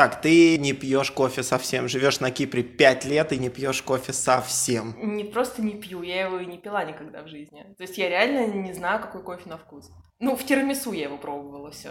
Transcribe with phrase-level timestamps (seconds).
[0.00, 1.86] Так, ты не пьешь кофе совсем.
[1.86, 4.94] Живешь на Кипре пять лет и не пьешь кофе совсем.
[4.96, 7.66] Не просто не пью, я его и не пила никогда в жизни.
[7.76, 9.90] То есть я реально не знаю, какой кофе на вкус.
[10.18, 11.90] Ну, в тирамису я его пробовала, все.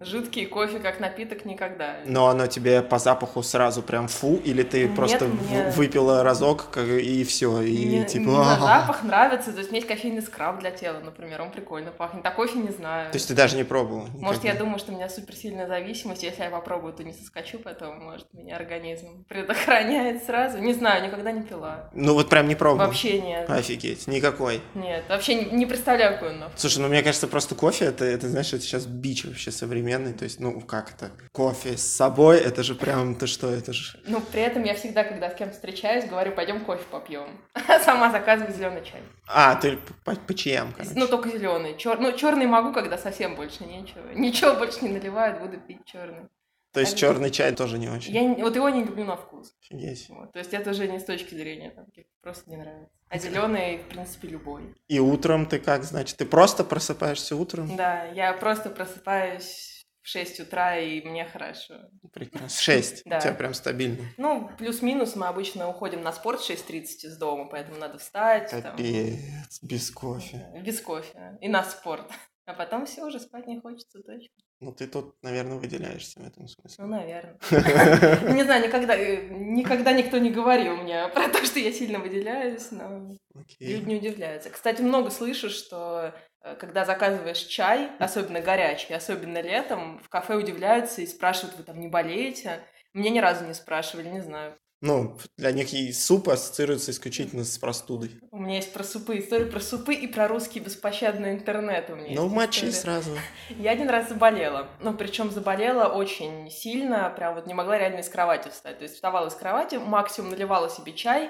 [0.00, 1.96] Жидкий кофе как напиток никогда.
[2.06, 6.70] Но оно тебе по запаху сразу прям фу, или ты Нет, просто мне- выпила разок
[6.70, 8.24] как- и все, и Мне, типа...
[8.30, 8.80] мне «А-а-а».
[8.80, 12.24] запах нравится, то есть у меня есть кофейный скраб для тела, например, он прикольно пахнет.
[12.24, 13.10] А кофе не знаю.
[13.12, 14.06] То есть ты даже не пробовала?
[14.14, 14.64] Может, я никогда?
[14.64, 18.56] думаю, что у меня суперсильная зависимость, если я попробую, то не соскочу потом, может, меня
[18.56, 20.58] организм предохраняет сразу.
[20.58, 21.90] Не знаю, никогда не пила.
[21.92, 22.86] Ну вот прям не пробовал?
[22.86, 23.48] Вообще нет.
[23.50, 24.62] Офигеть, никакой.
[24.74, 26.44] Нет, вообще не, не представляю, какой он.
[26.56, 30.24] Слушай, ну мне кажется, просто кофе, это, это знаешь, это сейчас бич вообще современный, то
[30.24, 31.10] есть, ну как это?
[31.32, 33.98] Кофе с собой, это же прям, ты что, это же...
[34.06, 37.40] Ну, при этом я всегда, когда с кем-то встречаюсь, говорю, пойдем кофе попьем.
[37.84, 39.02] Сама заказываю зеленый чай.
[39.26, 40.92] А, ты по, по чаям, короче.
[40.94, 41.76] Ну, только зеленый.
[41.76, 41.98] Чер...
[41.98, 44.08] Ну, черный могу, когда совсем больше нечего.
[44.14, 46.28] Ничего больше не наливают, буду пить черный.
[46.72, 48.14] То есть а- черный чай тоже не очень.
[48.14, 49.52] Я вот его не люблю на вкус.
[49.62, 50.06] Офигеть.
[50.08, 50.32] Вот.
[50.32, 51.86] То есть это уже не с точки зрения, там,
[52.22, 52.92] просто не нравится.
[53.08, 54.74] А зеленый, в принципе, любой.
[54.86, 57.74] И утром ты как, значит, ты просто просыпаешься утром?
[57.76, 59.69] Да, я просто просыпаюсь
[60.02, 61.74] в 6 утра, и мне хорошо.
[62.12, 62.48] Прекрасно.
[62.60, 63.02] Шесть.
[63.04, 63.18] Да.
[63.18, 64.04] У тебя прям стабильно.
[64.16, 68.50] Ну, плюс-минус мы обычно уходим на спорт в 6.30 из дома, поэтому надо встать.
[68.50, 70.46] там, Капец, без кофе.
[70.64, 71.38] без кофе.
[71.40, 72.10] И на спорт.
[72.46, 74.34] А потом все, уже спать не хочется точно.
[74.60, 76.84] Ну ты тут, наверное, выделяешься в этом смысле.
[76.84, 77.38] Ну, наверное.
[78.34, 82.70] Не знаю, никогда, э, никогда никто не говорил мне про то, что я сильно выделяюсь,
[82.70, 83.16] но
[83.58, 84.50] люди не удивляются.
[84.50, 86.14] Кстати, много слышу, что
[86.58, 91.88] когда заказываешь чай, особенно горячий, особенно летом, в кафе удивляются и спрашивают, вы там не
[91.88, 92.60] болеете?
[92.92, 94.56] Мне ни разу не спрашивали, не знаю.
[94.82, 98.18] Ну, для них и суп ассоциируется исключительно с простудой.
[98.30, 102.14] У меня есть про супы история, про супы и про русский беспощадный интернет у меня
[102.18, 102.72] Ну, мочи история.
[102.72, 103.10] сразу.
[103.50, 104.68] Я один раз заболела.
[104.80, 108.78] Ну, причем заболела очень сильно, прям вот не могла реально из кровати встать.
[108.78, 111.28] То есть вставала из кровати, максимум наливала себе чай,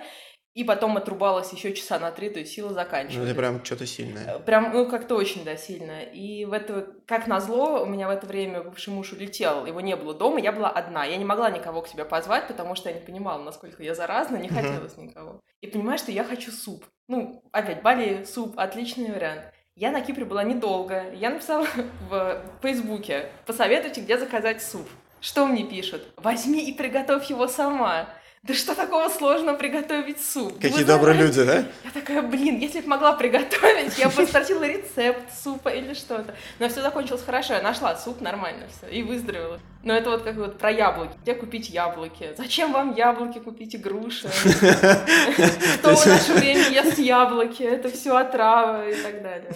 [0.55, 3.29] и потом отрубалась еще часа на три, то есть сила Ну, заканчивалась.
[3.31, 4.37] это прям что-то сильное.
[4.37, 6.03] Э, Прям, ну, как-то очень, да, сильно.
[6.03, 9.95] И в это, как назло, у меня в это время бывший муж улетел, его не
[9.95, 11.05] было дома, я была одна.
[11.05, 14.37] Я не могла никого к себе позвать, потому что я не понимала, насколько я заразна,
[14.37, 15.41] не хотелось никого.
[15.61, 16.85] И понимаешь, что я хочу суп.
[17.07, 19.43] Ну, опять, Бали, суп, отличный вариант.
[19.77, 21.13] Я на Кипре была недолго.
[21.15, 21.67] Я написала
[22.11, 24.89] в Фейсбуке, посоветуйте, где заказать суп.
[25.21, 26.03] Что мне пишут?
[26.17, 28.09] Возьми и приготовь его сама.
[28.43, 30.55] Да что такого сложного приготовить суп?
[30.55, 31.73] Какие вы добрые знаете, люди, да?
[31.85, 36.35] я такая, блин, если бы могла приготовить, я бы стратила рецепт супа или что-то.
[36.59, 39.61] Но все закончилось хорошо, я нашла суп, нормально все, и выздоровела.
[39.83, 41.13] Но это вот как вот про яблоки.
[41.21, 42.35] Где купить яблоки?
[42.39, 43.41] Зачем вам яблоки?
[43.41, 44.29] Купите груши.
[45.79, 47.63] Кто в наше время ест яблоки?
[47.63, 49.55] Это все отрава и так далее.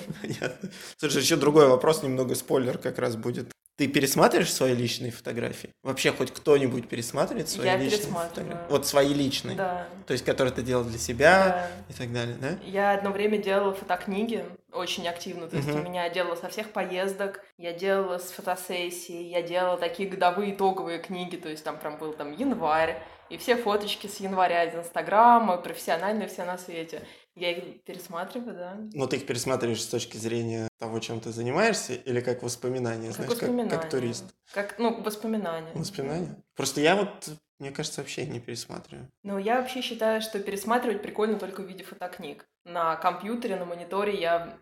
[0.98, 3.54] Слушай, еще другой вопрос, немного спойлер как раз будет.
[3.76, 5.70] Ты пересматриваешь свои личные фотографии?
[5.82, 8.70] Вообще хоть кто-нибудь пересматривает свои Я личные фотографии?
[8.70, 9.56] Вот свои личные.
[9.56, 9.88] Да.
[10.06, 11.92] То есть, которые ты делал для себя да.
[11.92, 12.56] и так далее, да?
[12.64, 15.48] Я одно время делала фотокниги очень активно.
[15.48, 15.80] То есть Мгм.
[15.80, 21.00] у меня делала со всех поездок, я делала с фотосессий, я делала такие годовые итоговые
[21.00, 21.34] книги.
[21.34, 26.28] То есть там прям был там январь, и все фоточки с января из Инстаграма, профессиональные
[26.28, 27.02] все на свете.
[27.36, 28.76] Я их пересматриваю, да.
[28.92, 33.16] Но ты их пересматриваешь с точки зрения того, чем ты занимаешься, или как воспоминания, Как
[33.16, 33.70] знаешь, как, воспоминания.
[33.70, 34.24] как турист?
[34.52, 35.72] Как, ну, воспоминания.
[35.74, 36.36] Воспоминания?
[36.54, 39.08] Просто я вот, мне кажется, вообще не пересматриваю.
[39.24, 42.46] Но я вообще считаю, что пересматривать прикольно только в виде фотокниг.
[42.64, 44.56] На компьютере, на мониторе я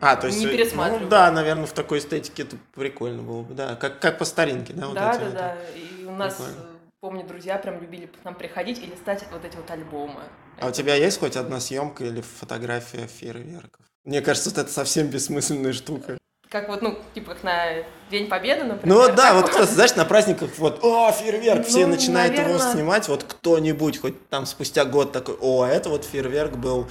[0.00, 0.38] А, то есть...
[0.38, 1.04] не э, пересматриваю.
[1.04, 3.74] Ну, да, наверное, в такой эстетике это прикольно было бы, да.
[3.76, 4.86] Как, как по старинке, да?
[4.86, 5.34] вот да, эти да, вот.
[5.34, 5.56] да.
[5.74, 6.60] И у нас, Прикольно.
[6.60, 10.20] э, помню, друзья прям любили к нам приходить и листать вот эти вот альбомы.
[10.60, 13.86] А у тебя есть хоть одна съемка или фотография фейерверков?
[14.04, 16.18] Мне кажется, вот это совсем бессмысленная штука.
[16.48, 17.64] Как вот, ну, типа, как на
[18.10, 18.96] День Победы, например.
[18.96, 22.44] Ну вот да, вот просто, знаешь, на праздниках вот, о, фейерверк, все Ну, начинают его
[22.54, 22.72] наверно.
[22.72, 26.88] снимать, вот кто-нибудь, хоть там спустя год такой, о, это вот фейерверк был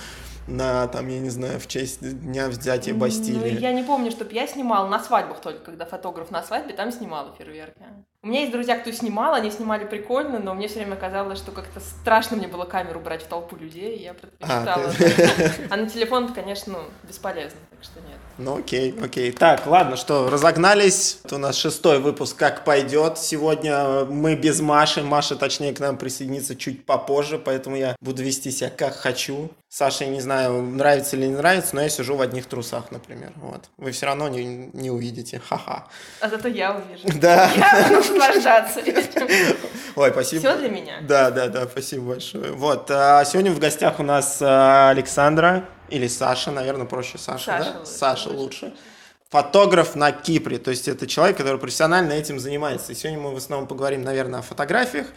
[0.47, 3.59] на, там, я не знаю, в честь дня взятия Ну, Бастилии.
[3.59, 7.33] я не помню, чтобы я снимала на свадьбах только, когда фотограф на свадьбе, там снимала
[7.35, 7.81] фейерверки.
[8.27, 11.53] У меня есть друзья, кто снимал, они снимали прикольно, но мне все время казалось, что
[11.53, 14.83] как-то страшно мне было камеру брать в толпу людей, я предпочитала.
[14.83, 18.17] А, ты- А на телефон, конечно, ну, бесполезно, так что нет.
[18.37, 19.31] Ну окей, окей.
[19.31, 21.19] Так, ладно, что, разогнались.
[21.23, 23.17] Это у нас шестой выпуск «Как пойдет».
[23.17, 25.01] Сегодня мы без Маши.
[25.03, 29.49] Маша, точнее, к нам присоединится чуть попозже, поэтому я буду вести себя как хочу.
[29.69, 33.31] Саше, не знаю, нравится или не нравится, но я сижу в одних трусах, например.
[33.37, 33.65] Вот.
[33.77, 35.41] Вы все равно не, не увидите.
[35.45, 35.87] Ха-ха.
[36.21, 37.19] А зато я увижу.
[37.19, 37.49] Да.
[37.55, 38.81] Я, наслаждаться.
[39.95, 40.39] Ой, спасибо.
[40.39, 40.99] Все для меня.
[41.01, 42.51] Да, да, да, спасибо большое.
[42.51, 47.71] Вот, а сегодня в гостях у нас а, Александра или Саша, наверное, проще Саша, Саша
[47.73, 47.79] да?
[47.79, 48.65] лучше, Саша лучше.
[48.65, 48.77] лучше.
[49.29, 52.93] Фотограф на Кипре, то есть это человек, который профессионально этим занимается.
[52.93, 55.07] И сегодня мы в основном поговорим, наверное, о фотографиях,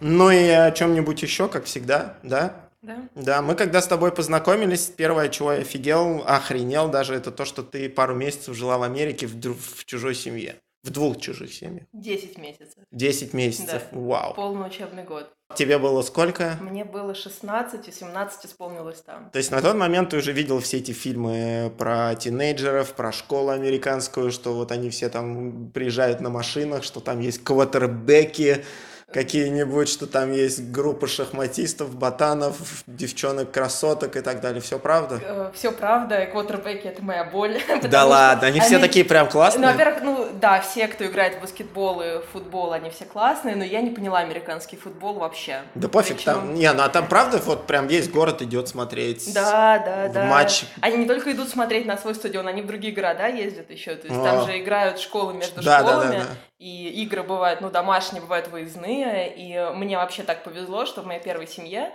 [0.00, 2.54] ну и о чем-нибудь еще, как всегда, да?
[2.82, 2.96] Да.
[3.14, 7.62] Да, мы когда с тобой познакомились, первое, чего я офигел, охренел даже, это то, что
[7.62, 10.56] ты пару месяцев жила в Америке в, в чужой семье.
[10.82, 11.86] В двух чужих семьях.
[11.92, 12.74] 10 месяцев.
[12.90, 13.82] Десять месяцев.
[13.92, 13.98] Да.
[13.98, 14.34] Вау.
[14.34, 15.32] Полный учебный год.
[15.54, 16.58] Тебе было сколько?
[16.60, 19.30] Мне было 16, и 17 исполнилось там.
[19.30, 23.50] То есть на тот момент ты уже видел все эти фильмы про тинейджеров, про школу
[23.50, 28.64] американскую, что вот они все там приезжают на машинах, что там есть квотербеки
[29.12, 32.56] какие-нибудь, что там есть группа шахматистов, ботанов,
[32.86, 34.60] девчонок, красоток и так далее.
[34.60, 35.52] Все правда?
[35.54, 37.60] Все правда, квотербеки это моя боль.
[37.82, 39.70] Да ладно, они все такие прям Ну, классные.
[39.70, 43.80] во-первых, ну да, все, кто играет в баскетбол и футбол, они все классные, но я
[43.82, 45.62] не поняла американский футбол вообще.
[45.74, 49.32] Да пофиг, Причем- там, не, ну а там правда вот прям весь город идет смотреть.
[49.34, 50.24] Да, да, в да.
[50.24, 50.64] матч.
[50.80, 53.94] Они не только идут смотреть на свой стадион, они в другие города ездят еще.
[53.96, 54.24] То есть О.
[54.24, 56.18] там же играют школы между Да, да, да, школами.
[56.18, 56.26] да.
[56.62, 59.34] И игры бывают, ну, домашние, бывают выездные.
[59.34, 61.92] И мне вообще так повезло, что в моей первой семье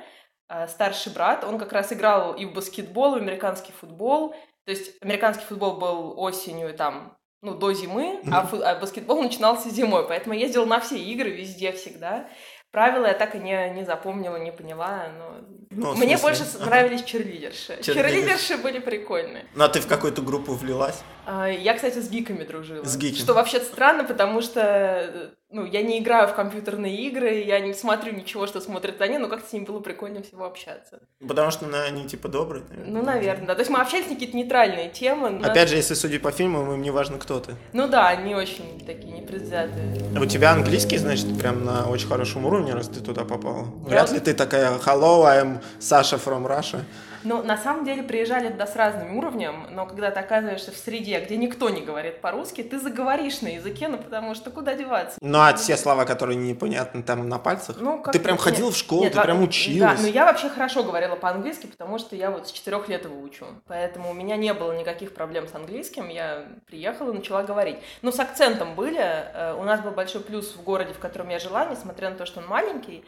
[0.49, 4.31] э, старший брат, он как раз играл и в баскетбол, и в американский футбол.
[4.65, 9.69] То есть американский футбол был осенью там, ну, до зимы, а, фу- а баскетбол начинался
[9.69, 10.05] зимой.
[10.05, 12.27] Поэтому я ездила на все игры, везде, всегда.
[12.71, 15.35] Правила я так и не, не запомнила, не поняла, но...
[15.69, 17.81] Ну, Мне больше нравились черлидерши.
[17.81, 17.93] Черлидерши.
[17.93, 19.45] Черлидерши были прикольные.
[19.55, 21.01] Ну а ты в какую-то группу влилась?
[21.29, 22.85] А, Я, кстати, с гиками дружила.
[22.85, 23.19] С гиками.
[23.19, 27.73] Что вообще странно, потому что э, ну, я не играю в компьютерные игры, я не
[27.73, 31.01] смотрю ничего, что смотрят они, но как-то с ними было прикольно всего общаться.
[31.27, 32.63] Потому что ну, они типа добрые.
[32.85, 33.55] Ну, наверное, да.
[33.55, 35.29] То есть мы общались на какие-то нейтральные темы.
[35.31, 37.55] но- Опять же, если судить по фильмам, им не важно, кто ты.
[37.73, 40.03] Ну да, они очень такие непредвзятые.
[40.17, 43.65] У тебя английский, значит, прям на очень хорошем уровне, раз ты туда попала.
[43.85, 46.79] Вряд ли ты такая «Hello, I'm Sasha from Russia».
[47.23, 51.19] Но на самом деле приезжали туда с разным уровнем, но когда ты оказываешься в среде,
[51.19, 55.17] где никто не говорит по-русски, ты заговоришь на языке, ну потому что куда деваться?
[55.21, 57.77] Ну, а все слова, которые непонятны там на пальцах?
[57.79, 60.01] Ну, как ты прям нет, в школу, нет, ты во- прям Да, училась.
[60.01, 63.45] но я вообще хорошо говорила по-английски, потому что я вот с четырех лет его учу.
[63.67, 66.09] Поэтому у меня не было никаких проблем с английским.
[66.09, 67.77] Я приехала и начала говорить.
[68.01, 68.99] Ну, с акцентом были.
[68.99, 72.25] Э, У нас был большой плюс в городе, в котором я жила, несмотря на то,
[72.25, 73.03] что он маленький.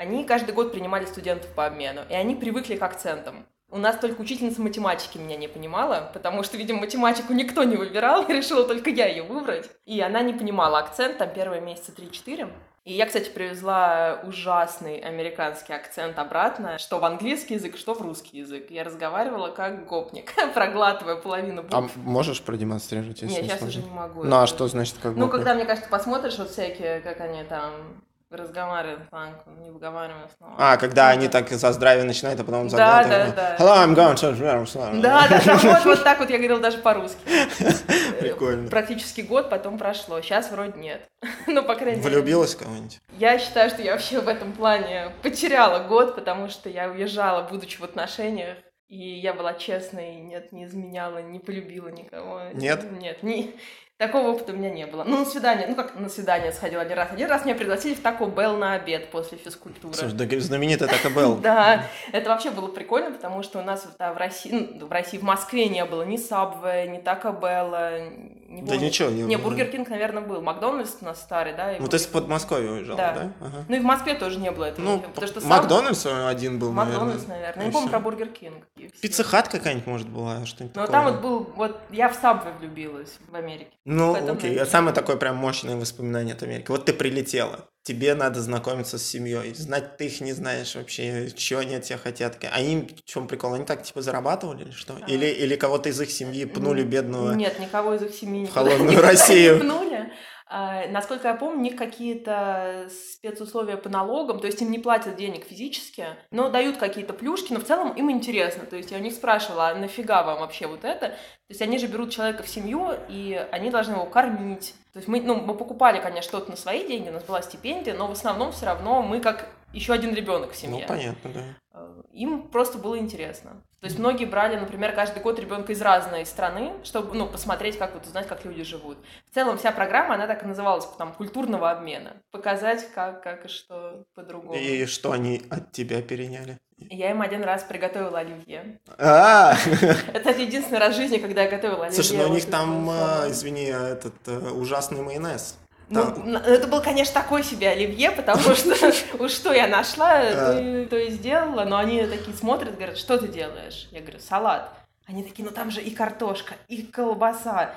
[0.00, 3.44] Они каждый год принимали студентов по обмену, и они привыкли к акцентам.
[3.70, 8.26] У нас только учительница математики меня не понимала, потому что, видимо, математику никто не выбирал,
[8.28, 9.68] решила только я ее выбрать.
[9.84, 12.50] И она не понимала акцент, там первые месяца 3-4.
[12.86, 18.38] И я, кстати, привезла ужасный американский акцент обратно, что в английский язык, что в русский
[18.38, 18.70] язык.
[18.70, 21.94] Я разговаривала как гопник, проглатывая половину А букв.
[21.96, 23.80] можешь продемонстрировать, если Нет, сейчас сложно?
[23.80, 24.24] уже не могу.
[24.24, 25.30] Ну, а что значит как Ну, бы?
[25.32, 30.54] когда, мне кажется, посмотришь вот всякие, как они там разговаривают, так, не выговаривая слова.
[30.58, 31.32] А, когда Ну, они да.
[31.40, 33.34] так за здравие начинают, а потом Да, заглатывают.
[33.34, 33.64] да, да.
[33.64, 35.00] Hello, I'm going to...
[35.00, 37.18] Да, да, да, вот, вот так вот я говорила даже по-русски.
[38.20, 38.68] Прикольно.
[38.68, 41.08] Практически год потом прошло, сейчас вроде нет.
[41.46, 42.10] Ну, по крайней мере.
[42.16, 43.00] Влюбилась кого-нибудь?
[43.18, 47.78] Я считаю, что я вообще в этом плане потеряла год, потому что я уезжала, будучи
[47.78, 48.56] в отношениях,
[48.88, 52.42] и я была честной, нет, не изменяла, не полюбила никого.
[52.54, 52.90] Нет?
[52.92, 53.54] Нет, не...
[54.00, 55.04] такого опыта у меня не было.
[55.04, 57.12] Ну, на свидание, ну как на свидание сходила один раз.
[57.12, 59.92] Один раз меня пригласили в Taco Bell на обед после физкультуры.
[59.92, 61.36] Слушай, да знаменитый Taco Bell.
[61.36, 65.18] Да, это вообще было прикольно, потому что у нас да, в России, ну, в России,
[65.18, 68.86] в Москве не было ни Subway, ни Taco Bell, не Да помню.
[68.86, 69.36] ничего не Не.
[69.36, 70.42] Burger King, наверное, был.
[70.42, 71.72] Макдональдс у нас старый, да?
[71.78, 73.12] Ну, ты с Подмосковья уезжала, Да.
[73.14, 73.32] да?
[73.40, 73.64] Ага.
[73.68, 74.84] Ну и в Москве тоже не было этого.
[74.84, 77.36] Ну, потому что сам- Макдональдс один был, Макдональдс, наверное.
[77.38, 77.66] наверное.
[77.66, 78.64] Не помню про Burger King.
[79.00, 81.00] Pizza Hut какая-нибудь, может, была, что-нибудь Но такое.
[81.02, 83.70] там вот был, вот я в Сабве влюбилась в Америке.
[83.84, 84.58] Ну, окей.
[84.60, 86.66] А самое такое прям мощное воспоминание от Америки.
[86.70, 87.66] Вот ты прилетела.
[87.82, 89.54] Тебе надо знакомиться с семьей.
[89.54, 92.36] Знать ты их не знаешь вообще, чего они от тебя хотят.
[92.50, 93.54] А им в чем прикол?
[93.54, 94.98] Они так типа зарабатывали или что?
[95.00, 95.10] А.
[95.10, 97.32] Или, или кого-то из их семьи пнули бедного?
[97.32, 99.54] Нет, никого из их семьи никуда холодную Россию.
[99.54, 100.12] не пнули.
[100.52, 105.14] А, насколько я помню, у них какие-то спецусловия по налогам, то есть им не платят
[105.14, 108.66] денег физически, но дают какие-то плюшки, но в целом им интересно.
[108.66, 111.10] То есть я у них спрашивала, а нафига вам вообще вот это?
[111.10, 114.74] То есть они же берут человека в семью, и они должны его кормить.
[114.92, 117.94] То есть мы, ну, мы покупали, конечно, что-то на свои деньги, у нас была стипендия,
[117.94, 120.84] но в основном все равно мы как еще один ребенок в семье.
[120.88, 121.89] Ну, понятно, да.
[122.10, 123.62] Э, Им просто было интересно.
[123.80, 127.94] То есть многие брали, например, каждый год ребенка из разной страны, чтобы ну, посмотреть, как
[127.94, 128.98] вот узнать, как люди живут.
[129.30, 132.16] В целом вся программа, она так и называлась, там, культурного обмена.
[132.30, 134.54] Показать, как, как и что по-другому.
[134.54, 136.58] И что они от тебя переняли?
[136.76, 138.80] Я им один раз приготовила оливье.
[138.98, 139.54] А,
[140.12, 142.02] Это единственный раз в жизни, когда я готовила оливье.
[142.02, 143.30] слушай, ну у них там, салата.
[143.30, 145.58] извини, а, этот э, ужасный майонез.
[145.90, 150.20] Ну, Там- н- это был, конечно, такой себе оливье, потому что уж что я нашла,
[150.22, 151.64] то и- то и сделала.
[151.64, 153.88] Но они такие смотрят, говорят, что ты делаешь?
[153.90, 154.72] Я говорю, салат.
[155.06, 157.74] Они такие, ну там же и картошка, и колбаса,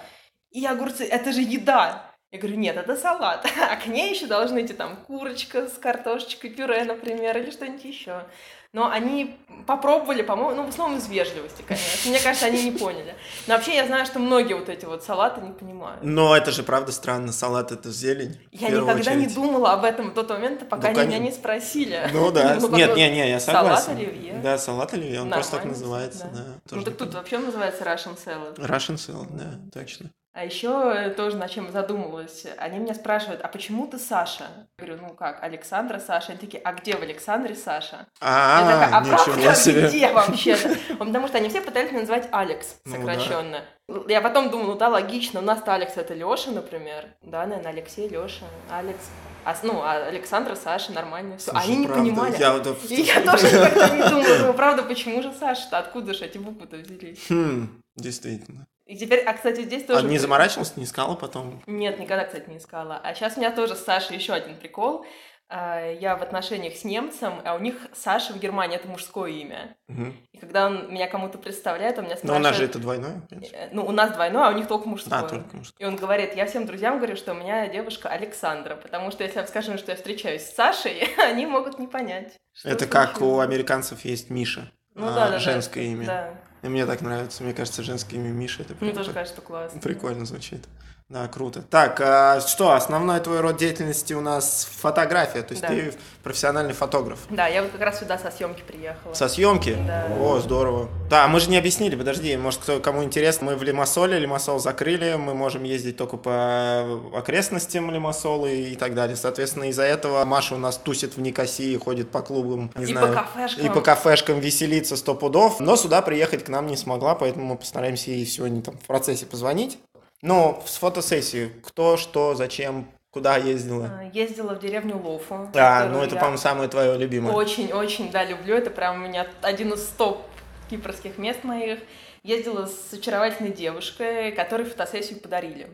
[0.51, 1.05] и огурцы.
[1.07, 2.05] Это же еда.
[2.31, 3.45] Я говорю, нет, это салат.
[3.59, 8.25] А к ней еще должны идти там курочка с картошечкой, пюре, например, или что-нибудь еще.
[8.73, 9.37] Но они
[9.67, 12.09] попробовали, по-моему, ну, в основном из вежливости, конечно.
[12.09, 13.15] Мне кажется, они не поняли.
[13.45, 16.03] Но вообще я знаю, что многие вот эти вот салаты не понимают.
[16.03, 18.35] Но это же правда странно, салат это зелень.
[18.51, 19.35] Я никогда не очередь.
[19.35, 22.09] думала об этом в тот момент, пока Ну, они меня не спросили.
[22.11, 23.91] Ну да, Ну, нет, какой- не, не, я салат согласен.
[24.07, 24.33] оливье.
[24.41, 26.39] Да, салат оливье, он просто так называется, да.
[26.39, 26.75] да.
[26.75, 28.55] Ну так тут вообще называется Russian salad.
[28.57, 30.09] Russian salad, да, точно.
[30.35, 32.47] А еще тоже над чем задумалась.
[32.57, 34.45] Они меня спрашивают, а почему ты Саша?
[34.79, 36.31] Я говорю, ну как, Александра Саша?
[36.31, 38.07] Они такие, а где в Александре Саша?
[38.19, 39.87] Я такая, А, а ничего себе.
[39.87, 40.75] где вообще-то?
[40.89, 42.97] Ну, Потому что они все пытались меня называть Алекс, Ну да.
[42.97, 43.61] сокращенно.
[44.07, 47.09] Я потом думала, ну да, логично, у нас-то Алекс это Леша, например.
[47.21, 49.03] Да, наверное, Алексей, Леша, Алекс.
[49.45, 51.37] А, ну, а Александра, Саша, нормально.
[51.37, 51.51] Всё.
[51.51, 52.35] Слушай, Они не правда, понимали.
[52.39, 52.65] Я вот...
[52.89, 56.77] И я тоже никогда не думала, ну правда, почему же Саша-то, откуда же эти буквы-то
[56.77, 57.23] взялись?
[57.29, 58.65] Хм, действительно.
[58.85, 60.07] И теперь, а, кстати, здесь А тоже...
[60.07, 61.63] не заморачивался, не искала потом?
[61.67, 62.99] Нет, никогда, кстати, не искала.
[63.03, 65.05] А сейчас у меня тоже с Сашей еще один прикол.
[65.49, 69.75] А, Я в отношениях с немцем, а у них Саша в Германии это мужское имя.
[69.87, 70.17] Мгм.
[70.31, 72.69] И когда он меня кому-то представляет, он меня Но у нас же спрашивает...
[72.71, 73.21] это двойное,
[73.53, 75.19] э, Ну, у нас двойное, а у них только мужское.
[75.19, 75.85] А, только мужское.
[75.85, 79.39] И он говорит, я всем друзьям говорю, что у меня девушка Александра, потому что если
[79.39, 82.33] я скажу, что я встречаюсь с Сашей, они могут не понять.
[82.63, 84.71] Это как у американцев есть Миша.
[84.95, 85.39] Ну а, да, да, да.
[85.39, 86.05] женское имя.
[86.05, 87.43] Да, И мне так нравится.
[87.43, 89.79] Мне кажется, женское имя Миша это мне тоже кажется классно.
[89.81, 90.65] Прикольно звучит.
[91.09, 91.61] Да, круто.
[91.69, 95.67] Так, а что, основной твой род деятельности у нас фотография, то есть Да.
[95.67, 95.93] ты
[96.23, 97.19] профессиональный фотограф.
[97.29, 99.13] Да, я вот как раз сюда со съемки приехала.
[99.13, 99.77] Со съемки?
[99.85, 100.07] Да.
[100.19, 100.89] О, здорово.
[101.09, 105.13] Да, мы же не объяснили, подожди, может, кто, кому интересно, мы в Лимассоле, Лимассол закрыли,
[105.15, 106.81] мы можем ездить только по
[107.13, 109.15] окрестностям Лимассола и так далее.
[109.15, 113.09] Соответственно, из-за этого Маша у нас тусит в Никосии, ходит по клубам, не И знаю.
[113.09, 113.65] по кафешкам.
[113.65, 117.57] И по кафешкам веселиться сто пудов, но сюда приехать к нам не смогла, поэтому мы
[117.57, 119.77] постараемся ей сегодня там в процессе позвонить.
[120.23, 123.99] Но с фотосессии, кто, что, зачем, куда ездила?
[123.99, 125.35] А, Ездила в деревню Лофу.
[125.53, 127.33] А, которую ну это, по-моему, самое твое любимое.
[127.33, 128.55] Очень-очень, да, люблю.
[128.55, 130.25] Это прям у меня один из топ
[130.69, 131.79] кипрских мест моих.
[132.23, 135.65] Ездила с очаровательной девушкой, которой фотосессию подарили.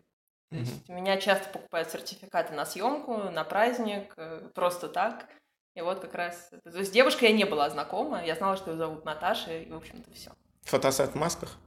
[0.50, 0.64] То Мгм.
[0.64, 5.28] есть у меня часто покупают сертификаты на съемку, на праздник, э, просто так.
[5.76, 6.50] И вот как раз...
[6.64, 9.70] То есть с девушкой я не была знакома, я знала, что ее зовут Наташа, и,
[9.70, 10.32] в общем-то, все.
[10.70, 11.58] Фотосет в масках?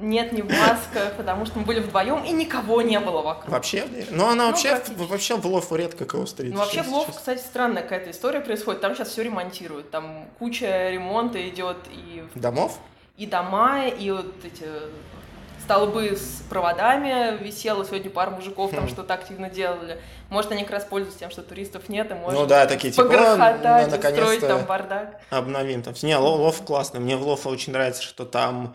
[0.00, 3.50] Нет, не в масках, потому что мы были вдвоем, и никого не было вокруг.
[3.50, 3.86] Вообще?
[4.10, 6.54] Ну, она Ну, вообще, вообще в Лофу редко кого встретишь.
[6.54, 7.12] Ну, вообще в честно.
[7.12, 8.80] кстати, странная какая-то история происходит.
[8.80, 9.90] Там сейчас все ремонтируют.
[9.90, 12.78] Там куча ремонта идет и, Домов?
[13.18, 14.64] и дома, и вот эти
[15.72, 17.84] столбы с проводами висело.
[17.84, 18.88] Сегодня пара мужиков там Хм.
[18.88, 20.00] что-то активно делали.
[20.30, 23.02] Может, они как раз пользуются тем, что туристов нет, и можно Ну да, такие типа,
[23.02, 25.20] «О, погрохотать, ну, устроить там бардак.
[25.28, 25.92] обновим там.
[26.02, 27.00] Не, Ло- Лов классный.
[27.00, 28.74] Мне в Лофа очень нравится, что там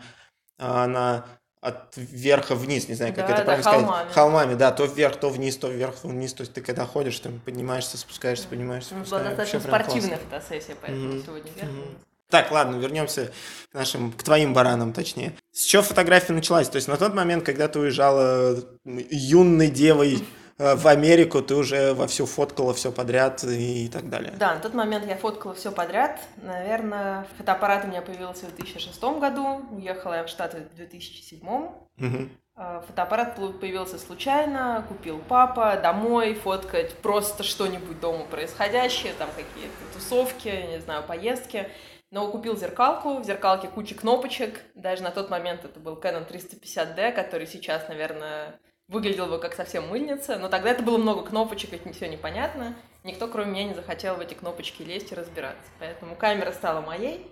[0.56, 1.24] а, она
[1.60, 3.80] от верха вниз, не знаю, как Да, это да, правильно сказать.
[3.86, 4.12] холмами.
[4.12, 6.32] Холмами, да, то вверх, то вниз, то вверх, то вниз.
[6.32, 9.36] То есть ты когда ходишь, там поднимаешься, спускаешься, поднимаешься, Ну, была спускаешься.
[9.58, 10.40] достаточно спортивная классно.
[10.40, 11.24] фотосессия, поэтому Мгм.
[11.24, 11.70] сегодня вверх.
[11.72, 11.98] Мгм.
[12.30, 13.32] Так, ладно, вернемся
[13.70, 15.34] к нашим, к твоим баранам, точнее.
[15.52, 16.68] С чего фотография началась?
[16.68, 20.24] То есть на тот момент, когда ты уезжала юной девой
[20.58, 24.32] э, в Америку, ты уже вовсю фоткала все подряд и так далее.
[24.38, 26.20] Да, на тот момент я фоткала все подряд.
[26.42, 29.62] Наверное, фотоаппарат у меня появился в 2006 году.
[29.70, 31.68] Уехала я в Штаты в 2007.
[31.96, 32.30] Мгм.
[32.56, 40.66] А, Фотоаппарат появился случайно, купил папа, домой фоткать просто что-нибудь дома происходящее, там какие-то тусовки,
[40.70, 41.68] не знаю, поездки.
[42.14, 47.10] Но купил зеркалку, в зеркалке куча кнопочек, даже на тот момент это был Canon 350D,
[47.10, 51.92] который сейчас, наверное, выглядел бы как совсем мыльница, но тогда это было много кнопочек, и
[51.92, 52.76] все непонятно.
[53.02, 55.64] Никто, кроме меня, не захотел в эти кнопочки лезть и разбираться.
[55.80, 57.26] Поэтому камера стала моей,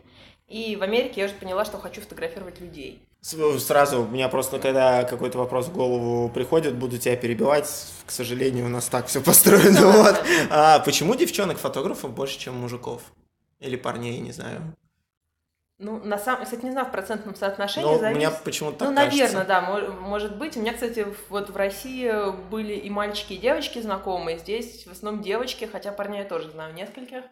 [0.48, 3.06] и в Америке я уже поняла, что хочу фотографировать людей.
[3.20, 7.68] Сразу, у меня просто, когда какой-то вопрос в голову приходит, буду тебя перебивать.
[8.04, 9.92] К сожалению, у нас так все построено.
[9.92, 10.16] Вот.
[10.50, 13.02] А почему девчонок-фотографов больше, чем мужиков?
[13.62, 14.76] Или парней, не знаю.
[15.78, 16.44] Ну, на самом...
[16.44, 18.18] Кстати, не знаю, в процентном соотношении Но у зависит.
[18.18, 19.16] меня почему-то так Ну, кажется.
[19.18, 20.56] наверное, да, мо- может быть.
[20.56, 22.12] У меня, кстати, вот в России
[22.50, 24.38] были и мальчики, и девочки знакомые.
[24.38, 27.24] Здесь в основном девочки, хотя парней я тоже знаю нескольких.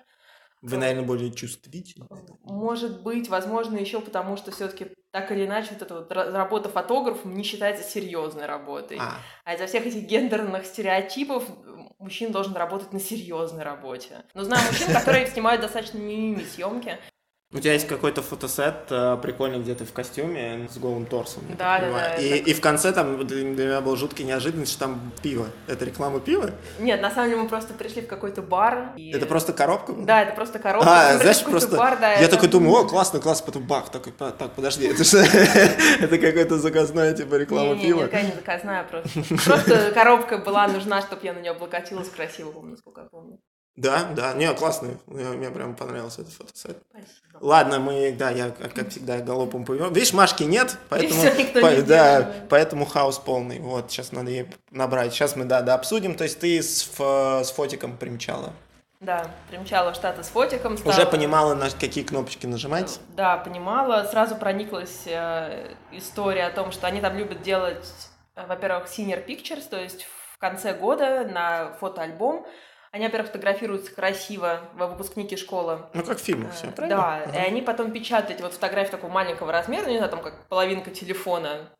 [0.62, 2.06] Вы, наверное, более чувствительны.
[2.42, 6.68] Может быть, возможно, еще потому, что все-таки так или иначе вот эта вот ра- работа
[6.68, 8.99] фотографом не считается серьезной работой.
[9.00, 11.44] А, А из-за всех этих гендерных стереотипов
[12.00, 14.25] мужчина должен работать на серьезной работе.
[14.35, 16.99] Но знаю мужчин, которые снимают достаточно мимими съемки.
[17.52, 21.42] У тебя есть какой-то фотосет э, прикольный, где ты в костюме с голым торсом.
[21.59, 24.83] Да, да, да, И, и в конце там для, для меня был жуткий неожиданность, что
[24.83, 25.49] там пиво.
[25.66, 26.52] Это реклама пива?
[26.78, 28.92] Нет, на самом деле мы просто пришли в какой-то бар.
[28.97, 29.92] и- Это просто коробка?
[29.92, 30.04] была?
[30.07, 30.88] Да, это просто коробка.
[30.88, 33.90] А, Мы знаешь, просто бар, да, я это- такой думаю, о, классно, классно, потом бах,
[33.90, 35.19] такой, «Па- так, подожди, это же
[36.00, 38.02] это какая-то заказная типа реклама пива.
[38.02, 39.11] никакая не заказная просто.
[39.45, 43.40] Просто коробка была нужна, чтобы я на нее облокотилась красиво, помню, насколько я помню.
[43.76, 46.78] Да, да, не, классный, мне, мне прям понравился этот фотосет.
[46.90, 47.38] Спасибо.
[47.40, 49.90] Ладно, мы, да, я как, всегда галопом повел.
[49.90, 51.22] Видишь, Машки нет, поэтому,
[51.54, 53.58] по- не да, поэтому хаос полный.
[53.60, 55.14] Вот, сейчас надо ей набрать.
[55.14, 56.14] Сейчас мы, да, да, обсудим.
[56.14, 58.52] То есть ты с, с фотиком примчала.
[59.00, 60.74] Да, примчала в Штаты с фотиком.
[60.74, 63.00] Уже стала- понимала, на какие кнопочки нажимать?
[63.16, 64.04] Да, понимала.
[64.10, 67.88] Сразу прониклась э, история о том, что они там любят делать,
[68.36, 72.44] э, во-первых, senior pictures, то есть в конце года на фотоальбом.
[72.92, 75.82] Они, во-первых, фотографируются красиво во выпускнике школы.
[75.94, 76.97] Ну, как в фильмах все, Э, правильно?
[77.00, 77.37] Да, Ага.
[77.37, 80.90] и они потом печатают эти вот фотографии такого маленького размера, не знаю, там как половинка
[80.90, 81.70] телефона,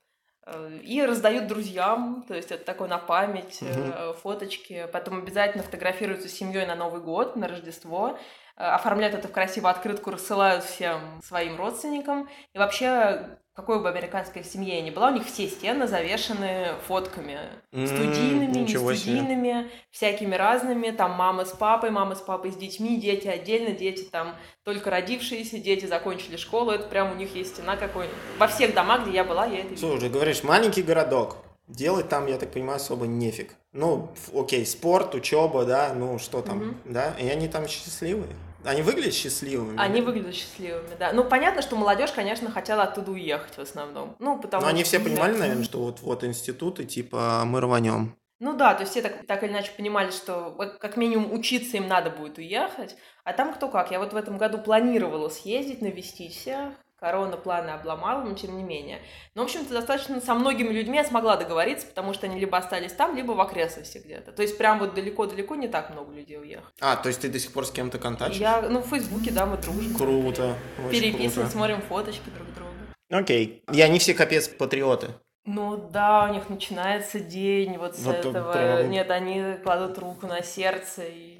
[0.47, 4.87] э, и раздают друзьям, то есть это такое на память, э, фоточки.
[4.93, 8.17] Потом обязательно фотографируются с семьей на Новый год, на Рождество,
[8.57, 12.29] оформляют это в красивую открытку, рассылают всем своим родственникам.
[12.53, 17.39] И вообще, какой бы американской семье ни была, у них все стены завешены фотками.
[17.71, 18.97] Студийными, не себе.
[18.97, 20.91] студийными, всякими разными.
[20.91, 25.59] Там мама с папой, мама с папой с детьми, дети отдельно, дети там только родившиеся,
[25.59, 26.71] дети закончили школу.
[26.71, 29.69] Это прям у них есть стена какой Во всех домах, где я была, я это
[29.69, 29.91] видела.
[29.91, 31.37] Слушай, говоришь, маленький городок.
[31.69, 33.55] Делать там, я так понимаю, особо нефиг.
[33.73, 36.77] Ну, окей, спорт, учеба, да, ну что там, Мгм.
[36.87, 37.15] да?
[37.21, 38.35] И они там счастливые.
[38.65, 39.79] Они выглядят счастливыми.
[39.81, 41.13] Они выглядят счастливыми, да.
[41.13, 44.17] Ну, понятно, что молодежь, конечно, хотела оттуда уехать в основном.
[44.19, 48.17] Ну, потому Но они все понимали, наверное, что вот вот институты, типа, мы рванем.
[48.41, 51.89] Ну да, то есть все так, так или иначе понимали, что как минимум учиться им
[51.89, 53.91] надо будет уехать, а там кто как.
[53.91, 58.63] Я вот в этом году планировала съездить, навестить всех, корона планы обломала, но тем не
[58.63, 59.01] менее.
[59.35, 62.93] Ну, в общем-то, достаточно со многими людьми я смогла договориться, потому что они либо остались
[62.93, 64.33] там, либо в окрестностях где-то.
[64.33, 66.71] То есть прям вот далеко-далеко не так много людей уехало.
[66.81, 68.39] А, то есть ты до сих пор с кем-то контактишь?
[68.39, 69.95] Я, ну, в Фейсбуке, да, мы дружим.
[69.97, 70.55] Круто.
[70.77, 71.47] круто.
[71.49, 72.71] смотрим фоточки друг друга.
[73.11, 73.65] Окей.
[73.73, 75.09] И они все капец патриоты.
[75.47, 78.53] Ну да, у них начинается день вот с Вот этого.
[78.53, 81.40] прям- Нет, они кладут руку на сердце и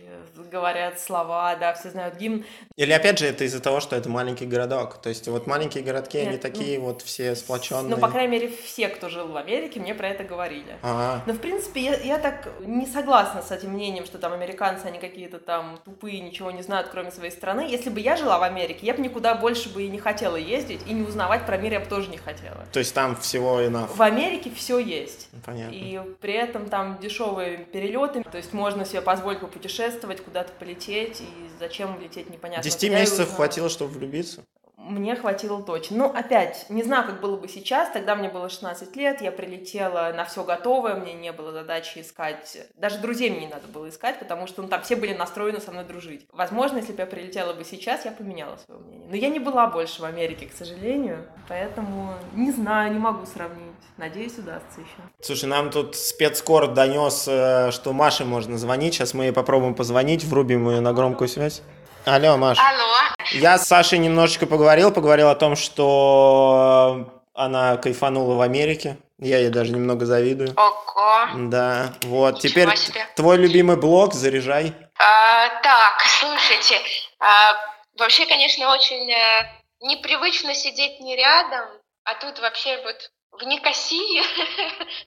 [0.51, 2.45] говорят слова, да, все знают гимн.
[2.77, 5.01] Или опять же это из-за того, что это маленький городок.
[5.01, 7.97] То есть вот маленькие городки, они Нет, такие вот все сплоченные.
[7.97, 10.77] Ну, по крайней мере, все, кто жил в Америке, мне про это говорили.
[10.83, 11.23] Ага.
[11.27, 14.99] Но, в принципе, я, я так не согласна с этим мнением, что там американцы, они
[14.99, 17.67] какие-то там тупые, ничего не знают, кроме своей страны.
[17.69, 20.81] Если бы я жила в Америке, я бы никуда больше бы и не хотела ездить,
[20.87, 22.67] и не узнавать про мир я бы тоже не хотела.
[22.73, 23.95] То есть там всего enough.
[23.95, 25.29] В Америке все есть.
[25.45, 25.75] Понятно.
[25.75, 31.51] И при этом там дешевые перелеты, то есть можно себе позволить попутешествовать, куда-то полететь, и
[31.59, 32.63] зачем лететь непонятно.
[32.63, 34.45] 10 куда, и месяцев хватило, чтобы влюбиться?
[34.83, 35.99] Мне хватило точно.
[35.99, 37.91] Ну, опять, не знаю, как было бы сейчас.
[37.91, 42.57] Тогда мне было 16 лет, я прилетела на все готовое, мне не было задачи искать.
[42.77, 45.71] Даже друзей мне не надо было искать, потому что ну, там все были настроены со
[45.71, 46.27] мной дружить.
[46.33, 49.07] Возможно, если бы я прилетела бы сейчас, я поменяла свое мнение.
[49.11, 53.71] Но я не была больше в Америке, к сожалению, поэтому не знаю, не могу сравнить.
[53.99, 55.11] Надеюсь, удастся еще.
[55.21, 58.95] Слушай, нам тут спецкор донес, э, что Маше можно звонить.
[58.95, 61.61] Сейчас мы ей попробуем позвонить, врубим ее на громкую связь.
[62.07, 62.59] Алло, Маш.
[62.59, 63.20] Алло.
[63.33, 68.99] Я с Сашей немножечко поговорил, поговорил о том, что она кайфанула в Америке.
[69.19, 70.55] Я ей даже немного завидую.
[70.57, 71.27] Ого.
[71.49, 72.37] Да, вот.
[72.37, 73.07] Ничего Теперь себе.
[73.17, 74.75] твой любимый блог, заряжай.
[74.99, 76.79] А, так, слушайте,
[77.19, 77.55] а,
[77.99, 81.69] вообще, конечно, очень э, непривычно сидеть не рядом,
[82.05, 84.23] а тут вообще вот в Никосии,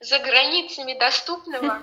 [0.00, 1.80] за границами доступного.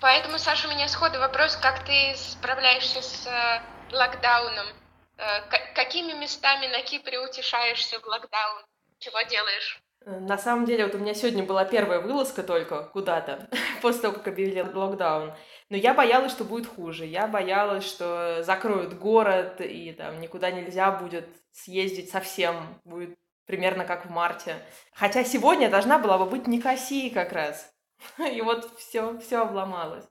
[0.00, 3.60] Поэтому, Саша, у меня сходу вопрос, как ты справляешься с э,
[3.92, 4.66] локдауном?
[5.16, 5.40] Э,
[5.74, 8.62] какими местами на Кипре утешаешься в локдаун?
[8.98, 9.80] Чего делаешь?
[10.04, 13.48] Э, На самом деле, вот у меня сегодня была первая вылазка только куда-то,
[13.82, 15.34] после того, как объявили локдаун.
[15.70, 17.06] Но я боялась, что будет хуже.
[17.06, 22.80] Я боялась, что закроют город, и там никуда нельзя будет съездить совсем.
[22.84, 24.56] Будет примерно как в марте.
[24.92, 27.72] Хотя сегодня должна была бы быть Никосия как раз.
[28.18, 30.04] И вот все, все обломалось.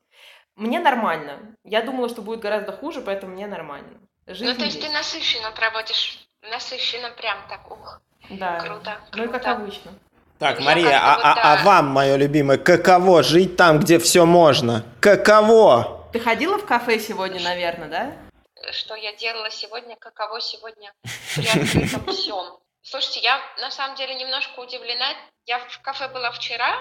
[0.55, 1.55] Мне нормально.
[1.63, 3.99] Я думала, что будет гораздо хуже, поэтому мне нормально.
[4.27, 4.87] Жизнь Ну, то есть есть.
[4.87, 8.59] ты насыщенно проводишь, насыщенно прям так, ух, Да.
[8.59, 9.51] круто, Ну и как круто.
[9.57, 9.91] обычно.
[10.39, 14.25] Так, Я Мария, а, вот, а- а вам, мое любимое, каково жить там, где все
[14.25, 14.83] можно?
[15.01, 16.09] Каково?
[16.13, 18.13] Ты ходила в кафе сегодня, наверное, да?
[18.71, 20.93] что я делала сегодня, каково сегодня
[21.35, 22.57] при открытом всем.
[22.81, 25.05] Слушайте, я на самом деле немножко удивлена.
[25.45, 26.73] Я в кафе была вчера,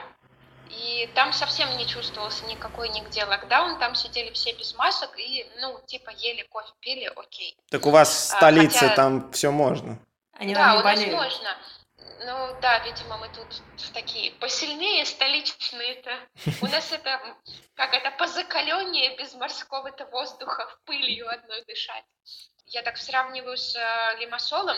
[0.70, 5.80] И там совсем не чувствовался никакой нигде локдаун, там сидели все без масок и, ну,
[5.86, 7.56] типа, ели кофе, пили, окей.
[7.70, 9.98] Так у вас в А, столице хотя- там все можно.
[10.34, 11.12] Они да, у нас болеют.
[11.14, 11.56] можно.
[12.24, 13.46] Ну да, видимо, мы тут
[13.92, 16.10] такие посильнее столичные-то.
[16.60, 17.20] У нас это,
[17.74, 22.04] как это, позакаленнее без морского-то воздуха, пылью одной дышать.
[22.72, 24.76] Я так сравниваю с э, Лимассолом.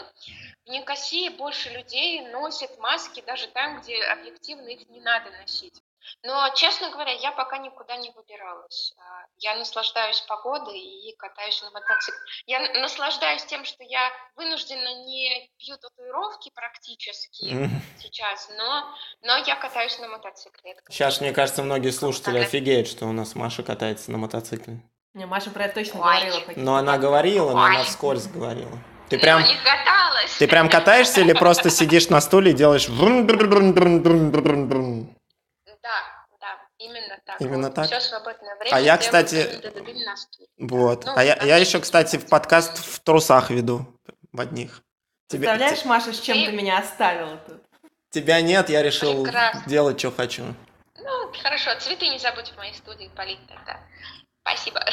[0.67, 5.81] В Никосии больше людей носят маски даже там, где объективно их не надо носить.
[6.23, 8.95] Но, честно говоря, я пока никуда не выбиралась.
[8.99, 12.21] А, Я наслаждаюсь погодой и катаюсь на мотоцикле.
[12.47, 19.99] Я наслаждаюсь тем, что я вынуждена не пью татуировки практически сейчас, но, но я катаюсь
[19.99, 20.77] на мотоцикле.
[20.91, 24.83] Сейчас, мне кажется, многие слушатели офигеют, что у нас Маша катается на мотоцикле.
[25.15, 26.21] Не, Маша про это точно Ой.
[26.21, 26.43] говорила.
[26.57, 28.79] Но она говорила, но она вскользь говорила.
[29.09, 30.37] Ты Но прям, не каталась.
[30.39, 32.89] ты прям катаешься или просто сидишь на стуле и делаешь?
[32.89, 32.97] Да,
[36.41, 37.41] да, именно так.
[37.41, 37.87] Именно так?
[37.87, 38.75] Все свободное время.
[38.77, 39.61] А я, кстати.
[40.59, 41.05] Вот.
[41.05, 43.87] Ну, А я, я еще, кстати, в подкаст в трусах веду.
[44.33, 44.83] В одних.
[45.29, 47.63] Тебе- Представляешь, Маша, с чем Ты- ты меня оставила тут?
[48.11, 49.63] Тебя нет, я решил Прекрасно.
[49.67, 50.43] делать, что хочу.
[50.99, 53.79] Ну, хорошо, цветы не забудь в моей студии полить тогда.
[54.47, 54.85] Спасибо.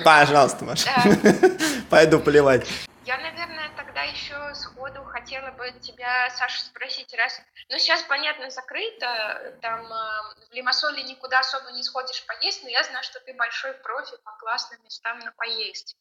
[0.04, 0.90] Пожалуйста, Маша.
[1.90, 2.66] Пойду поливать.
[3.04, 7.38] Я, наверное, тогда еще сходу хотела бы тебя, Саша, спросить, раз...
[7.68, 12.82] Ну, сейчас, понятно, закрыто, там э, в Лимассоле никуда особо не сходишь поесть, но я
[12.82, 15.96] знаю, что ты большой профи по классным местам на поесть.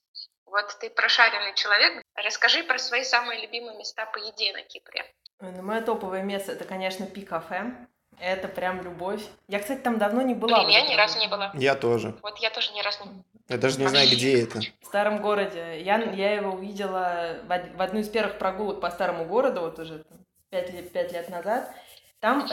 [0.46, 2.02] Вот ты прошаренный человек.
[2.16, 5.04] Расскажи про свои самые любимые места по еде на Кипре.
[5.42, 7.88] Ну, мое топовое место это, конечно, Пи-кафе.
[8.20, 9.22] Это прям любовь.
[9.48, 10.64] Я, кстати, там давно не была.
[10.64, 11.52] Блин, я ни разу не была.
[11.56, 12.16] Я тоже.
[12.22, 14.60] Вот я тоже ни разу не Я даже не знаю, где это.
[14.82, 15.82] В старом городе.
[15.82, 19.80] Я, я его увидела в, од- в одну из первых прогулок по старому городу, вот
[19.80, 20.18] уже там,
[20.50, 21.74] пять, лет, пять лет назад.
[22.24, 22.48] Там,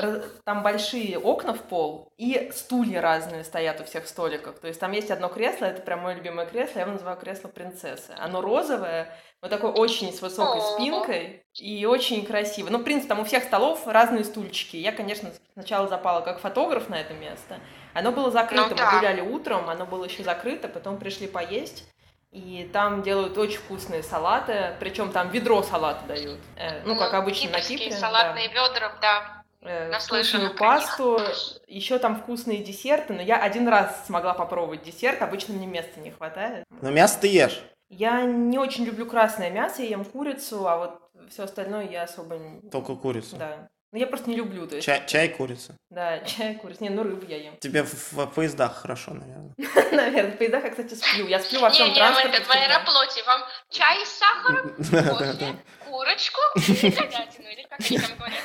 [0.44, 4.58] там большие окна в пол, и стулья разные стоят у всех столиков.
[4.58, 7.46] То есть там есть одно кресло, это прям мое любимое кресло, я его называю кресло
[7.46, 8.12] принцессы.
[8.18, 12.68] Оно розовое, вот такое очень с высокой спинкой и очень красиво.
[12.68, 14.76] Ну, в принципе, там у всех столов разные стульчики.
[14.76, 17.60] Я, конечно, сначала запала как фотограф на это место.
[17.94, 18.98] Оно было закрыто, Ну мы да.
[18.98, 21.84] гуляли утром, оно было еще закрыто, потом пришли поесть.
[22.32, 26.40] И там делают очень вкусные салаты, причем там ведро салата дают.
[26.56, 27.92] Э, ну, как обычно на Кипре.
[27.92, 29.39] салатные ведра, да.
[29.62, 30.58] Э, вкусную них.
[30.58, 31.18] пасту,
[31.66, 36.10] еще там вкусные десерты, но я один раз смогла попробовать десерт, обычно мне места не
[36.10, 36.64] хватает.
[36.80, 37.62] Но мясо ты ешь.
[37.90, 42.36] Я не очень люблю красное мясо, я ем курицу, а вот все остальное я особо
[42.38, 42.70] не...
[42.70, 43.36] Только курицу.
[43.36, 43.68] Да.
[43.92, 44.86] Ну, я просто не люблю, то есть...
[44.86, 45.74] Чай, чай курица.
[45.90, 46.84] Да, чай, курицу.
[46.84, 47.56] Не, ну рыбу я ем.
[47.58, 49.52] Тебе в, в поездах хорошо, наверное.
[49.92, 51.26] Наверное, в поездах я, кстати, сплю.
[51.26, 52.36] Я сплю во всем транспорте.
[52.38, 53.22] это в аэроплоте.
[53.24, 58.40] Вам чай с сахаром, кофе, курочку и говядину, или как они там говорят.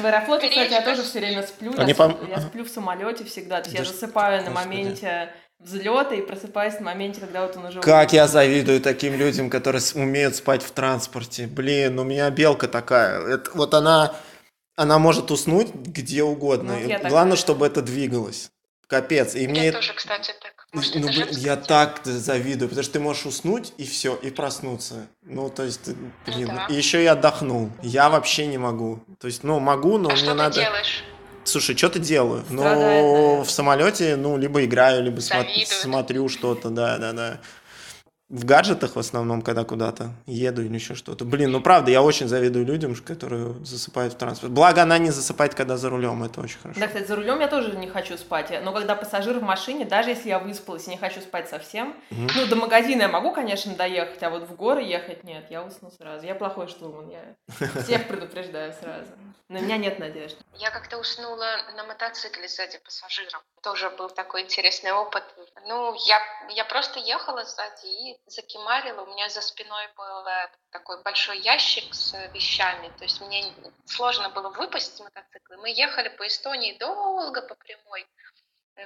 [0.00, 1.72] В аэрофлоте, кстати, я тоже все время сплю.
[1.74, 3.60] Я, сплю в самолете всегда.
[3.62, 7.80] То есть я засыпаю на моменте взлета и просыпаюсь на моменте, когда вот он уже...
[7.80, 11.46] Как я завидую таким людям, которые умеют спать в транспорте.
[11.46, 13.20] Блин, у меня белка такая.
[13.20, 14.14] Это- вот она,
[14.76, 16.76] она может уснуть где угодно.
[16.80, 17.08] Ну.
[17.08, 18.50] Главное, чтобы это двигалось.
[18.86, 19.34] Капец.
[19.34, 20.66] И мне Я тоже, кстати, так.
[20.72, 25.06] Может, Ну, блин, я так завидую, потому что ты можешь уснуть и все, и проснуться.
[25.22, 26.66] Ну, то есть, ты- блин, да.
[26.68, 27.70] и еще и отдохнул.
[27.82, 29.00] Я вообще не могу.
[29.20, 30.54] То есть, ну, могу, но А мне что надо.
[30.56, 31.04] ты делаешь?
[31.44, 32.42] Слушай, что-то делаю.
[32.44, 32.62] Страдает, Ну,
[33.14, 33.44] наверное.
[33.44, 37.40] в самолете, ну, либо играю, либо смо- смотрю что-то, да, да, да.
[38.30, 41.26] В гаджетах в основном, когда куда-то еду или еще что-то.
[41.26, 44.50] Блин, ну правда, я очень завидую людям, которые засыпают в транспорт.
[44.50, 46.80] Благо, она не засыпает, когда за рулем, это очень хорошо.
[46.80, 48.50] Да, кстати, за рулем я тоже не хочу спать.
[48.62, 52.28] Но когда пассажир в машине, даже если я выспалась и не хочу спать совсем, Мгм.
[52.34, 55.90] ну, до магазина я могу, конечно, доехать, а вот в горы ехать нет, я усну
[55.90, 56.26] сразу.
[56.26, 57.22] Я плохой штурман, я
[57.84, 59.10] всех предупреждаю сразу.
[59.50, 60.38] На меня нет надежды.
[60.56, 61.44] Я как-то уснула
[61.76, 63.42] на мотоцикле сзади пассажиром.
[63.62, 65.22] Тоже был такой интересный опыт.
[65.68, 66.18] Ну, я,
[66.54, 69.02] я просто ехала сзади и закимарила.
[69.02, 72.90] У меня за спиной был э, такой большой ящик с вещами.
[72.98, 73.52] То есть мне
[73.86, 75.56] сложно было выпасть с мотоцикла.
[75.56, 78.06] Мы ехали по Эстонии долго по прямой.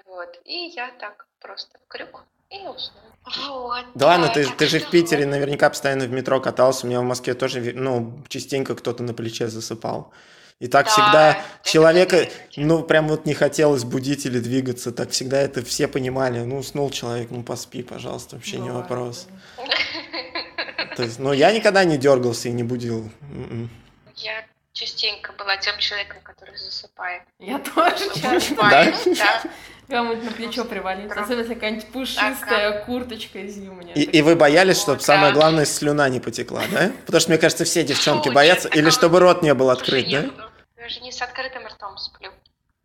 [0.04, 0.38] Вот.
[0.44, 3.02] И я так просто в крюк и уснула.
[3.24, 3.86] Вот.
[3.94, 6.86] Да ладно, ты, ты же в Питере наверняка постоянно в метро катался.
[6.86, 10.12] У меня в Москве тоже, ну, частенько кто-то на плече засыпал.
[10.60, 14.90] И так Да, всегда человека, ну, прям вот не хотелось будить или двигаться.
[14.90, 16.40] Так всегда это все понимали.
[16.40, 19.28] Ну, уснул человек, ну, поспи, пожалуйста, вообще не Бывает, вопрос.
[19.56, 19.64] да.
[20.96, 23.08] То есть, ну, я никогда не дергался и не будил.
[23.32, 23.70] М-м.
[24.16, 27.22] Я частенько была тем человеком, который засыпает.
[27.38, 28.54] Я тоже часто.
[28.56, 29.42] Бывает, да.
[29.88, 31.18] Кому-нибудь на плечо привалиться.
[31.18, 33.94] Особенно если какая-нибудь пушистая курточка зимняя.
[33.94, 35.38] И, и вы боялись, чтобы самое да.
[35.38, 36.90] главное, слюна не потекла, да?
[37.06, 38.68] Потому что, мне кажется, все девчонки боятся.
[38.68, 40.47] нет, Или чтобы рот не был открыт, да?
[40.88, 42.30] Же не с открытым ртом сплю.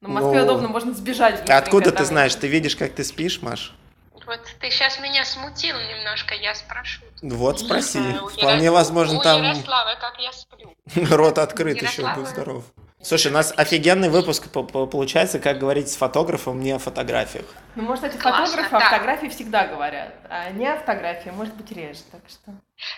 [0.01, 1.49] Но в Москве Ну, удобно, можно сбежать.
[1.49, 2.35] А откуда ты знаешь?
[2.35, 3.73] Ты видишь, как ты спишь, Маш?
[4.25, 7.01] Вот ты сейчас меня смутил немножко, я спрошу.
[7.21, 7.99] Вот спроси.
[7.99, 10.73] Знаю, Вполне Яро- возможно, у там Ярослава, как я сплю.
[11.15, 12.63] рот открыт еще, будь здоров.
[13.03, 17.45] Слушай, у нас офигенный выпуск по- по- получается, как говорить с фотографом не о фотографиях.
[17.75, 18.85] Ну, может, эти Классно, фотографы о да.
[18.89, 22.51] фотографии всегда говорят, а не о фотографии, может быть, реже, так что...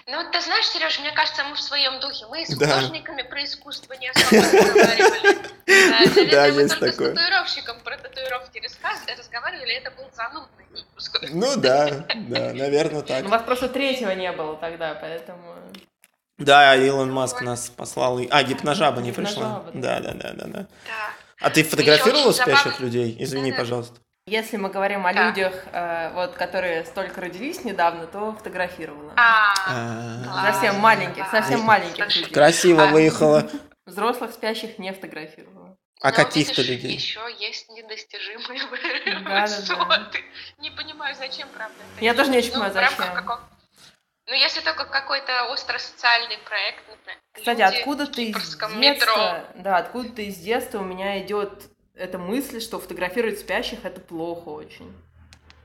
[0.08, 2.26] Ну, вот ты знаешь, Сереж, мне кажется, мы в своем духе.
[2.30, 2.68] Мы с Да.
[2.68, 5.38] художниками про искусство не особо разговаривали.
[6.32, 7.12] Да, мы есть только такое.
[7.12, 8.60] с татуировщиком про татуировки
[9.18, 11.20] разговаривали, это был занудный выпуск.
[11.32, 13.26] Ну да, да, наверное так.
[13.26, 15.56] У вас просто третьего не было тогда, поэтому...
[16.38, 18.20] Да, Илон Маск нас послал.
[18.30, 19.64] А, гипножаба не пришла.
[19.74, 20.68] Да, да, да, да, да.
[21.40, 23.16] А ты фотографировала спящих людей?
[23.20, 24.00] Извини, пожалуйста.
[24.28, 25.28] Если мы говорим о Да.
[25.30, 29.14] людях, э, вот, которые столько родились недавно, то фотографировала.
[29.16, 32.34] А, А, Совсем маленьких, совсем маленьких людей.
[32.34, 32.88] Красиво А.
[32.88, 33.48] выехала.
[33.86, 35.78] Взрослых спящих не фотографировала.
[36.02, 36.94] А но, каких-то людей?
[36.96, 40.20] Еще есть недостижимые высоты.
[40.60, 41.76] Не понимаю, зачем, правда.
[42.02, 43.40] Я тоже не очень Ну, понимаю, зачем.
[44.28, 47.18] Ну, если только какой-то остро-социальный проект, например.
[47.34, 49.38] Кстати, люди откуда ты из детства, метро.
[49.56, 51.64] да, откуда ты из детства у меня идет
[51.96, 54.92] эта мысль, что фотографировать спящих это плохо очень.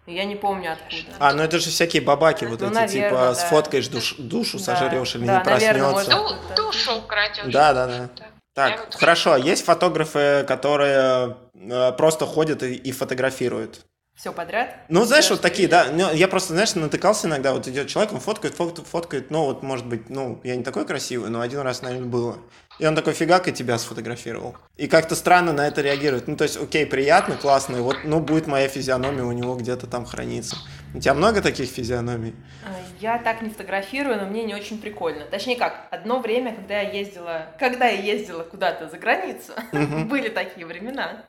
[0.07, 1.17] Я не помню откуда.
[1.21, 3.35] А, ну это же всякие бабаки вот Ну, эти, наверно, типа, да.
[3.35, 4.65] сфоткаешь душ- душу, Да.
[4.65, 5.91] сожрешь или Да, не проснется.
[5.91, 6.11] может.
[6.11, 7.53] Ду- душу украдешь.
[7.53, 8.09] Да, да, да.
[8.17, 8.67] Да.
[8.69, 13.87] Я Так, вот- хорошо, есть фотографы, которые э, просто ходят и, и фотографируют.
[14.21, 14.77] Все подряд?
[14.91, 15.87] Ну, знаешь, Всё, вот такие, да.
[15.91, 19.63] Ну, Я просто, знаешь, натыкался иногда, вот идет человек, он фоткает, фоткает, фоткает, ну, вот,
[19.63, 22.37] может быть, ну, я не такой красивый, но один раз, наверное, было.
[22.79, 24.57] И он такой фигак и тебя сфотографировал.
[24.77, 26.29] И как-то странно на это реагирует.
[26.29, 29.87] Ну, то есть, окей, приятно, классно, и вот, ну, будет моя физиономия у него где-то
[29.87, 30.57] там храниться.
[30.95, 32.35] У тебя много таких физиономий?
[32.63, 35.25] А, Я так не фотографирую, но мне не очень прикольно.
[35.25, 40.67] Точнее как, одно время, когда я ездила, когда я ездила куда-то за границу, были такие
[40.67, 41.25] времена,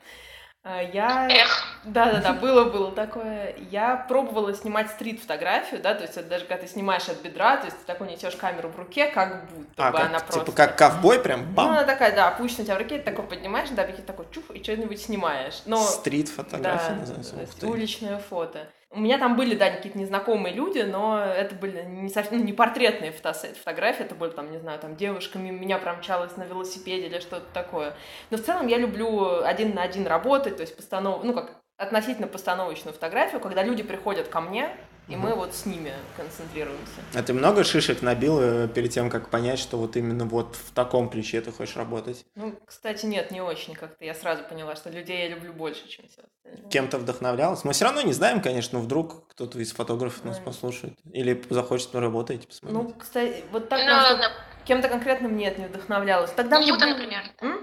[0.63, 1.27] я...
[1.27, 3.55] Эх, Да-да-да, было-было такое.
[3.71, 7.65] Я пробовала снимать стрит-фотографию, да, то есть это даже когда ты снимаешь от бедра, то
[7.65, 10.51] есть ты такой несешь камеру в руке, как будто А, бы как, она типа, просто...
[10.51, 13.25] как ковбой прям, Ну, бам, она такая, да, опущена у тебя в руке, ты такой
[13.25, 15.63] поднимаешь, да, такой чуф, и что-нибудь снимаешь.
[15.65, 15.77] Но...
[15.77, 17.67] стрит-фотография Да, называется.
[17.67, 18.67] уличное фото.
[18.93, 22.51] У меня там были, да, какие-то незнакомые люди, но это были не, совсем, ну, не
[22.51, 27.19] портретные фотос- фотографии, это были там, не знаю, там девушка меня промчалась на велосипеде или
[27.19, 27.95] что-то такое.
[28.31, 31.23] Но в целом я люблю один на один работать, то есть постанов...
[31.23, 34.75] ну как относительно постановочную фотографию, когда люди приходят ко мне,
[35.07, 37.01] и мы вот с ними концентрируемся.
[37.13, 40.71] А ты много шишек набил э, перед тем, как понять, что вот именно вот в
[40.71, 42.25] таком ключе ты хочешь работать?
[42.35, 44.03] Ну, кстати, нет, не очень как-то.
[44.05, 46.69] Я сразу поняла, что людей я люблю больше, чем все остальное.
[46.69, 47.63] Кем-то вдохновлялась?
[47.63, 50.43] Мы все равно не знаем, конечно, но вдруг кто-то из фотографов нас Да.
[50.43, 50.93] послушает.
[51.11, 52.81] Или захочет поработать, посмотреть.
[52.83, 54.31] Ну, кстати, вот так ну ладно.
[54.65, 56.31] кем-то конкретным нет, не вдохновлялась.
[56.31, 57.21] Тогда мне Ньютон, было- например.
[57.41, 57.59] М?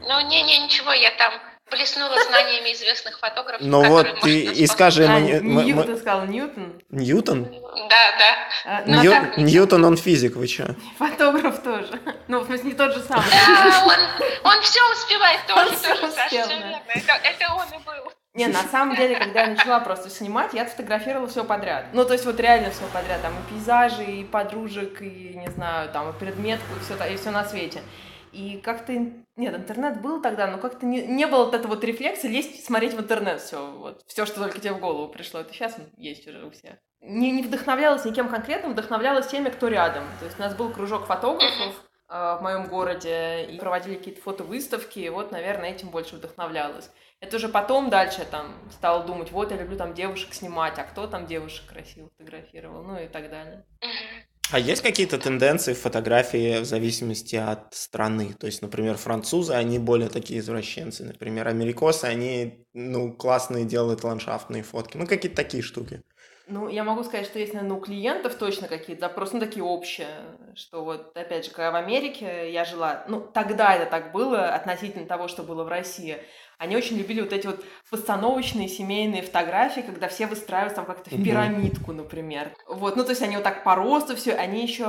[0.00, 1.34] Ну, не-не, ничего, я там
[1.70, 3.66] блеснула знаниями известных фотографов.
[3.66, 5.26] Ну вот ты и скажи А, ему...
[5.26, 6.80] не- мы- Нью- мы- сказал Ньютон.
[6.90, 7.44] Ньютон?
[7.44, 8.36] Да, да.
[8.64, 10.66] А, Ну, Нью- так, Ньютон, он физик, вы чё?
[10.98, 12.00] Фотограф тоже.
[12.28, 13.24] Ну, в смысле, не тот же самый.
[13.30, 16.46] Да, он, он все успевает тоже, Он тоже, Саша, да.
[16.46, 16.80] верно.
[16.88, 18.12] Это, это он и был.
[18.34, 21.86] Не, на самом деле, когда я начала просто снимать, я фотографировала все подряд.
[21.94, 23.22] Ну, то есть вот реально все подряд.
[23.22, 27.30] Там и пейзажи, и подружек, и, не знаю, там, и предметку, и все, и все
[27.30, 27.80] на свете.
[28.36, 28.92] И как-то...
[29.36, 32.92] Нет, интернет был тогда, но как-то не, не было вот этого вот рефлекса лезть, смотреть
[32.92, 35.40] в интернет все, вот, все, что только тебе в голову пришло.
[35.40, 36.74] Это сейчас есть уже у всех.
[37.00, 40.04] Не, не вдохновлялась никем конкретным, вдохновлялась теми, кто рядом.
[40.18, 44.98] То есть у нас был кружок фотографов э, в моем городе, и проводили какие-то фотовыставки,
[44.98, 46.90] и вот, наверное, этим больше вдохновлялась.
[47.20, 51.06] Это уже потом дальше там стала думать, вот я люблю там девушек снимать, а кто
[51.06, 53.64] там девушек красиво фотографировал, ну и так далее.
[54.52, 58.32] А есть какие-то тенденции в фотографии в зависимости от страны?
[58.38, 61.04] То есть, например, французы, они более такие извращенцы.
[61.04, 64.96] Например, америкосы, они, ну, классные делают ландшафтные фотки.
[64.96, 66.02] Ну, какие-то такие штуки.
[66.48, 70.06] Ну, я могу сказать, что есть, наверное, у клиентов точно какие-то запросы, ну, такие общие,
[70.54, 75.06] что вот, опять же, когда в Америке я жила, ну, тогда это так было относительно
[75.06, 76.18] того, что было в России,
[76.58, 81.22] они очень любили вот эти вот постановочные семейные фотографии, когда все выстраиваются там как-то в
[81.22, 82.52] пирамидку, например.
[82.66, 84.86] Вот, ну, то есть они вот так по росту все, они еще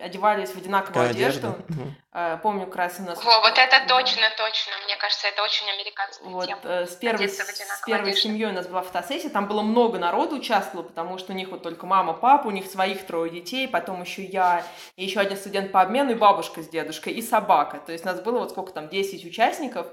[0.00, 1.48] одевались в одинаковую одежду.
[1.48, 1.64] одежда.
[1.68, 1.96] Мгм.
[2.18, 3.22] А, Помню, как раз у нас...
[3.22, 4.72] Во, вот это точно, точно.
[4.86, 6.60] Мне кажется, это очень американская Вот, тема.
[6.64, 10.86] э, с первой, с первой семьей у нас была фотосессия, там было много народу участвовало,
[10.86, 14.24] потому что у них вот только мама, папа, у них своих трое детей, потом еще
[14.24, 14.64] я,
[14.96, 17.80] и еще один студент по обмену, и бабушка с дедушкой, и собака.
[17.84, 19.86] То есть у нас было вот сколько там, 10 участников,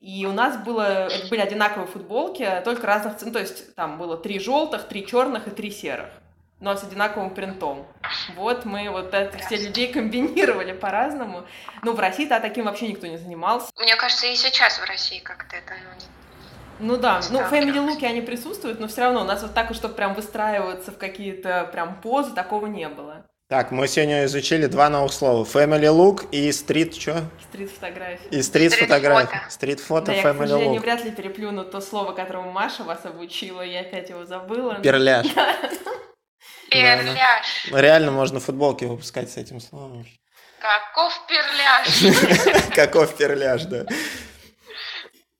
[0.00, 4.16] и у нас было, это были одинаковые футболки, только разных цен, то есть там было
[4.16, 6.08] три желтых, три черных и три серых,
[6.60, 7.86] но с одинаковым принтом.
[8.34, 11.44] Вот мы вот это все людей комбинировали по-разному.
[11.82, 13.70] Ну, в России-то таким вообще никто не занимался.
[13.78, 16.06] Мне кажется, и сейчас в России как-то это ну, не
[16.78, 19.74] ну да, ну Да, family луки они присутствуют, но все равно у нас вот так,
[19.74, 23.25] чтобы прям выстраиваться в какие-то прям позы, такого не было.
[23.48, 25.44] Так, мы сегодня изучили два новых слова.
[25.44, 27.22] Family look и стрит, что?
[27.48, 28.26] Стрит фотографии.
[28.32, 29.38] И стрит фотография.
[29.38, 29.50] фото.
[29.50, 30.82] Стрит фото, Да, я, к family сожалению, look.
[30.82, 34.74] вряд ли переплюну то слово, которому Маша вас обучила, я опять его забыла.
[34.80, 35.26] Перляж.
[36.70, 37.68] Перляж.
[37.70, 40.04] Реально можно футболки выпускать с этим словом.
[40.58, 42.66] Каков перляж?
[42.74, 43.86] Каков перляж, да.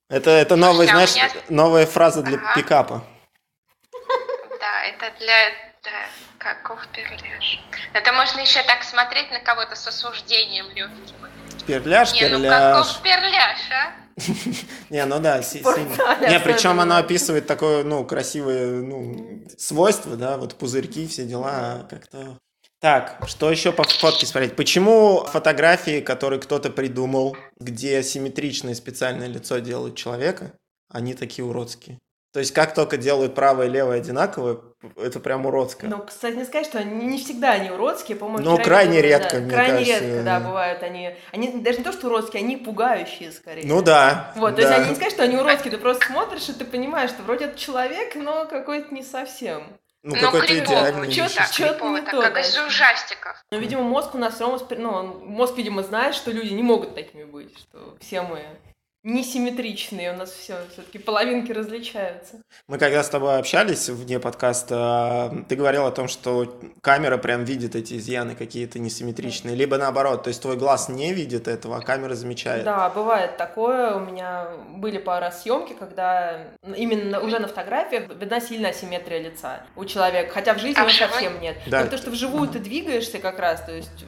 [0.08, 1.14] Это, это новая, знаешь,
[1.48, 3.02] новая фраза для пикапа.
[4.60, 5.34] Да, это для...
[6.46, 7.60] Каков перляж?
[7.92, 11.16] Это можно еще так смотреть на кого-то с осуждением легким.
[11.66, 12.86] Перляж, Не, ну перляж.
[12.86, 13.92] каков перляж, а?
[14.90, 15.38] Не, ну да.
[15.38, 21.86] Не, причем оно описывает такое, ну, красивое, ну, свойство, да, вот пузырьки, все дела, а
[21.90, 22.38] как-то...
[22.80, 24.54] Так, что еще по фотке смотреть?
[24.54, 30.52] Почему фотографии, которые кто-то придумал, где симметричное специальное лицо делают человека,
[30.92, 31.98] они такие уродские?
[32.36, 34.58] То есть как только делают правое и левое одинаковое,
[34.96, 35.90] это прям уродское.
[35.90, 38.48] Ну, кстати, не сказать, что они, не всегда они уродские, по-моему.
[38.48, 40.04] Ну, крайне редко, да, мне Крайне кажется.
[40.04, 41.14] редко, да, бывают они.
[41.32, 43.66] Они даже не то, что уродские, они пугающие скорее.
[43.66, 44.32] Ну да.
[44.36, 44.68] Вот, то да.
[44.68, 47.46] есть они не сказать, что они уродские, ты просто смотришь, и ты понимаешь, что вроде
[47.46, 49.64] это человек, но какой-то не совсем.
[50.02, 51.10] Ну, Ну, какой-то идеальный.
[51.10, 53.44] чё-то крипово, не так, то, как из ужастиков.
[53.50, 56.94] Но, видимо, мозг у нас все равно, ну, мозг, видимо, знает, что люди не могут
[56.94, 58.40] такими быть, что все мы
[59.06, 62.42] несимметричные, у нас все все-таки половинки различаются.
[62.66, 67.76] Мы когда с тобой общались вне подкаста, ты говорил о том, что камера прям видит
[67.76, 72.14] эти изъяны какие-то несимметричные, либо наоборот, то есть твой глаз не видит этого, а камера
[72.14, 72.64] замечает.
[72.64, 73.94] Да, бывает такое.
[73.94, 76.40] У меня были пару раз съемки, когда
[76.76, 80.90] именно уже на фотографиях видна сильная асимметрия лица у человека, хотя в жизни А его
[80.90, 81.56] совсем нет.
[81.68, 81.78] Да.
[81.78, 84.04] Ну, потому что вживую ты двигаешься как раз, то есть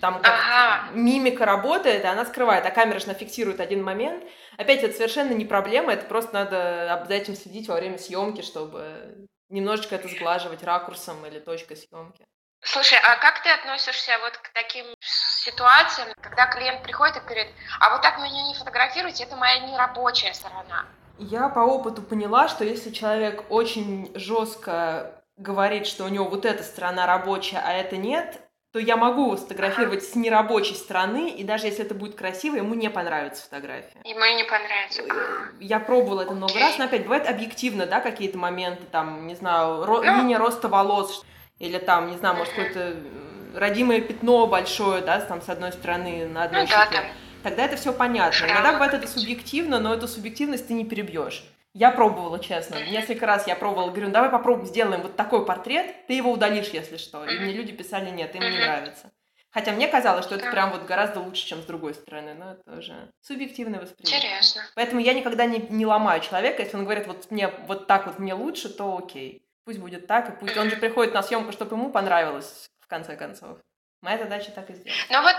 [0.00, 0.90] там как Ага.
[0.92, 4.24] мимика работает, и она скрывает, а камера же фиксирует один момент.
[4.56, 9.26] Опять, это совершенно не проблема, это просто надо за этим следить во время съемки, чтобы
[9.48, 12.26] немножечко это сглаживать ракурсом или точкой съемки.
[12.62, 17.48] Слушай, а как ты относишься вот к таким ситуациям, когда клиент приходит и говорит,
[17.78, 20.86] а вот так меня не фотографируйте, это моя нерабочая сторона.
[21.18, 26.62] Я по опыту поняла, что если человек очень жестко говорит, что у него вот эта
[26.62, 28.40] сторона рабочая, а это нет,
[28.76, 32.90] то я могу сфотографировать с нерабочей стороны, и даже если это будет красиво, ему не
[32.90, 33.96] понравится фотография.
[34.04, 35.02] Ему не понравится.
[35.08, 39.34] А, Я пробовала это много раз, но опять бывает объективно, да, какие-то моменты, там, не
[39.34, 40.18] знаю, ро- Ну.
[40.18, 41.24] линия роста волос,
[41.58, 42.66] или там, не знаю, может, Мгм.
[42.66, 46.96] какое-то э, родимое пятно большое, да, там, с одной стороны, на одной Ну да, щеке.
[46.96, 47.04] там.
[47.44, 48.44] Тогда это все понятно.
[48.44, 51.44] Иногда бывает это субъективно, но эту субъективность ты не перебьешь.
[51.76, 52.76] Я пробовала, честно.
[52.88, 56.68] Несколько раз я пробовала, говорю, ну давай попробуем, сделаем вот такой портрет, ты его удалишь,
[56.68, 57.26] если что.
[57.26, 59.12] И мне люди писали, нет, им не нравится.
[59.50, 62.78] Хотя мне казалось, что это прям вот гораздо лучше, чем с другой стороны, но это
[62.78, 64.20] уже субъективное восприятие.
[64.20, 64.62] Интересно.
[64.74, 66.62] Поэтому я никогда не, не ломаю человека.
[66.62, 69.46] Если он говорит, вот мне вот так вот мне лучше, то окей.
[69.66, 73.16] Пусть будет так, и пусть он же приходит на съемку, чтобы ему понравилось, в конце
[73.16, 73.58] концов.
[74.00, 75.06] Моя задача так и сделать.
[75.10, 75.36] Ну вот,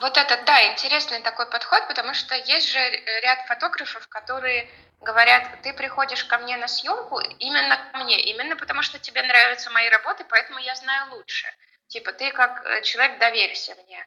[0.00, 2.78] вот это, да, интересный такой подход, потому что есть же
[3.22, 4.68] ряд фотографов, которые
[5.00, 9.70] говорят, ты приходишь ко мне на съемку именно ко мне, именно потому что тебе нравятся
[9.70, 11.46] мои работы, поэтому я знаю лучше.
[11.88, 14.06] Типа, ты как э, человек доверься мне.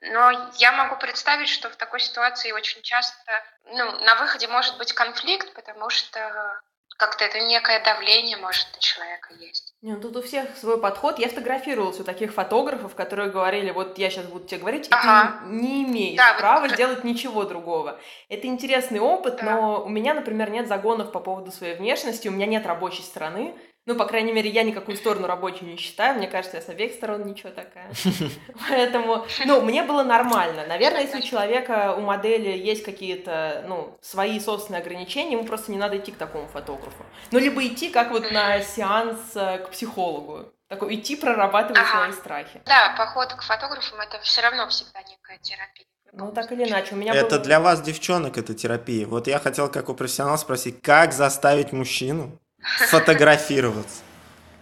[0.00, 4.92] Но я могу представить, что в такой ситуации очень часто ну, на выходе может быть
[4.92, 6.60] конфликт, потому что
[6.96, 9.74] как-то это некое давление, может, на человека есть.
[9.82, 11.18] Не, ну тут у всех свой подход.
[11.18, 15.40] Я фотографировалась у таких фотографов, которые говорили, вот я сейчас буду тебе говорить, и Ага.
[15.44, 17.98] ты не имеешь Да, вот права это- сделать ничего другого.
[18.28, 19.44] Это интересный опыт, Да.
[19.44, 23.54] но у меня, например, нет загонов по поводу своей внешности, у меня нет рабочей стороны.
[23.86, 26.16] Ну, по крайней мере, я никакую сторону рабочую не считаю.
[26.16, 27.90] Мне кажется, я с обеих сторон ничего такая.
[28.68, 30.66] Поэтому, ну, мне было нормально.
[30.66, 35.76] Наверное, если у человека, у модели есть какие-то, ну, свои собственные ограничения, ему просто не
[35.78, 37.04] надо идти к такому фотографу.
[37.30, 40.46] Ну, либо идти как вот на сеанс э, к психологу.
[40.68, 42.04] Такой идти прорабатывать Ага.
[42.04, 42.62] свои страхи.
[42.64, 45.84] Да, поход к фотографам это все равно всегда некая терапия.
[46.12, 46.94] Ну, так или иначе.
[46.94, 49.06] У меня Это было- для вас, девчонок, это терапия.
[49.06, 52.40] Вот я хотел, как у профессионала, спросить, как заставить мужчину
[52.88, 53.98] фотографироваться?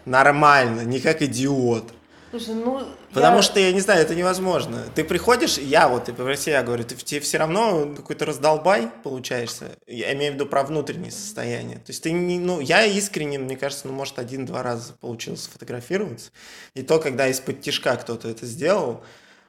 [0.04, 1.92] Нормально, не как идиот.
[2.30, 2.82] Слушай, ну...
[3.12, 4.86] Потому я- что, я не знаю, это невозможно.
[4.94, 9.76] Ты приходишь, я вот, ты про себя говорю, ты тебе все равно какой-то раздолбай получаешься.
[9.86, 11.76] Я имею в виду про внутреннее состояние.
[11.76, 16.30] То есть ты не, ну, я искренне, мне кажется, ну, может, один-два раза получилось сфотографироваться.
[16.72, 19.04] И то, когда из-под тишка кто-то это сделал,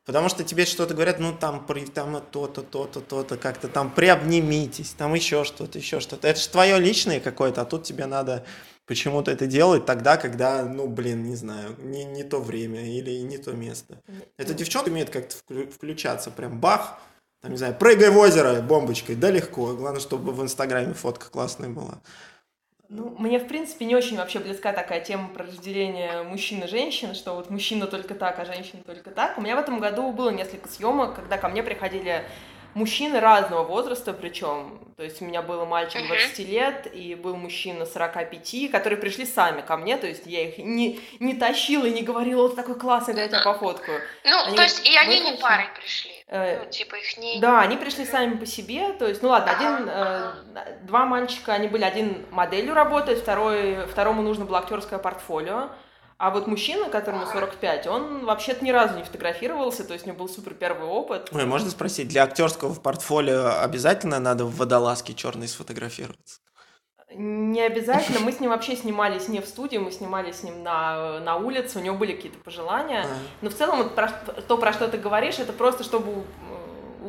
[0.05, 4.91] Потому что тебе что-то говорят, ну там, при, там то-то, то-то, то-то, как-то там приобнимитесь,
[4.91, 6.27] там еще что-то, еще что-то.
[6.27, 8.43] Это же твое личное какое-то, а тут тебе надо
[8.85, 13.37] почему-то это делать тогда, когда, ну, блин, не знаю, не, не то время или не
[13.37, 14.01] то место.
[14.37, 15.35] Эта девчонка умеет как-то
[15.71, 16.99] включаться, прям бах,
[17.41, 19.73] там, не знаю, прыгай в озеро бомбочкой, да легко.
[19.73, 22.01] Главное, чтобы в Инстаграме фотка классная была.
[22.95, 27.15] Ну, мне, в принципе, не очень вообще близка такая тема про разделение мужчин и женщин,
[27.15, 29.35] что вот мужчина только так, а женщина только так.
[29.39, 32.23] У меня в этом году было несколько съемок, когда ко мне приходили
[32.73, 34.79] мужчины разного возраста причем.
[34.97, 39.61] То есть у меня был мальчик 20 лет и был мужчина 45, которые пришли сами
[39.61, 43.15] ко мне, то есть я их не, не тащила и не говорила, вот такой классный,
[43.15, 44.01] дай я тебя пофоткаю.
[44.23, 46.11] Ну, они, то есть и они не парой пришли?
[46.27, 47.39] Э, ну, типа их не...
[47.39, 50.35] Да, они пришли сами по себе, то есть, ну ладно, один, ага.
[50.55, 55.69] э, два мальчика, они были, один моделью работает, второй, второму нужно было актерское портфолио,
[56.23, 60.19] а вот мужчина, которому 45, он вообще-то ни разу не фотографировался, то есть у него
[60.19, 61.27] был супер первый опыт.
[61.33, 66.39] Ой, можно спросить, для актерского портфолио обязательно надо в водолазке черной сфотографироваться?
[67.13, 68.21] Не обязательно.
[68.21, 71.79] Мы с ним вообще снимались не в студии, мы снимали с ним на, на улице,
[71.79, 73.01] у него были какие-то пожелания.
[73.03, 73.07] А.
[73.41, 74.07] Но в целом вот про,
[74.47, 76.23] то, про что ты говоришь, это просто чтобы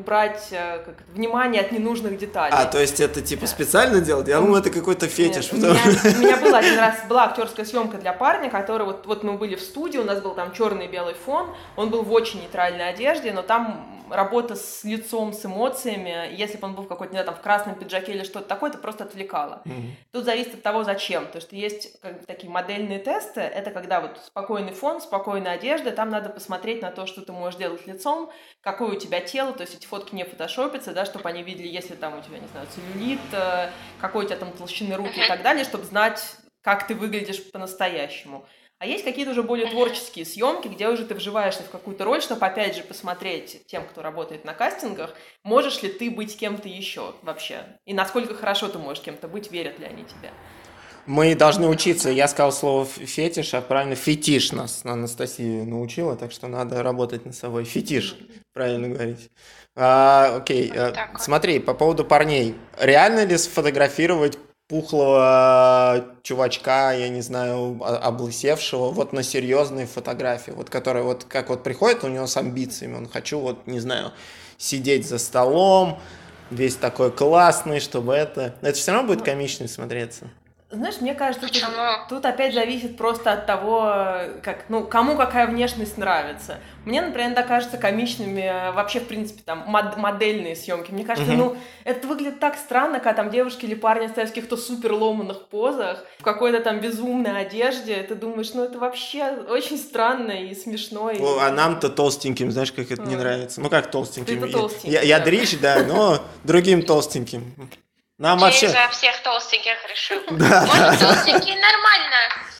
[0.04, 2.54] убрать э, как, внимание от ненужных деталей.
[2.54, 4.28] А, то есть это типа специально делать?
[4.28, 5.50] Я думал, это какой-то фетиш.
[5.50, 5.72] Нет, потому...
[5.72, 9.24] у, меня, у меня был один раз, была актерская съемка для парня, который вот, вот
[9.24, 12.12] мы были в студии, у нас был там черный и белый фон, он был в
[12.12, 16.88] очень нейтральной одежде, но там работа с лицом, с эмоциями, если бы он был в
[16.88, 19.62] какой-то, не знаю, там, в красном пиджаке или что-то такое, это просто отвлекало.
[19.64, 19.90] Mm-hmm.
[20.12, 21.26] Тут зависит от того, зачем.
[21.26, 25.90] То, что есть как бы, такие модельные тесты, это когда вот спокойный фон, спокойная одежда,
[25.90, 28.30] там надо посмотреть на то, что ты можешь делать лицом,
[28.60, 31.94] какое у тебя тело, то есть эти фотки не фотошопятся, да, чтобы они видели, если
[31.94, 35.42] там у тебя, не знаю, целлюлит, э, какой у тебя там толщины руки и так
[35.42, 38.46] далее, чтобы знать, как ты выглядишь по-настоящему.
[38.78, 42.44] А есть какие-то уже более творческие съемки, где уже ты вживаешься в какую-то роль, чтобы
[42.44, 47.64] опять же посмотреть тем, кто работает на кастингах, можешь ли ты быть кем-то еще вообще,
[47.86, 50.30] и насколько хорошо ты можешь кем-то быть, верят ли они тебе.
[51.06, 52.08] Мы должны учиться.
[52.08, 57.34] Я сказал слово фетиш, а правильно фетиш нас Анастасия научила, так что надо работать над
[57.34, 57.64] собой.
[57.64, 58.16] Фетиш,
[58.54, 59.30] правильно говорить.
[59.76, 62.54] А, окей, а, смотри, по поводу парней.
[62.78, 64.38] Реально ли сфотографировать
[64.68, 71.62] пухлого чувачка, я не знаю, облысевшего, вот на серьезные фотографии, вот который вот как вот
[71.62, 74.12] приходит у него с амбициями, он хочу вот, не знаю,
[74.56, 75.98] сидеть за столом,
[76.50, 78.54] весь такой классный, чтобы это...
[78.62, 80.30] Это все равно будет ну, комично смотреться.
[80.74, 81.64] Знаешь, мне кажется, тут,
[82.08, 83.92] тут опять зависит просто от того,
[84.42, 86.58] как, ну, кому какая внешность нравится.
[86.84, 90.90] Мне, например, иногда кажется комичными э, вообще, в принципе, там, мод- модельные съемки.
[90.90, 91.38] Мне кажется, угу.
[91.38, 95.48] ну, это выглядит так странно, когда там девушки или парни стоят в каких-то супер ломаных
[95.48, 98.02] позах, в какой-то там безумной одежде.
[98.02, 101.10] Ты думаешь, ну, это вообще очень странно и смешно.
[101.10, 101.20] И...
[101.20, 103.06] О, а нам-то толстеньким, знаешь, как это а.
[103.06, 103.60] не нравится.
[103.60, 104.40] Ну, как толстеньким?
[104.40, 104.90] Ты толстенький.
[104.90, 107.54] Я, я, я дрищ, да, но другим толстеньким.
[108.18, 108.68] Нам вообще...
[108.68, 110.22] за всех толстеньких решил.
[110.30, 110.62] Да.
[110.62, 112.16] Он толстенький нормально.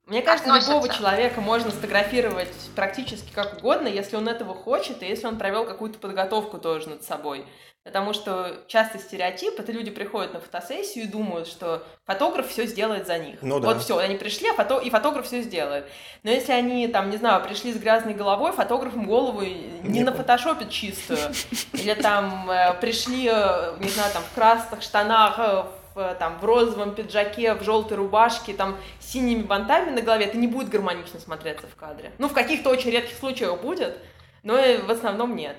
[0.06, 0.72] Мне кажется, относится.
[0.72, 5.64] любого человека можно сфотографировать практически как угодно, если он этого хочет, и если он провел
[5.64, 7.46] какую-то подготовку тоже над собой.
[7.84, 13.06] Потому что часто стереотип, это люди приходят на фотосессию и думают, что фотограф все сделает
[13.06, 13.36] за них.
[13.42, 13.68] Ну, да.
[13.68, 14.78] Вот все, они пришли, а фото...
[14.78, 15.84] и фотограф все сделает.
[16.22, 20.12] Но если они, там, не знаю, пришли с грязной головой, фотограф им голову не, на
[20.12, 21.18] фотошопит чистую.
[21.74, 25.64] Или там э, пришли, э, не знаю, там, в красных штанах, э,
[25.94, 30.38] в, там, в розовом пиджаке, в желтой рубашке, там, с синими бантами на голове, это
[30.38, 32.12] не будет гармонично смотреться в кадре.
[32.16, 33.98] Ну, в каких-то очень редких случаях будет,
[34.42, 35.56] но в основном нет.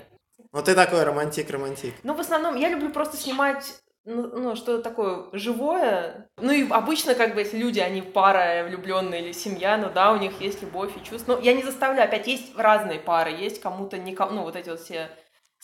[0.55, 1.93] Ну, ты такой романтик-романтик.
[2.03, 3.73] Ну, в основном, я люблю просто снимать
[4.05, 6.29] ну, ну, что-то такое живое.
[6.37, 10.17] Ну и обычно, как бы, если люди, они пара влюбленные или семья, ну да, у
[10.17, 11.35] них есть любовь и чувства.
[11.35, 14.79] Но я не заставляю, опять есть разные пары, есть кому-то не, ну вот эти вот
[14.79, 15.09] все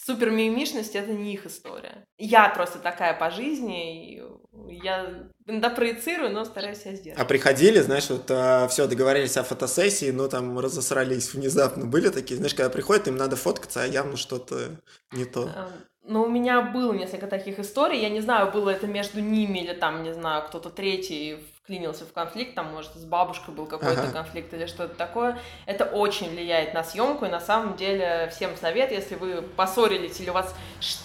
[0.05, 2.05] супер мимишность это не их история.
[2.17, 4.23] Я просто такая по жизни, и
[4.69, 7.19] я иногда проецирую, но стараюсь себя сделать.
[7.19, 11.85] А приходили, знаешь, вот а, все, договорились о фотосессии, но там разосрались внезапно.
[11.85, 14.81] Были такие, знаешь, когда приходят, им надо фоткаться, а явно что-то
[15.11, 15.49] не то.
[16.03, 18.01] Ну, у меня было несколько таких историй.
[18.01, 22.11] Я не знаю, было это между ними или там, не знаю, кто-то третий вклинился в
[22.11, 24.11] конфликт, там, может, с бабушкой был какой-то ага.
[24.11, 25.37] конфликт или что-то такое.
[25.67, 30.31] Это очень влияет на съемку, и на самом деле всем совет, если вы поссорились или
[30.31, 30.53] у вас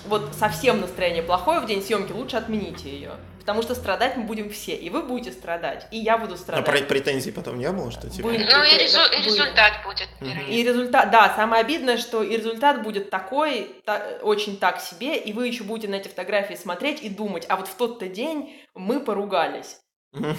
[0.07, 3.13] вот совсем настроение плохое в день съемки, лучше отмените ее.
[3.47, 6.69] Потому что страдать мы будем все, и вы будете страдать, и я буду страдать.
[6.69, 8.29] А претензий потом не было, что типа?
[8.29, 10.09] Будет, ну и, резу и результат будет.
[10.49, 15.33] И результат, да, самое обидное, что и результат будет такой, та, очень так себе, и
[15.33, 18.99] вы еще будете на эти фотографии смотреть и думать, а вот в тот-то день мы
[18.99, 19.79] поругались.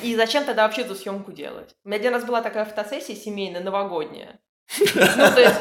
[0.04, 1.76] И зачем тогда вообще эту съемку делать?
[1.86, 4.38] У меня один раз была такая фотосессия семейная, новогодняя.
[4.80, 5.58] Ну, то есть,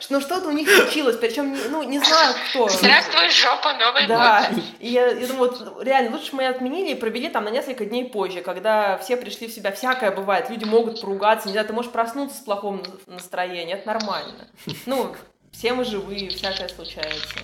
[0.10, 2.68] ну что-то у них случилось, причем, ну, не знаю кто.
[2.68, 4.48] Здравствуй, жопа, Новый да.
[4.50, 4.64] год.
[4.78, 8.04] И я, я думаю, вот, реально, лучше мы отменили и провели там на несколько дней
[8.04, 9.72] позже, когда все пришли в себя.
[9.72, 14.48] Всякое бывает, люди могут поругаться, не знаю, ты можешь проснуться с плохом настроением, это нормально.
[14.86, 15.14] Ну,
[15.52, 17.36] все мы живые, всякое случается.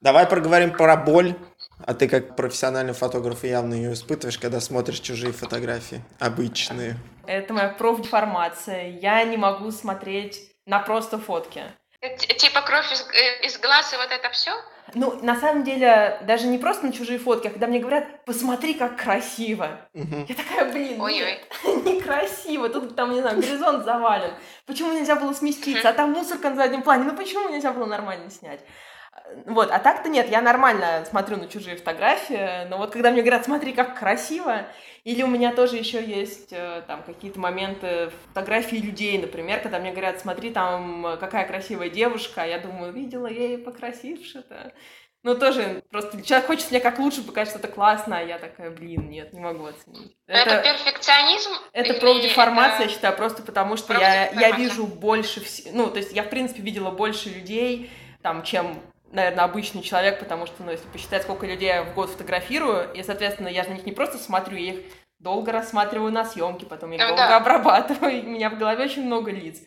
[0.00, 1.34] Давай проговорим про боль.
[1.84, 6.96] А ты как профессиональный фотограф явно ее испытываешь, когда смотришь чужие фотографии, обычные.
[7.26, 8.88] Это моя профдеформация.
[8.88, 11.62] Я не могу смотреть на просто фотки.
[12.38, 14.52] Типа кровь из, э, из глаз и вот это все?
[14.94, 18.74] Ну, на самом деле, даже не просто на чужие фотки, а когда мне говорят, посмотри,
[18.74, 19.88] как красиво.
[19.92, 20.26] Мгм.
[20.28, 21.40] Я такая, блин, Ой-ой.
[21.64, 24.32] нет, некрасиво, тут там, не знаю, горизонт завален.
[24.66, 25.88] Почему нельзя было сместиться?
[25.88, 28.60] А там мусорка на заднем плане, ну почему нельзя было нормально снять?
[29.46, 33.44] Вот, а так-то нет, я нормально смотрю на чужие фотографии, но вот когда мне говорят,
[33.44, 34.66] смотри, как красиво,
[35.04, 39.92] или у меня тоже еще есть э, там какие-то моменты фотографии людей, например, когда мне
[39.92, 44.72] говорят, смотри, там какая красивая девушка, а я думаю, видела я ее покрасивше-то.
[45.22, 48.70] Ну, тоже, просто человек хочет мне как лучше показать, что это классно, а я такая,
[48.70, 50.16] блин, нет, не могу оценить.
[50.26, 51.50] Это, перфекционизм?
[51.72, 55.90] Это или профдеформация, я это- считаю, просто потому что я, я вижу больше всего, ну,
[55.90, 57.90] то есть я, в принципе, видела больше людей,
[58.22, 58.82] там, чем,
[59.12, 63.02] наверное, обычный человек, потому что, ну, если посчитать, сколько людей я в год фотографирую, и,
[63.02, 64.80] соответственно, я же на них не просто смотрю, я их
[65.18, 67.36] долго рассматриваю на съемке, потом их Ну долго да.
[67.36, 69.58] обрабатываю, у меня в голове очень много лиц.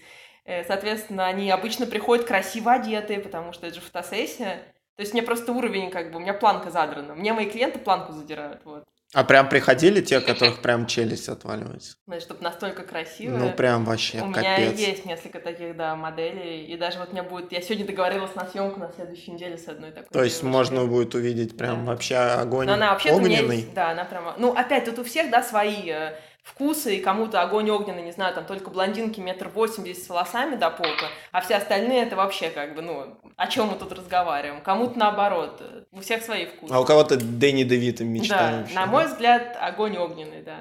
[0.45, 4.63] Э, Соответственно, они обычно приходят красиво одетые, потому что это же фотосессия.
[4.95, 7.15] То есть мне просто уровень, как бы, у меня планка задрана.
[7.15, 8.83] Мне мои клиенты планку задирают, вот.
[9.13, 11.97] А прям приходили те, которых прям челюсть отваливается?
[12.19, 13.37] Чтобы настолько красиво.
[13.37, 14.79] Ну, прям вообще У меня капец.
[14.79, 16.65] есть несколько таких, да, моделей.
[16.65, 17.51] И даже вот у меня будет...
[17.51, 20.57] Я сегодня договорилась на съемку на следующей неделе с одной такой То есть девушкой.
[20.57, 21.91] можно будет увидеть прям Да.
[21.91, 23.57] вообще огонь Но она меня огненный.
[23.57, 24.33] есть- Да, она прямо...
[24.37, 28.35] Ну, опять, тут у всех, да, свои э, вкусы, и кому-то огонь огненный, не знаю,
[28.35, 30.93] там только блондинки метр восемьдесят с волосами до пола,
[31.31, 34.61] а все остальные это вообще как бы, ну, о чем мы тут разговариваем?
[34.61, 36.73] Кому-то наоборот, у всех свои вкусы.
[36.73, 38.75] А у кого-то Дэнни Девита да, мечтающий.
[38.75, 40.59] на мой взгляд, огонь огненный, да.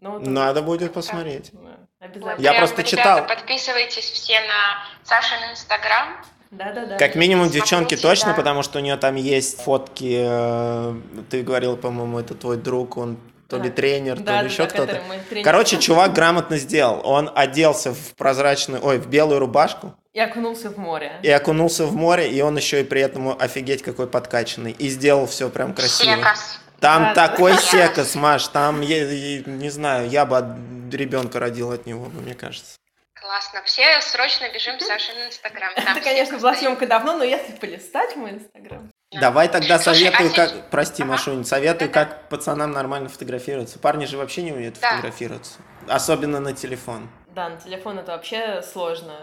[0.00, 1.50] Ну, вот Надо будет посмотреть.
[1.52, 2.42] да, Вот обязательно.
[2.42, 3.26] Я прям, просто ребята, читал.
[3.26, 6.08] подписывайтесь все на Сашин Инстаграм.
[6.50, 6.98] Да-да-да.
[6.98, 8.34] Как минимум Смотрите, девчонки точно, да.
[8.36, 10.22] потому что у нее там есть фотки.
[10.26, 10.94] э,
[11.30, 13.16] Ты говорил, по-моему, это твой друг, он
[13.56, 13.74] то ли Да.
[13.76, 15.00] тренер, то Да, ли да, еще да, кто-то.
[15.44, 17.00] Короче, чувак грамотно сделал.
[17.04, 21.12] Он оделся в прозрачную, ой, в белую рубашку И окунулся в море.
[21.22, 24.72] и окунулся в море, и он еще и при этом офигеть какой подкачанный.
[24.72, 26.16] И сделал все прям красиво.
[26.16, 26.58] Секас.
[26.80, 27.28] Там Да, да.
[27.28, 30.44] такой секос, Маш, там, я- я не знаю, я бы
[30.90, 32.76] ребенка родил от него, мне кажется.
[33.22, 33.62] Классно.
[33.64, 35.72] Все срочно бежим в Сашин Инстаграм.
[35.76, 38.90] Это, конечно, была съемка давно, но если полистать мой инстаграм.
[39.12, 39.20] Да.
[39.20, 40.48] Давай тогда Слушай, советую, а как...
[40.50, 41.12] сейчас- Прости, Ага.
[41.12, 43.78] Машунь, советую, как пацанам нормально фотографироваться.
[43.78, 44.90] Парни же вообще не умеют Да.
[44.90, 45.60] фотографироваться.
[45.88, 47.08] Особенно на телефон.
[47.28, 49.14] Да, на телефон это вообще сложно.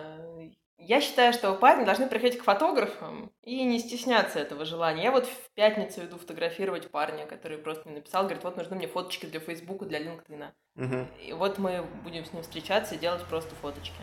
[0.79, 5.03] Я считаю, что парни должны приходить к фотографам и не стесняться этого желания.
[5.03, 8.87] Я вот в пятницу иду фотографировать парня, который просто мне написал, говорит, вот нужны мне
[8.87, 10.47] фоточки для Фейсбука, для LinkedIn.
[10.75, 11.07] Мгм.
[11.25, 14.01] И вот мы будем с ним встречаться и делать просто фоточки.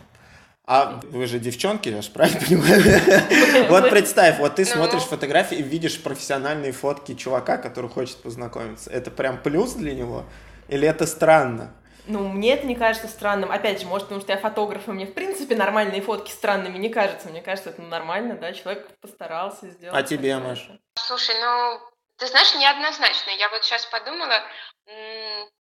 [0.67, 2.83] А вы же девчонки, я же правильно понимаю?
[3.71, 4.71] Вот представь, вот ты Ну.
[4.73, 8.91] смотришь фотографии и видишь профессиональные фотки чувака, который хочет познакомиться.
[8.91, 10.25] Это прям плюс для него?
[10.69, 11.73] Или это странно?
[12.07, 13.51] Ну, мне это не кажется странным.
[13.51, 16.89] Опять же, может, потому что я фотограф, и мне, в принципе, нормальные фотки странными не
[16.89, 17.29] кажутся.
[17.29, 19.99] Мне кажется, это нормально, да, человек постарался сделать.
[19.99, 20.51] А тебе, такое.
[20.51, 20.71] Маш?
[20.95, 21.81] Слушай, ну,
[22.19, 23.31] ты знаешь, неоднозначно.
[23.39, 24.43] Я вот сейчас подумала,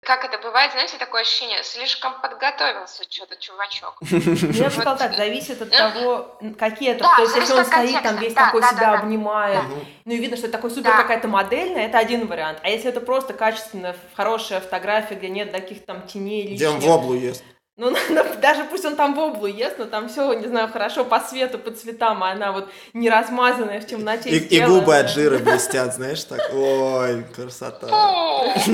[0.01, 3.97] как это бывает, знаете, такое ощущение, слишком подготовился что-то чувачок.
[4.01, 7.03] Я бы сказала так, зависит от того, какие это.
[7.03, 9.63] То есть, если он стоит, там весь такой себя обнимает,
[10.05, 12.59] ну и видно, что это такой супер какая-то модельная, это один вариант.
[12.63, 16.89] А если это просто качественная, хорошая фотография, где нет таких там теней Где он лишних,
[16.89, 17.43] в облу ест.
[17.77, 21.03] Ну, ну, даже пусть он там в облу ест, но там все, не знаю, хорошо
[21.03, 24.29] по свету, по цветам, а она вот не размазанная в темноте.
[24.29, 26.39] И, и губы от жира блестят, знаешь, так.
[26.53, 27.87] Ой, красота.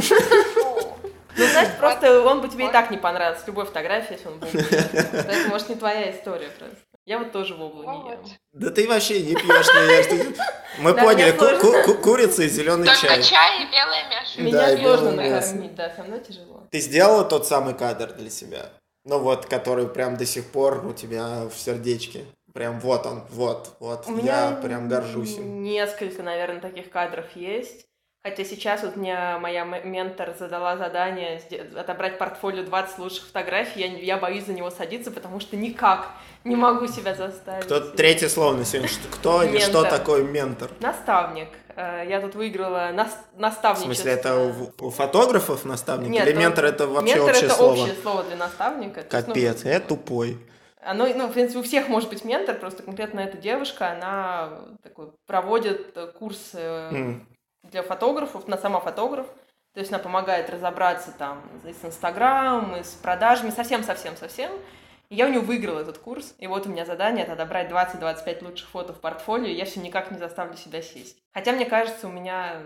[1.38, 4.74] Ну, значит, просто он бы тебе и так не понравился, любой фотографии, если он ест.
[5.14, 6.76] Это, может, не твоя история просто.
[7.06, 8.20] Я вот тоже в облу не ем.
[8.52, 10.06] Да ты вообще не пьешь, не ешь.
[10.08, 10.36] ты-
[10.80, 11.32] Мы поняли,
[12.02, 13.24] курица и зеленый Только чай.
[13.24, 14.42] чай и белая мяша.
[14.42, 15.48] Меня сложно белое мясо.
[15.56, 16.68] накормить, да, со мной тяжело.
[16.70, 18.70] Ты сделала тот самый кадр для себя?
[19.04, 22.26] Ну вот, который прям до сих пор у тебя в сердечке.
[22.54, 24.08] Прям вот он, вот, вот.
[24.08, 25.64] У Я прям горжусь им.
[25.64, 27.86] несколько, наверное, таких кадров есть.
[28.24, 31.42] Хотя сейчас вот мне моя ментор задала задание
[31.76, 33.80] отобрать портфолио 20 лучших фотографий.
[33.80, 36.10] Я, я боюсь за него садиться, потому что никак
[36.44, 37.66] не могу себя заставить.
[37.66, 38.90] Кто третье слово на сегодня?
[39.12, 40.70] Кто или что такое ментор?
[40.82, 41.48] Наставник.
[41.82, 43.94] Э, Я тут выиграла нас- В наставничество.
[43.94, 46.10] смысле, это у, у фотографов наставник?
[46.10, 47.72] Нет, или ментор это вообще Ментор общее это слово?
[47.72, 49.00] общее слово для наставника.
[49.00, 50.38] Есть, ну, Капец, я тупой.
[50.84, 55.12] Оно, ну, в принципе, у всех может быть ментор, просто конкретно эта девушка, она такой
[55.28, 57.22] проводит курс mm.
[57.70, 59.28] для фотографов, она сама фотограф,
[59.74, 64.52] то есть она помогает разобраться там с Инстаграм, и с продажами, совсем-совсем-совсем.
[65.12, 68.46] И я у нее выиграла этот курс, и вот у меня задание— это отобрать 20-25
[68.46, 71.18] лучших фото в портфолио, и я все никак не заставлю себя сесть.
[71.34, 72.62] Хотя, мне кажется, у меня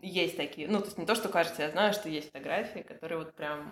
[0.00, 3.18] есть такие, ну, то есть не то, что кажется, я знаю, что есть фотографии, которые
[3.18, 3.70] вот прям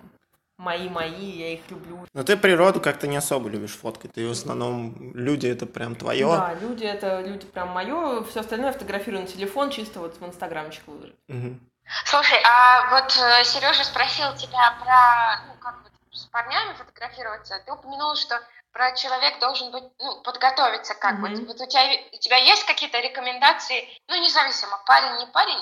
[0.59, 2.05] мои-мои, я их люблю.
[2.13, 6.27] Но ты природу как-то не особо любишь фоткать, ты в основном люди это прям твое.
[6.27, 10.83] Да, люди это люди прям мое, все остальное фотографирую на телефон, чисто вот в инстаграмчик
[10.87, 11.17] выложить.
[11.29, 11.59] Угу.
[12.05, 15.88] Слушай, а вот э, Сережа спросил тебя про, ну, как вот
[16.19, 17.63] с парнями фотографироваться.
[17.65, 18.41] Ты упомянул, что
[18.73, 21.37] про человек должен быть, ну, подготовиться как mm-hmm.
[21.37, 21.47] вот.
[21.47, 25.59] Вот у тебя, у тебя есть какие-то рекомендации, ну, независимо, парень, не парень,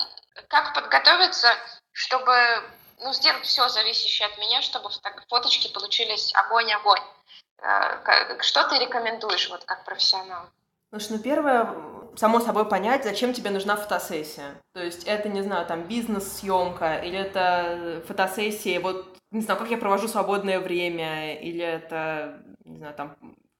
[0.49, 1.47] как подготовиться,
[1.91, 2.35] чтобы,
[2.99, 4.89] ну, сделать все зависящее от меня, чтобы
[5.29, 7.03] фоточки получились огонь-огонь.
[7.59, 10.49] Э, что ты рекомендуешь, вот как профессионал?
[10.91, 11.63] Ну что, ну, первое,
[12.17, 14.55] само собой понять, зачем тебе нужна фотосессия.
[14.73, 19.77] То есть это, не знаю, там бизнес-съемка, или это фотосессия, вот, не знаю, как я
[19.77, 23.15] провожу свободное время, или это, не знаю, там,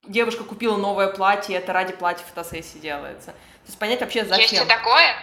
[0.07, 3.27] девушка купила новое платье, это ради платья фотосессии делается.
[3.31, 4.41] То есть понять вообще зачем.
[4.41, 5.15] Есть и такое?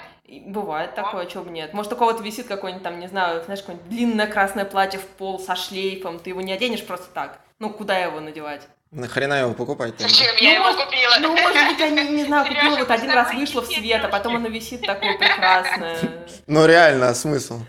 [0.47, 1.03] Бывает О.
[1.03, 1.75] такое, чего бы нет.
[1.75, 5.39] Может, у кого-то висит какой-нибудь там, не знаю, знаешь, какое-нибудь длинное красное платье в пол
[5.39, 7.41] со шлейфом, ты его не оденешь просто так.
[7.59, 8.69] Ну, куда его надевать?
[8.95, 9.95] Нахрена его покупать?
[9.99, 11.17] Зачем я ну, его может, купила?
[11.21, 14.09] Ну, может быть, я не, не знаю, купила, вот один раз вышло в свет, а
[14.09, 15.99] потом оно висит такое прекрасное.
[16.47, 17.61] Ну, реально, а смысл?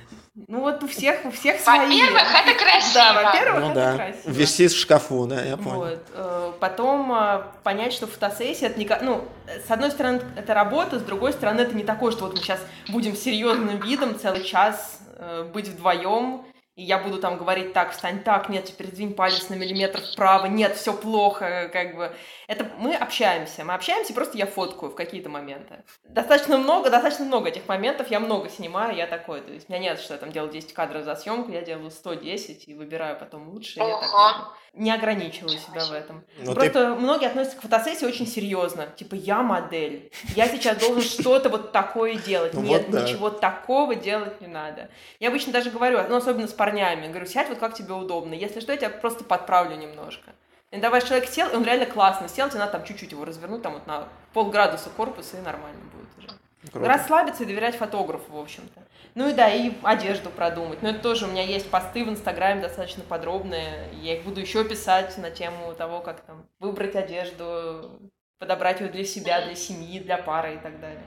[0.47, 1.79] Ну вот у всех, у всех свои.
[1.79, 2.93] Во-первых, это красиво.
[2.93, 3.95] Да, во-первых, ну, это да.
[3.95, 4.31] красиво.
[4.31, 5.77] Висит в шкафу, да, я понял.
[5.77, 6.07] Вот.
[6.13, 9.23] Э, потом э, понять, что фотосессия, это не, ну,
[9.65, 12.59] с одной стороны, это работа, с другой стороны, это не такое, что вот мы сейчас
[12.89, 16.43] будем серьезным видом целый час э, быть вдвоем
[16.75, 20.47] и я буду там говорить так, встань так, нет, теперь сдвинь палец на миллиметр вправо,
[20.47, 22.13] нет, все плохо, как бы.
[22.47, 25.83] Это мы общаемся, мы общаемся, просто я фоткаю в какие-то моменты.
[26.03, 29.81] Достаточно много, достаточно много этих моментов, я много снимаю, я такой, то есть у меня
[29.81, 33.49] нет, что я там делаю 10 кадров за съемку, я делаю 110 и выбираю потом
[33.49, 33.79] лучше.
[33.79, 36.23] Я так, не ограничиваю себя в этом.
[36.39, 36.95] Но ну, Просто ты...
[36.95, 38.87] многие относятся к фотосессии очень серьезно.
[38.95, 40.11] Типа, я модель.
[40.35, 42.53] Я сейчас должен что-то вот такое делать.
[42.53, 44.89] Ну, Нет, ничего такого делать не надо.
[45.19, 48.33] Я обычно даже говорю, ну, особенно с парнями, говорю, сядь вот как тебе удобно.
[48.33, 50.31] Если что, я тебя просто подправлю немножко.
[50.71, 53.61] И давай человек сел, и он реально классно сел, тебе надо там чуть-чуть его развернуть,
[53.61, 56.37] там вот на полградуса корпуса, и нормально будет уже.
[56.71, 56.87] Круто.
[56.87, 58.81] Расслабиться и доверять фотографу, в общем-то.
[59.15, 60.83] Ну и да, и одежду продумать.
[60.83, 63.89] Но это тоже у меня есть посты в Инстаграме достаточно подробные.
[63.93, 67.91] Я их буду еще писать на тему того, как там выбрать одежду,
[68.39, 71.01] подобрать ее для себя, для семьи, для пары и так далее.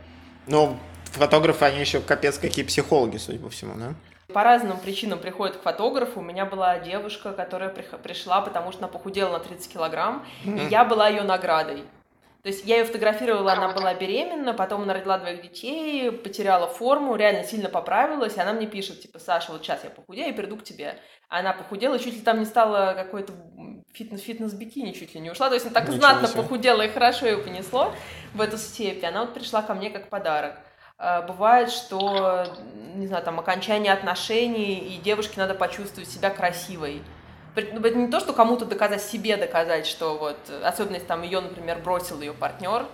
[0.47, 3.95] Ну, фотографы, они еще капец какие психологи, судя по всему, да?
[4.33, 6.21] По разным причинам приходят к фотографу.
[6.21, 10.67] У меня была девушка, которая пришла, потому что она похудела на 30 килограмм, mm-hmm.
[10.67, 11.85] и я была ее наградой.
[12.43, 17.17] То есть я ее фотографировала, она была беременна, потом она родила двоих детей, потеряла форму,
[17.17, 20.57] реально сильно поправилась, и она мне пишет, типа, Саша, вот сейчас я похудею и приду
[20.57, 20.97] к тебе.
[21.29, 23.33] Она похудела, чуть ли там не стала какой-то
[23.93, 25.49] фитнес, фитнес-бикини, чуть ли не ушла.
[25.49, 26.43] То есть она так Ничего знатно себе.
[26.43, 27.93] похудела и хорошо ее понесло
[28.35, 29.05] в эту степь.
[29.05, 30.61] Она вот пришла ко мне как подарок.
[30.97, 32.47] А, бывает, что,
[32.95, 37.03] не знаю, там, окончание отношений, и девушке надо почувствовать себя красивой.
[37.73, 41.79] Ну, это не то, что кому-то доказать, себе доказать, что вот, особенно там ее, например,
[41.79, 42.87] бросил ее партнер,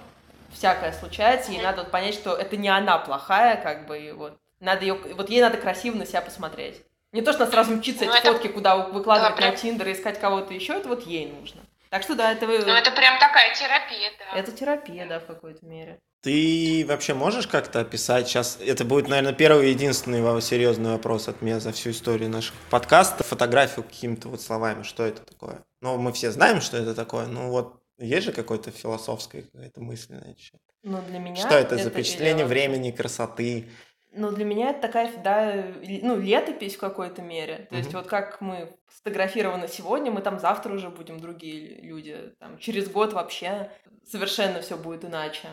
[0.52, 4.38] всякое случается, ей надо вот понять, что это не она плохая, как бы, и вот,
[4.60, 6.82] надо ее, вот ей надо красиво на себя посмотреть.
[7.12, 8.32] Не то, что она сразу мчится ну, эти это...
[8.32, 11.60] фотки, куда выкладывать да, на Тиндер и искать кого-то еще, это вот ей нужно.
[11.90, 12.46] Так что да, это...
[12.46, 14.38] Ну, это прям такая терапия, да.
[14.38, 16.00] Это терапия, да, в какой-то мере.
[16.24, 21.42] Ты вообще можешь как-то описать, сейчас это будет, наверное, первый и единственный серьезный вопрос от
[21.42, 25.62] меня за всю историю наших подкастов, фотографию какими-то вот словами, что это такое?
[25.82, 30.14] Ну, мы все знаем, что это такое, ну вот есть же какой-то философская какая-то мысль
[30.14, 30.40] на это?
[30.82, 31.36] Ну, для меня...
[31.36, 33.66] Что это, это запечатление времени, красоты?
[34.12, 35.62] Ну, для меня это такая, да,
[36.02, 37.66] ну, летопись в какой-то мере.
[37.68, 37.78] То mm-hmm.
[37.78, 42.32] есть вот как мы сфотографированы сегодня, мы там завтра уже будем другие люди.
[42.38, 43.70] Там, через год вообще
[44.06, 45.48] совершенно все будет иначе.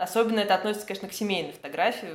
[0.00, 2.08] Особенно это относится, конечно, к семейной фотографии,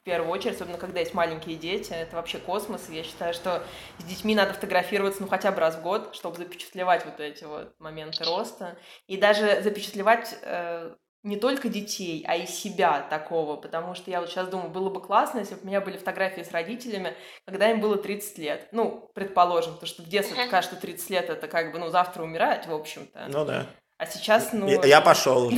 [0.00, 3.62] в первую очередь, особенно когда есть маленькие дети, это вообще космос, и я считаю, что
[3.98, 7.78] с детьми надо фотографироваться, ну, хотя бы раз в год, чтобы запечатлевать вот эти вот
[7.78, 8.76] моменты роста,
[9.06, 14.28] и даже запечатлевать э, не только детей, а и себя такого, потому что я вот
[14.28, 17.80] сейчас думаю, было бы классно, если бы у меня были фотографии с родителями, когда им
[17.80, 18.68] было 30 лет.
[18.72, 20.48] Ну, предположим, потому что в детстве uh-huh.
[20.48, 23.26] кажется, что 30 лет это как бы, ну, завтра умирать, в общем-то.
[23.28, 23.66] Ну да.
[23.98, 24.68] А сейчас, ну...
[24.68, 25.52] Я, я пошел.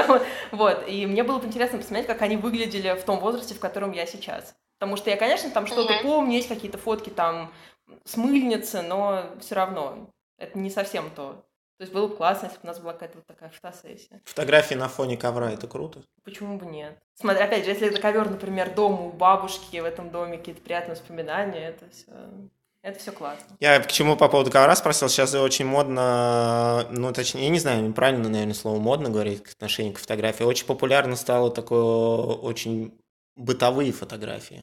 [0.52, 3.92] Вот, и мне было бы интересно посмотреть, как они выглядели в том возрасте, в котором
[3.92, 4.54] я сейчас.
[4.78, 7.52] Потому что я, конечно, там что-то помню, есть какие-то фотки там
[8.04, 11.42] с мыльницы, но все равно это не совсем то.
[11.78, 14.22] То есть было бы классно, если бы у нас была какая-то вот такая фотосессия.
[14.24, 16.02] Фотографии на фоне ковра, это круто.
[16.24, 16.98] Почему бы нет?
[17.14, 20.96] Смотри, опять же, если это ковер, например, дома у бабушки, в этом доме какие-то приятные
[20.96, 22.12] воспоминания, это все
[22.86, 23.56] это все классно.
[23.58, 25.08] Я к чему по поводу ковра спросил.
[25.08, 29.92] Сейчас очень модно, ну, точнее, я не знаю, правильно, наверное, слово модно говорить к отношению
[29.92, 30.44] к фотографии.
[30.44, 32.96] Очень популярно стало такое очень
[33.34, 34.62] бытовые фотографии.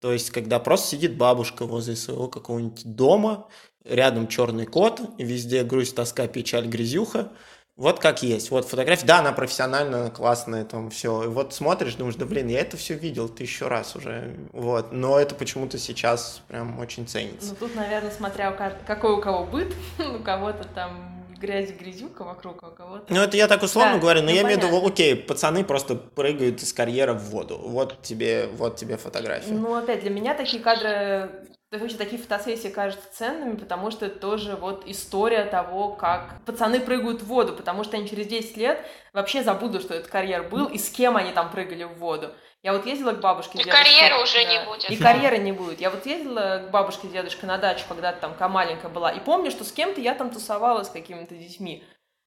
[0.00, 3.46] То есть, когда просто сидит бабушка возле своего какого-нибудь дома,
[3.84, 7.30] рядом черный кот, везде грусть, тоска, печаль, грязюха,
[7.80, 8.50] вот как есть.
[8.50, 11.24] Вот фотография, да, она профессиональная, классная, там все.
[11.24, 14.36] И вот смотришь, думаешь, да блин, я это все видел тысячу раз уже.
[14.52, 14.92] Вот.
[14.92, 17.48] Но это почему-то сейчас прям очень ценится.
[17.48, 18.50] Ну тут, наверное, смотря
[18.86, 23.12] какой у кого быт, у кого-то там грязь, грязюка вокруг, а кого-то...
[23.12, 24.62] Ну, это я так условно да, говорю, но ну, я понятно.
[24.62, 27.58] имею в виду, окей, пацаны просто прыгают из карьера в воду.
[27.58, 29.52] Вот тебе, вот тебе фотография.
[29.52, 34.56] Ну, опять, для меня такие кадры вообще такие фотосессии кажутся ценными, потому что это тоже
[34.56, 39.44] вот история того, как пацаны прыгают в воду, потому что они через 10 лет вообще
[39.44, 42.32] забудут, что этот карьер был и с кем они там прыгали в воду.
[42.62, 44.90] Я вот ездила к бабушке и карьеры уже да, не будет.
[44.90, 45.80] И карьеры не будет.
[45.80, 49.50] Я вот ездила к бабушке с дедушкой на дачу, когда там маленькая была, и помню,
[49.50, 51.82] что с кем-то я там тусовалась с какими-то детьми.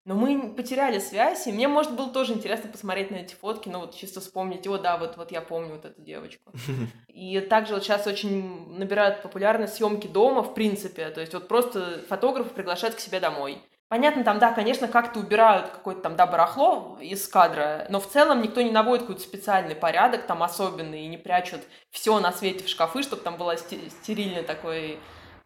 [0.06, 3.80] Но мы потеряли связь, и мне, может, было тоже интересно посмотреть на эти фотки, ну
[3.80, 6.52] вот чисто вспомнить, о, да, вот, вот я помню вот эту девочку.
[7.08, 12.04] И также вот сейчас очень набирают популярность съемки дома, в принципе, то есть вот просто
[12.10, 13.60] фотографы приглашают к себе домой.
[13.94, 18.42] Понятно, там, да, конечно, как-то убирают какое-то там, да, барахло из кадра, но в целом
[18.42, 22.70] никто не наводит какой-то специальный порядок там особенный и не прячут все на свете в
[22.70, 24.98] шкафы, чтобы там был стерильный такой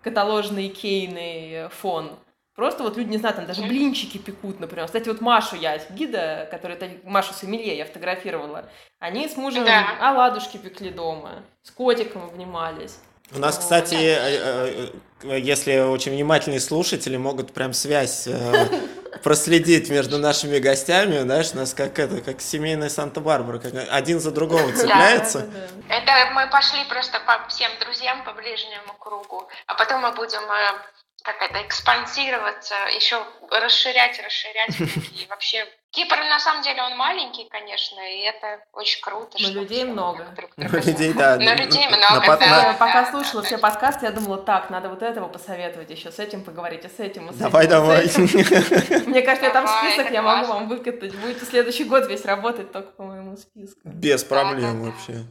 [0.01, 2.17] каталожный кейный фон.
[2.55, 4.85] Просто вот люди, не знаю, там даже блинчики пекут, например.
[4.85, 8.69] Кстати, вот Машу я, гида, которая, Машу Сомелье я фотографировала,
[8.99, 9.97] они с мужем да.
[9.99, 13.01] оладушки пекли дома, с котиком обнимались.
[13.35, 14.89] У нас, кстати, э,
[15.23, 18.67] э, если очень внимательные слушатели могут прям связь э,
[19.23, 24.31] проследить между нашими гостями, знаешь, у нас как это, как семейная Санта-Барбара, как один за
[24.31, 25.45] другого цепляется.
[25.89, 30.41] Это мы пошли просто по всем друзьям, по ближнему кругу, а потом мы будем
[31.27, 33.21] как это, экспансироваться, еще
[33.51, 34.79] расширять, расширять.
[34.79, 39.37] И вообще, Кипр, на самом деле, он маленький, конечно, и это очень круто.
[39.41, 40.25] Но людей много.
[40.55, 41.35] Но людей, да.
[41.35, 42.75] Но людей много, да.
[42.79, 46.85] Пока слушала все подкасты, я думала, так, надо вот этого посоветовать, еще с этим поговорить,
[46.85, 48.05] и с этим, и с Давай, давай.
[49.05, 51.13] Мне кажется, там список я могу вам выкатать.
[51.15, 53.79] Будете следующий год весь работать только по моему списку.
[53.83, 55.25] Без проблем вообще.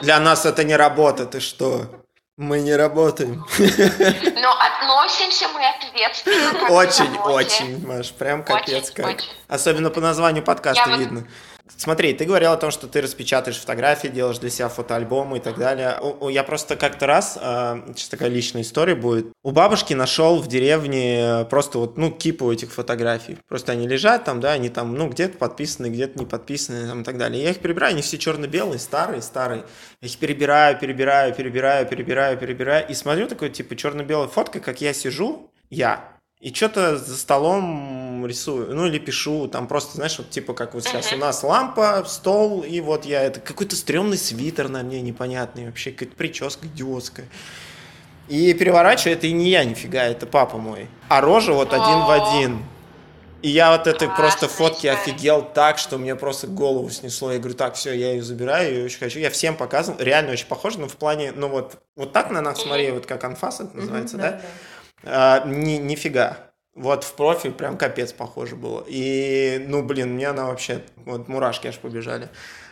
[0.00, 2.02] Для нас это не работа, ты что?
[2.38, 3.44] Мы не работаем.
[3.58, 6.68] Но относимся мы ответственно.
[6.70, 9.06] Очень, очень, Маш, прям капец очень, как.
[9.06, 9.28] Очень.
[9.48, 11.20] Особенно по названию подкаста Я видно.
[11.20, 11.28] Вот
[11.68, 15.58] Смотри, ты говорил о том, что ты распечатаешь фотографии, делаешь для себя фотоальбомы и так
[15.58, 15.96] далее.
[16.30, 21.46] Я просто как-то раз, а, сейчас такая личная история будет, у бабушки нашел в деревне
[21.50, 23.38] просто вот, ну, кипу этих фотографий.
[23.48, 27.04] Просто они лежат там, да, они там, ну, где-то подписаны, где-то не подписаны там, и
[27.04, 27.42] так далее.
[27.42, 29.64] Я их перебираю, они все черно-белые, старые, старые.
[30.00, 32.88] Я их перебираю, перебираю, перебираю, перебираю, перебираю.
[32.88, 36.12] И смотрю такой, типа, черно-белая фотка, как я сижу, я,
[36.42, 40.82] и что-то за столом рисую, ну или пишу, там просто, знаешь, вот типа как вот
[40.82, 41.14] сейчас uh-huh.
[41.14, 45.92] у нас лампа, стол, и вот я, это какой-то стрёмный свитер на мне непонятный, вообще
[45.92, 47.28] какая-то прическа идиотская.
[48.26, 50.88] И переворачиваю, это и не я нифига, это папа мой.
[51.08, 52.64] А рожа вот один в один.
[53.42, 57.32] И я вот этой просто фотки офигел так, что мне просто голову снесло.
[57.32, 59.20] Я говорю, так, все, я ее забираю, я очень хочу.
[59.20, 62.62] Я всем показывал, реально очень похоже, но в плане, ну вот, вот так на нас
[62.62, 64.40] смотри, вот как анфас это называется, да?
[65.04, 66.52] А, ни, нифига.
[66.74, 68.84] Вот в профиль прям капец похоже было.
[68.86, 72.30] И, ну, блин, мне она вообще, вот мурашки аж побежали.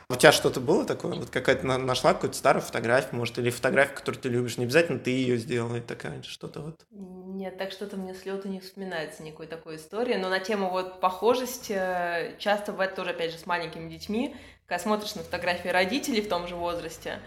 [0.08, 1.14] У тебя что-то было такое?
[1.14, 4.58] Вот какая-то нашла какую-то старую фотографию, может, или фотографию, которую ты любишь.
[4.58, 6.84] Не обязательно ты ее сделала, и такая что-то вот.
[6.90, 10.16] Нет, так что-то мне с лету не вспоминается никакой такой истории.
[10.16, 14.34] Но на тему вот похожести э, часто бывает тоже, опять же, с маленькими детьми,
[14.66, 17.20] когда смотришь на фотографии родителей в том же возрасте,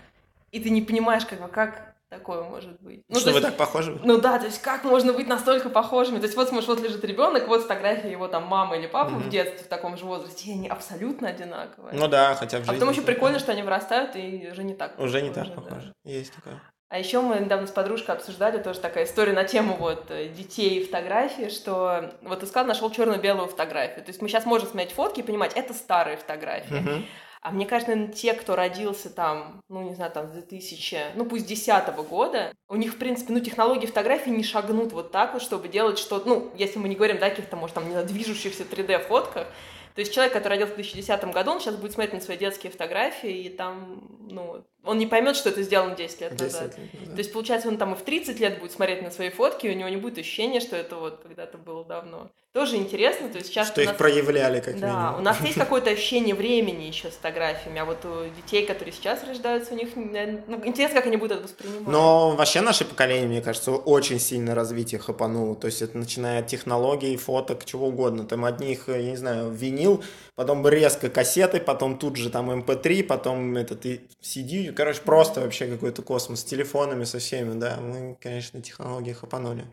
[0.51, 3.03] и ты не понимаешь, как бы, как такое может быть.
[3.09, 3.99] Ну, что вы есть, так похожи?
[4.03, 6.17] Ну да, то есть как можно быть настолько похожими?
[6.17, 9.23] То есть вот смотришь, вот лежит ребенок, вот фотография его там мамы или папы mm-hmm.
[9.23, 11.95] в детстве в таком же возрасте, и они абсолютно одинаковые.
[11.97, 12.71] Ну да, хотя в жизни.
[12.71, 15.55] А потом еще прикольно, что они вырастают и уже не так Уже похожи, не так
[15.55, 16.11] похожи, да.
[16.11, 16.61] есть такое.
[16.89, 20.79] А еще мы недавно с подружкой обсуждали тоже такая история на тему вот э, детей
[20.79, 24.05] и фотографии, что вот искал, нашел черно-белую фотографию.
[24.05, 26.75] То есть мы сейчас можем смотреть фотки и понимать, это старые фотографии.
[26.75, 27.05] Uh-huh.
[27.43, 31.25] А мне кажется, наверное, те, кто родился там, ну, не знаю, там, с 2000, ну,
[31.25, 35.41] пусть 10 года, у них, в принципе, ну, технологии фотографии не шагнут вот так вот,
[35.41, 38.63] чтобы делать что-то, ну, если мы не говорим, да, каких-то, может, там, не знаю, движущихся
[38.63, 39.47] 3D-фотках,
[39.93, 42.71] то есть человек, который родился в 2010 году, он сейчас будет смотреть на свои детские
[42.71, 46.77] фотографии, и там, ну, он не поймет, что это сделано 10 лет 10 назад.
[46.77, 47.11] лет назад.
[47.15, 49.69] То есть, получается, он там и в 30 лет будет смотреть на свои фотки, и
[49.71, 52.29] у него не будет ощущения, что это вот когда-то было давно.
[52.53, 55.15] Тоже интересно, то есть сейчас Что у их нас- проявляли, как Да, минимум.
[55.15, 59.23] у нас есть какое-то ощущение времени еще с фотографиями, а вот у детей, которые сейчас
[59.27, 61.87] рождаются, у них, ну, интересно, как они будут это воспринимать.
[61.87, 65.55] Но вообще наше поколение, мне кажется, очень сильно развитие хапануло.
[65.55, 68.23] То есть это начиная от технологий, фоток, чего угодно.
[68.25, 70.03] Там одних, я не знаю, винил,
[70.35, 73.83] потом резко кассеты, потом тут же там MP3, потом этот
[74.21, 74.72] CD.
[74.75, 77.77] Короче, просто вообще какой-то космос с телефонами, со всеми, да.
[77.81, 79.65] Мы, конечно, технологии хапанули.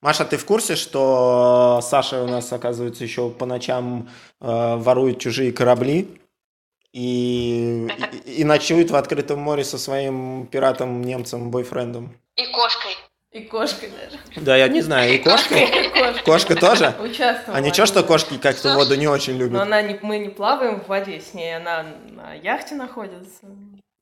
[0.00, 4.08] Маша, ты в курсе, что Саша у нас, оказывается, еще по ночам
[4.40, 6.20] э, ворует чужие корабли
[6.92, 7.88] и,
[8.24, 12.16] и, и ночует в открытом море со своим пиратом-немцем-бойфрендом?
[12.36, 12.96] И кошкой.
[13.32, 14.44] И кошкой даже.
[14.44, 15.54] Да, я не знаю, и кошка?
[15.56, 16.24] И кошка.
[16.24, 16.94] Кошка тоже?
[17.00, 17.58] Участвовала.
[17.58, 19.60] А ничего, что кошки как-то воду не очень Но любят?
[19.60, 23.46] она не, мы не плаваем в воде с ней, она на яхте находится.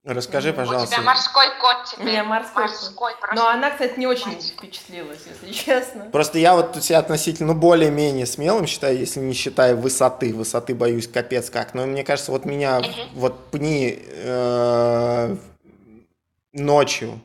[0.06, 0.94] Расскажи, тебя У пожалуйста.
[0.94, 2.06] тебя морской кот теперь.
[2.06, 2.62] меня морской.
[2.62, 3.12] Морской.
[3.34, 6.04] Но она, кстати, не очень впечатлилась, если честно.
[6.12, 10.32] Просто я вот себя относительно ну, более-менее смелым считаю, если не считая высоты.
[10.32, 11.74] Высоты боюсь капец как.
[11.74, 12.82] Но мне кажется, вот меня
[13.14, 15.36] вот пни э,
[16.52, 17.20] ночью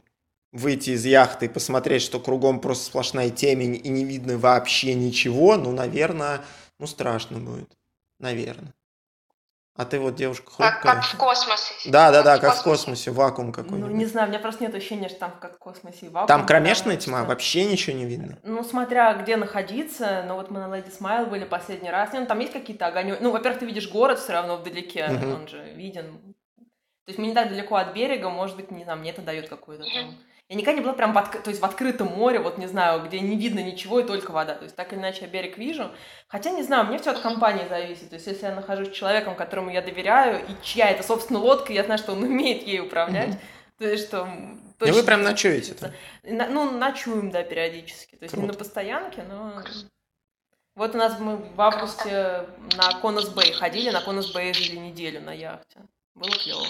[0.51, 5.55] выйти из яхты и посмотреть, что кругом просто сплошная темень и не видно вообще ничего,
[5.55, 6.41] ну, наверное,
[6.79, 7.69] ну, страшно будет.
[8.19, 8.73] Наверное.
[9.81, 10.93] А ты вот девушка Как, хрупкая.
[10.93, 11.73] как в космосе.
[11.89, 13.91] Да, да, да, как в космосе, вакуум Ну, какой-нибудь.
[13.95, 16.27] не знаю, у меня просто нет ощущения, что там как в космосе и вакуум.
[16.27, 18.37] Там кромешная тьма, что- вообще ничего не видно.
[18.43, 22.27] Ну, смотря где находиться, но вот мы на Леди Смайл были последний раз, не, ну,
[22.27, 23.21] там есть какие-то огонек.
[23.21, 25.33] Ну, во-первых, ты видишь город все равно вдалеке, Мгм.
[25.33, 26.35] он же виден.
[26.57, 29.49] То есть мы не так далеко от берега, может быть, не знаю, мне это дает
[29.49, 30.15] какой-то там...
[30.51, 33.05] Я никогда не была прям в, отк- то есть в открытом море, вот не знаю,
[33.05, 34.53] где не видно ничего и только вода.
[34.53, 35.89] То есть так или иначе я берег вижу.
[36.27, 38.09] Хотя, не знаю, мне все от компании зависит.
[38.09, 41.71] То есть если я нахожусь с человеком, которому я доверяю, и чья это, собственно, лодка,
[41.71, 43.39] я знаю, что он умеет ей управлять.
[43.77, 44.23] То есть что...
[44.23, 45.93] м, И вы точно прям не ночуете случится.
[46.23, 48.17] На- ну, ночуем, да, периодически.
[48.17, 48.51] То есть не Круто.
[48.53, 49.53] на постоянке, но...
[50.75, 52.45] Вот у нас мы в августе
[52.75, 55.79] на Конус Бэй ходили, на Конус Бэй жили неделю на яхте.
[56.13, 56.65] Было клево.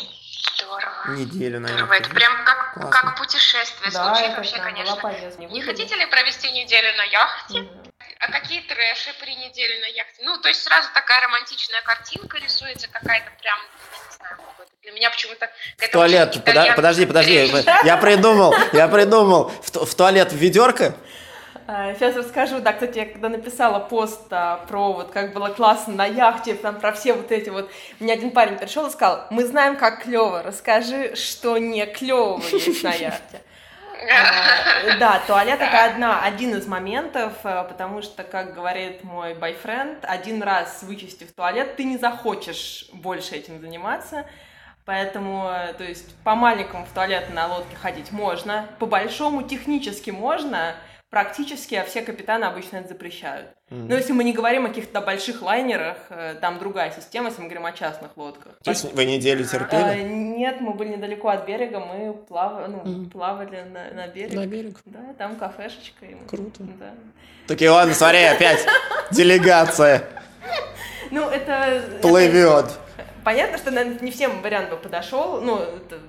[0.55, 1.15] Здорово.
[1.17, 1.77] Неделю, Здорово.
[1.77, 1.99] наверное.
[1.99, 2.91] Это прям как, Классно.
[2.91, 3.91] как путешествие.
[3.91, 5.15] Да, Звучит это вообще, прям конечно.
[5.53, 7.59] Не хотите ли провести неделю на яхте?
[7.61, 7.83] Мгм.
[8.19, 10.21] А какие трэши при неделе на яхте?
[10.23, 14.71] Ну, то есть сразу такая романтичная картинка рисуется, какая-то прям, я не знаю, какой-то.
[14.83, 15.49] Для меня почему-то...
[15.77, 16.43] В туалет,
[16.75, 17.51] подожди, подожди,
[17.83, 19.49] я придумал, я придумал.
[19.49, 20.95] В, ту- в туалет в ведерко?
[21.72, 26.05] Сейчас расскажу, да, кстати, я когда написала пост а, про вот как было классно на
[26.05, 29.78] яхте, там про все вот эти вот, мне один парень пришел и сказал, мы знаем,
[29.78, 33.41] как клево, расскажи, что не клево есть на яхте.
[34.03, 39.99] А, Да, туалет это одна, один из моментов, а, потому что, как говорит мой бойфренд,
[40.01, 44.26] один раз вычистив туалет, ты не захочешь больше этим заниматься.
[44.84, 50.09] Поэтому, э, то есть, по маленькому в туалет на лодке ходить можно, по большому технически
[50.09, 50.76] можно,
[51.12, 53.49] практически, а все капитаны обычно это запрещают.
[53.70, 57.47] Но если мы не говорим о каких-то больших лайнерах, э, там другая система, если мы
[57.49, 58.53] говорим о частных лодках.
[58.64, 60.01] То есть вы неделю терпели?
[60.01, 63.09] Нет, мы были недалеко от берега, мы плава- ну, Мгм.
[63.09, 64.34] плавали на, на берег.
[64.34, 64.78] На берег.
[64.86, 66.05] Да, там кафешечка.
[66.05, 66.64] и мы- Круто.
[66.80, 66.91] Да.
[67.47, 68.66] Такие, ладно, смотри, опять
[69.12, 70.03] делегация
[71.12, 71.51] Ну, это...
[71.51, 72.66] это- плывет.
[73.26, 75.41] Понятно, что, наверное, не всем вариант бы подошел.
[75.41, 75.99] Ну, это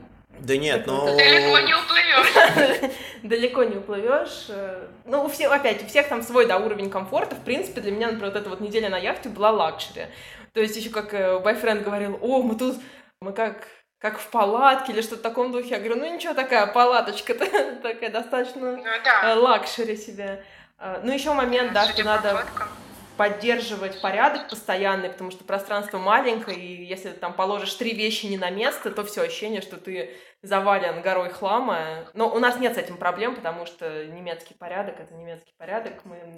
[0.42, 1.04] Да нет, ну...
[1.16, 2.90] Далеко не уплывешь.
[3.22, 4.46] далеко не уплывешь.
[4.48, 7.36] Э, Ну, у всех, опять, у всех там свой, да, уровень комфорта.
[7.36, 10.06] В принципе, для меня, например, вот эта вот неделя на яхте была luxury.
[10.52, 12.76] То есть еще как э, бойфренд говорил, о, мы тут,
[13.20, 13.66] мы как
[13.98, 15.68] как в палатке или что-то в таком духе.
[15.68, 17.34] Я говорю, ну ничего, такая палаточка
[17.82, 19.34] такая достаточно Ну э, да.
[19.36, 20.44] luxury себе.
[20.80, 22.68] Э, Ну, еще момент, да, что надо фоткам.
[23.16, 28.38] Поддерживать порядок постоянный, потому что пространство маленькое, и если ты там положишь три вещи не
[28.38, 32.08] на место, то все ощущение, что ты завален горой хлама.
[32.14, 36.04] Но у нас нет с этим проблем, потому что немецкий порядок это немецкий порядок.
[36.04, 36.34] Мы,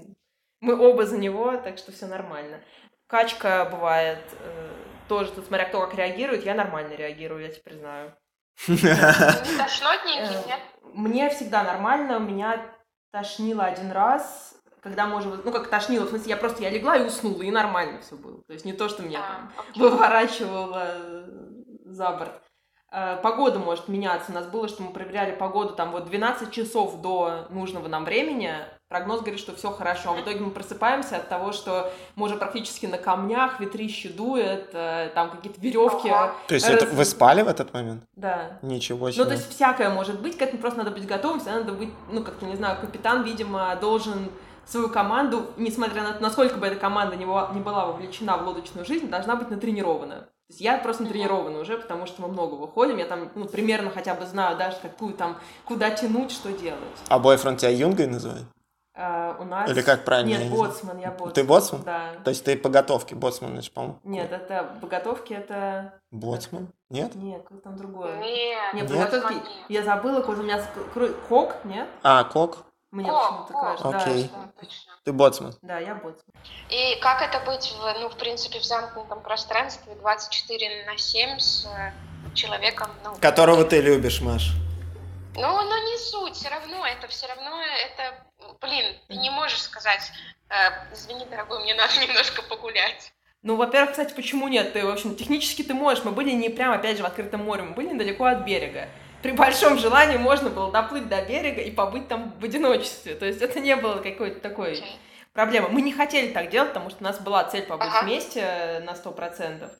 [0.60, 2.60] мы оба за него, так что все нормально.
[3.06, 4.70] Качка бывает э,
[5.08, 8.14] тоже, тут смотря кто как реагирует, я нормально реагирую, я теперь знаю.
[8.68, 10.60] Не тошнотненький, Э, нет?
[10.92, 12.60] Мне всегда нормально, меня
[13.10, 14.53] тошнило один раз,
[14.84, 18.00] когда уже, ну как тошнило, в смысле, я просто, я легла и уснула, и нормально
[18.02, 18.40] все было.
[18.46, 19.82] То есть не то, что меня там А, окей.
[19.82, 21.24] выворачивало э,
[21.86, 22.40] за борт.
[22.92, 24.30] Э, Погода может меняться.
[24.30, 28.52] У нас было, что мы проверяли погоду там вот 12 часов до нужного нам времени.
[28.88, 30.10] Прогноз говорит, что все хорошо.
[30.10, 34.68] А в итоге мы просыпаемся от того, что мы уже практически на камнях, ветрище дует,
[34.74, 36.10] э, там какие-то веревки.
[36.10, 36.34] Ага.
[36.46, 38.04] То есть это раз- вы спали в этот момент?
[38.14, 38.58] Да.
[38.60, 39.24] Ничего Ну, себе.
[39.24, 42.22] то есть всякое может быть, к этому просто надо быть готовым, всегда надо быть, ну,
[42.22, 44.30] как-то, не знаю, капитан, видимо, должен
[44.66, 48.46] свою команду, несмотря на то, насколько бы эта команда не была, не была вовлечена в
[48.46, 50.20] лодочную жизнь, должна быть натренирована.
[50.46, 53.90] То есть я просто натренирована уже, потому что мы много выходим, я там, ну, примерно
[53.90, 56.78] хотя бы знаю даже, какую там, куда тянуть, что делать.
[57.08, 58.44] А бойфренд тебя Юнгой называет?
[58.96, 59.68] А, у нас...
[59.68, 60.28] Или как правильно?
[60.30, 60.70] я Нет, не знаю.
[60.70, 61.32] боцман, я боцман.
[61.32, 61.82] Ты боцман?
[61.82, 62.10] Да.
[62.22, 63.98] То есть ты по готовке боцман, значит, по-моему?
[64.04, 65.94] Нет, это по готовке это...
[66.12, 66.68] Боцман?
[66.90, 67.14] Нет?
[67.16, 68.18] Нет, там другое.
[68.20, 69.10] Нет, Нет, по Нет?
[69.10, 69.34] готовке...
[69.34, 69.50] смотри.
[69.68, 70.62] Я забыла, какой у меня...
[71.28, 71.88] Кок, нет?
[72.04, 72.63] А, кок?
[72.94, 73.90] Мне почему-то кажется.
[73.90, 74.24] Да, Окей.
[74.26, 74.92] что- Точно.
[75.04, 75.54] Ты боцман.
[75.62, 76.24] Да, я боцман.
[76.68, 81.66] И как это быть, в, ну, в принципе, в замкнутом пространстве 24 на 7 с
[81.66, 81.92] э,
[82.34, 84.52] человеком, ну, Которого ты любишь, Маш.
[85.34, 88.24] Ну, ну не суть, все равно, это все равно, это,
[88.60, 90.12] блин, ты не можешь сказать,
[90.48, 90.54] э,
[90.92, 93.12] извини, дорогой, мне надо немножко погулять.
[93.42, 94.72] Ну, во-первых, кстати, почему нет?
[94.72, 96.04] Ты, в общем, технически ты можешь.
[96.04, 98.88] Мы были не прямо, опять же, в открытом море, мы были недалеко от берега.
[99.24, 103.14] При большом желании можно было доплыть до берега и побыть там в одиночестве.
[103.14, 104.98] То есть это не было какой-то такой Окей.
[105.32, 105.70] проблемы.
[105.70, 108.02] Мы не хотели так делать, потому что у нас была цель побыть Ага.
[108.04, 109.70] вместе э, на 100%.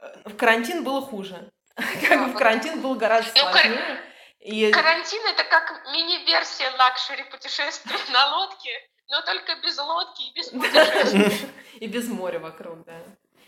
[0.00, 1.50] Э, В карантин было хуже.
[1.74, 2.38] Как бы в вот.
[2.38, 4.00] карантин был гораздо Ну, сложнее.
[4.38, 8.70] И Карантин это как мини-версия luxury путешествия на лодке,
[9.08, 11.50] но только без лодки и без путешествий.
[11.80, 13.00] И без моря вокруг, да.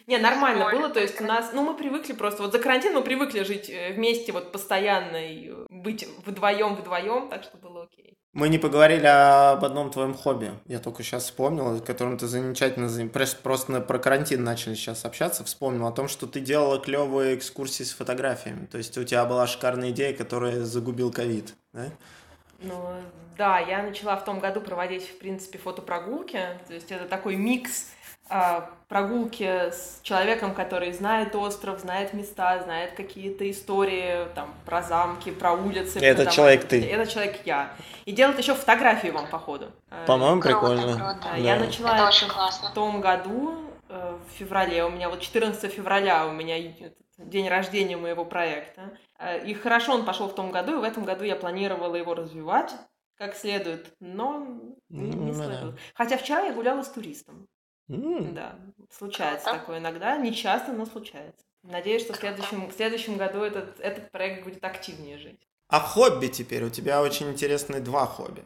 [0.06, 3.02] Не, нормально было, то есть у нас, ну, мы привыкли просто, вот за карантин мы
[3.02, 8.14] привыкли жить э, вместе вот постоянно и э, быть вдвоем вдвоем, так что было окей.
[8.34, 10.50] Мы не поговорили об одном твоем хобби.
[10.66, 12.90] Я только сейчас вспомнил, которым ты замечательно...
[13.08, 15.44] Просто на- про карантин начали сейчас общаться.
[15.44, 18.66] Вспомнил о том, что ты делала клевые экскурсии с фотографиями.
[18.66, 21.54] То есть у тебя была шикарная идея, которая загубил ковид.
[21.72, 21.86] Да?
[22.60, 22.96] Ну,
[23.38, 27.90] да, я начала в том году проводить, в принципе, фотопрогулки, то есть это такой микс
[28.88, 35.52] прогулки с человеком, который знает остров, знает места, знает какие-то истории там про замки, про
[35.52, 36.00] улицы.
[36.22, 36.32] Дома.
[36.34, 36.84] человек ты.
[36.88, 37.72] Это человек я.
[38.04, 39.72] И делать еще фотографии вам, походу.
[39.90, 40.82] Э, По-моему, прикольно.
[40.82, 40.98] круто.
[40.98, 41.36] Да, Да.
[41.36, 42.70] Я начала Это это очень классно.
[42.70, 43.54] в том году,
[43.88, 44.84] э, в феврале.
[44.84, 46.56] У меня вот 14 февраля у меня
[47.18, 48.96] день рождения моего проекта.
[49.18, 52.14] Э, И хорошо он пошел в том году, и в этом году я планировала его
[52.14, 52.72] развивать
[53.16, 54.44] как следует, но
[54.88, 55.80] не, не Ну, сложилось.
[55.94, 57.46] Хотя вчера я гуляла с туристом.
[57.88, 58.58] М, Да,
[58.90, 59.58] случается Круто.
[59.60, 61.44] такое иногда, не часто, но случается.
[61.62, 65.40] Надеюсь, что в следующем, в следующем году этот, этот проект будет активнее жить.
[65.68, 66.64] А хобби теперь?
[66.64, 68.44] У тебя очень интересные два хобби.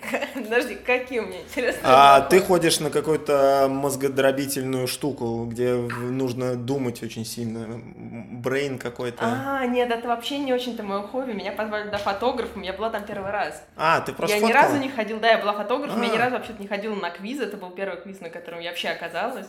[0.34, 2.30] Подожди, какие у меня интересные А вопросы?
[2.40, 7.66] ты ходишь на какую-то мозгодробительную штуку, где нужно думать очень сильно.
[8.30, 9.18] Брейн какой-то.
[9.22, 11.32] А, нет, это вообще не очень-то мое хобби.
[11.32, 13.62] Меня позвали до фотографом, я была там первый раз.
[13.76, 14.64] А, ты просто я ни фоткала?
[14.68, 16.18] разу не ходила, да, я была фотографом, я ни А.
[16.20, 19.46] разу вообще-то не ходила на квиз, это был первый квиз, на котором я вообще оказалась.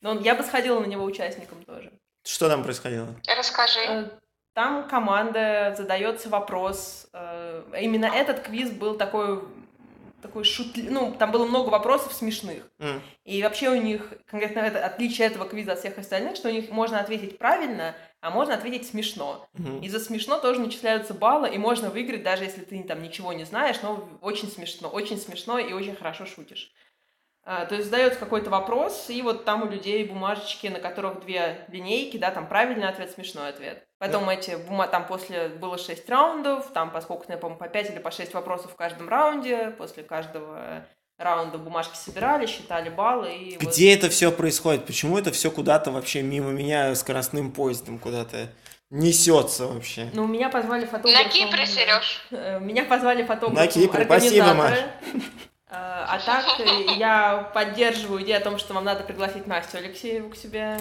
[0.00, 1.90] Но я бы сходила на него участником тоже.
[2.24, 3.08] Что там происходило?
[3.36, 3.80] Расскажи.
[3.88, 4.04] Э,
[4.54, 7.06] Там команда задается вопрос.
[7.12, 9.42] э, Именно этот квиз был такой
[10.22, 10.88] такой шутли...
[10.88, 12.70] Ну, там было много вопросов смешных.
[12.78, 16.52] М, И вообще у них, конкретно это отличие этого квиза от всех остальных, что у
[16.52, 19.48] них можно ответить правильно, а можно ответить смешно.
[19.54, 19.80] мгм.
[19.80, 23.44] И за смешно тоже начисляются баллы, и можно выиграть, даже если ты там ничего не
[23.44, 26.72] знаешь, но очень смешно, очень смешно и очень хорошо шутишь.
[27.44, 31.64] А, то есть задается какой-то вопрос, и вот там у людей бумажечки, на которых две
[31.68, 33.87] линейки, да, там правильный ответ, смешной ответ.
[33.98, 34.86] Потом эти бума...
[34.86, 38.72] там после было шесть раундов, там, поскольку, я помню, по пять или по шесть вопросов
[38.72, 40.84] в каждом раунде, после каждого
[41.18, 43.58] раунда бумажки собирали, считали баллы и...
[43.58, 44.86] вот- Где это все происходит?
[44.86, 48.48] Почему это все куда-то вообще мимо меня скоростным поездом куда-то
[48.90, 50.08] несется вообще?
[50.14, 51.24] Ну, меня позвали фотографом...
[51.24, 52.22] На Кипре, Сереж.
[52.30, 54.90] Э, Меня позвали фотографом На Кипре, спасибо, организаторы.
[55.70, 60.30] Э, А так э, я поддерживаю идею о том, что вам надо пригласить Настю Алексееву
[60.30, 60.78] к себе,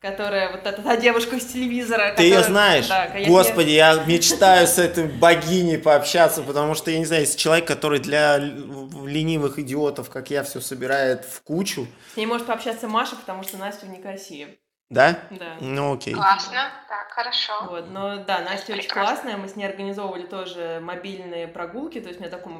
[0.00, 2.14] которая вот эта та девушка из телевизора.
[2.16, 2.88] Ты ее которая- знаешь?
[2.88, 7.38] Да, я- Господи, я мечтаю с этой богиней пообщаться, потому что, я не знаю, есть
[7.38, 11.86] человек, который для ленивых идиотов, как я, все собирает в кучу.
[12.14, 14.58] С ней может пообщаться Маша, потому что Настя в Никосии.
[14.88, 15.20] Да?
[15.30, 15.56] Да.
[15.60, 16.14] Ну окей.
[16.14, 16.68] Классно.
[16.88, 17.52] Так, хорошо.
[17.70, 19.14] Вот, но да, Настя очень Прекрасно.
[19.14, 22.54] классная, мы с ней организовывали тоже мобильные прогулки, то есть у меня такой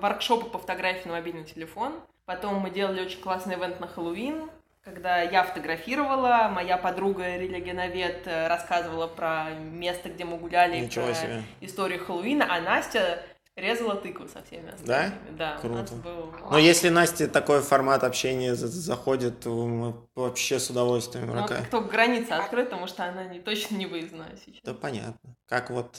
[0.00, 1.92] воркшопы по фотографии на мобильный телефон.
[2.24, 4.50] Потом мы делали очень классный ивент на Хэллоуин,
[4.92, 11.14] когда я фотографировала, моя подруга религиновед э, рассказывала про место, где мы гуляли, Ничего про
[11.14, 11.42] себе.
[11.60, 13.22] историю Хэллоуина, а Настя
[13.54, 15.12] резала тыкву со всеми остальными.
[15.36, 15.58] Да?
[15.62, 16.02] у нас Круто.
[16.02, 16.34] был...
[16.50, 21.26] Но если Насте такой формат общения за- заходит, то мы вообще с удовольствием.
[21.26, 21.56] Ну, Рака.
[21.56, 24.60] как только граница открыта, потому что она не, точно не выездная сейчас.
[24.62, 25.34] Да понятно.
[25.48, 25.96] Как вот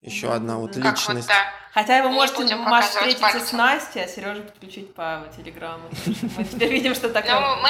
[0.00, 1.28] еще Ну, одна вот как Как личность.
[1.28, 1.44] вот, да.
[1.72, 3.58] Хотя вы Не можете, Маш, встретиться с пальцем.
[3.58, 5.88] Настей, а Сережу подключить по телеграмму.
[6.36, 7.34] Мы теперь видим, что такое.
[7.40, 7.68] Ну, мы,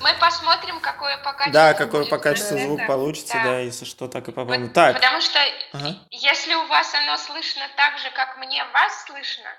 [0.00, 2.64] мы посмотрим, какое по качеству Да, какой по качеству это.
[2.66, 3.44] звук получится, Да.
[3.44, 4.64] да, если что, так и попробуем.
[4.64, 5.38] Вот Так, Потому что
[5.72, 5.94] Ага.
[6.10, 9.50] если у вас оно слышно так же, как мне вас слышно,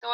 [0.00, 0.12] то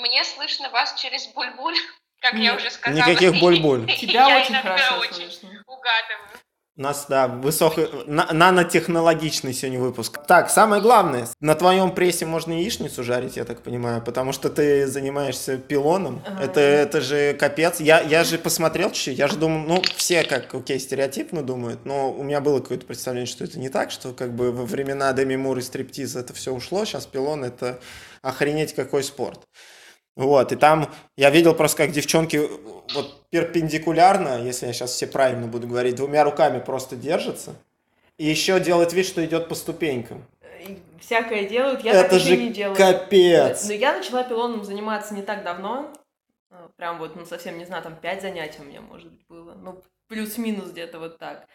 [0.00, 1.76] мне слышно вас через буль-буль,
[2.20, 3.08] как я Нет, уже сказала.
[3.08, 3.86] никаких буль-буль.
[4.00, 5.62] Тебя Я очень хорошо очень слышно.
[5.66, 6.28] угадываю.
[6.74, 10.18] У нас, да, высокий, на- нанотехнологичный сегодня выпуск.
[10.26, 14.86] Так, самое главное, на твоем прессе можно яичницу жарить, я так понимаю, потому что ты
[14.86, 16.22] занимаешься пилоном.
[16.26, 16.44] Ага.
[16.44, 17.78] Это, это же капец.
[17.78, 22.10] Я, я же посмотрел чуть-чуть, я же думаю, ну, все как, окей, стереотипно думают, но
[22.10, 25.36] у меня было какое-то представление, что это не так, что как бы во времена Деми
[25.36, 27.80] Мур и стриптиза это все ушло, сейчас пилон это
[28.22, 29.40] охренеть какой спорт.
[30.14, 32.36] Вот, и там я видел просто, как девчонки
[32.94, 37.54] вот перпендикулярно, если я сейчас все правильно буду говорить, двумя руками просто держатся.
[38.18, 40.24] И еще делает вид, что идет по ступенькам.
[41.00, 42.76] Всякое делают, я Это так же не делаю.
[42.76, 43.66] капец.
[43.66, 45.92] Но я начала пилоном заниматься не так давно.
[46.50, 49.54] э, Прям вот, ну, совсем не знаю, там пять занятий у меня, может быть, было.
[49.54, 51.46] Ну, плюс-минус где-то вот так.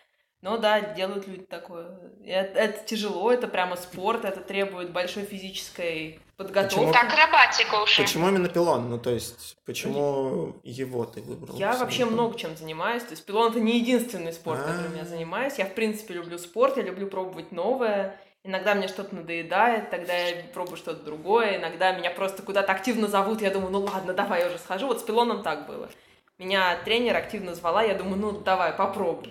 [0.41, 1.99] Но да, делают люди такое.
[2.23, 6.89] Это, это тяжело, это прямо спорт, это требует большой физической подготовки.
[6.89, 8.03] Это акробатика уже.
[8.03, 8.87] Почему именно пилон?
[8.89, 11.57] Ну, то есть, почему его ты выбрал?
[11.57, 13.03] Я вообще много чем занимаюсь.
[13.03, 15.55] То есть пилон это не единственный спорт, которым я занимаюсь.
[15.57, 18.19] Я, в принципе, люблю спорт, я люблю пробовать новое.
[18.43, 21.57] Иногда мне что-то надоедает, тогда я пробую что-то другое.
[21.57, 24.87] Иногда меня просто куда-то активно зовут, я думаю, ну ладно, давай я уже схожу.
[24.87, 25.89] Вот с пилоном так было.
[26.37, 29.29] Меня тренер активно звала, я думаю, ну давай, попробуй.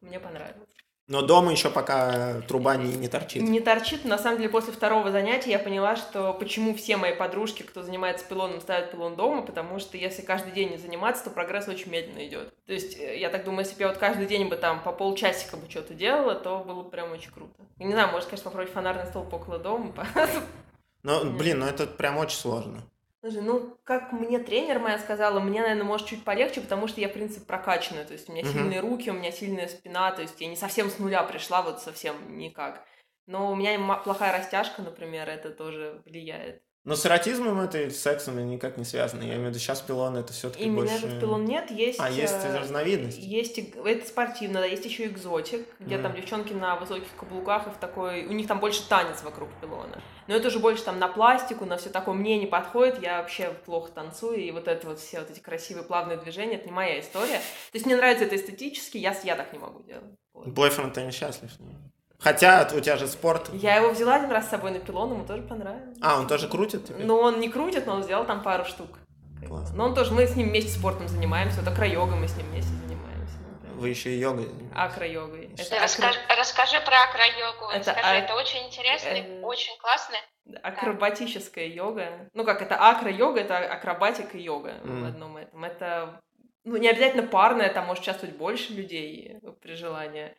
[0.00, 0.68] Мне понравилось.
[1.10, 3.42] Но дома еще пока труба не, не торчит.
[3.42, 4.04] Не торчит.
[4.04, 8.24] На самом деле, после второго занятия я поняла, что почему все мои подружки, кто занимается
[8.24, 12.24] пилоном, ставят пилон дома, потому что если каждый день не заниматься, то прогресс очень медленно
[12.28, 12.54] идет.
[12.64, 14.92] То есть, э, я так думаю, если бы я вот каждый день бы там по
[14.92, 17.54] полчасика бы что-то делала, то было бы прям очень круто.
[17.78, 19.92] Я не знаю, может, конечно, попробовать фонарный столб около дома.
[21.02, 22.82] Но, блин, ну это прям очень сложно.
[23.20, 27.08] Слушай, ну, как мне тренер моя сказала, мне, наверное, может чуть полегче, потому что я,
[27.08, 28.04] в принципе, прокачанная.
[28.06, 28.50] То есть у меня Мгм.
[28.52, 31.80] сильные руки, у меня сильная спина, то есть я не совсем с нуля пришла, вот
[31.82, 32.86] совсем никак.
[33.26, 36.62] Но у меня плохая растяжка, например, это тоже влияет.
[36.84, 39.20] Но с эротизмом это и с сексом никак не связано.
[39.20, 41.06] Я имею в виду, сейчас пилон это все-таки Именно больше...
[41.06, 42.00] этот пилон нет, есть...
[42.00, 43.18] А, есть э, разновидность.
[43.18, 46.04] Есть, это спортивно, да, есть еще экзотик, где Мгм.
[46.04, 48.24] там девчонки на высоких каблуках и в такой...
[48.24, 50.00] У них там больше танец вокруг пилона.
[50.26, 53.52] Но это уже больше там на пластику, на все такое мне не подходит, я вообще
[53.66, 56.98] плохо танцую, и вот это вот все вот эти красивые плавные движения, это не моя
[57.00, 57.38] история.
[57.38, 60.04] То есть мне нравится это эстетически, я, я так не могу делать.
[60.32, 60.48] Вот.
[60.48, 61.52] Бойфренд-то несчастлив.
[61.52, 61.92] с ним.
[62.20, 63.48] Хотя у тебя же спорт.
[63.52, 65.96] Я его взяла один раз с собой на пилон, ему тоже понравилось.
[66.02, 67.04] А, он тоже крутит теперь?
[67.06, 68.98] Но он не крутит, но он сделал там пару штук.
[69.46, 69.72] Класс.
[69.74, 72.70] Но он тоже, мы с ним вместе спортом занимаемся, вот акро-йогой мы с ним вместе
[72.72, 73.38] занимаемся.
[73.50, 73.76] например.
[73.78, 74.76] Вы еще и йогой занимаетесь.
[74.76, 75.50] Акро-йогой.
[75.56, 77.70] Это акро- расскажи, расскажи про акро-йогу.
[77.72, 80.16] Это Скажи, а- это очень интересно, э, очень классно.
[80.62, 82.28] акробатическая йога.
[82.34, 85.02] Ну как, это акро-йога, это акробатика и йога Мгм.
[85.04, 85.64] в одном этом.
[85.64, 86.20] Это
[86.64, 90.34] ну, не обязательно парная, там может участвовать больше людей при желании.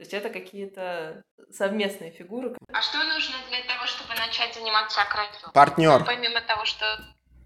[0.00, 1.22] То есть это какие-то
[1.52, 2.56] совместные фигуры.
[2.72, 5.52] А что нужно для того, чтобы начать заниматься акро-йогой?
[5.52, 6.04] Партнер.
[6.06, 6.86] Помимо того, что...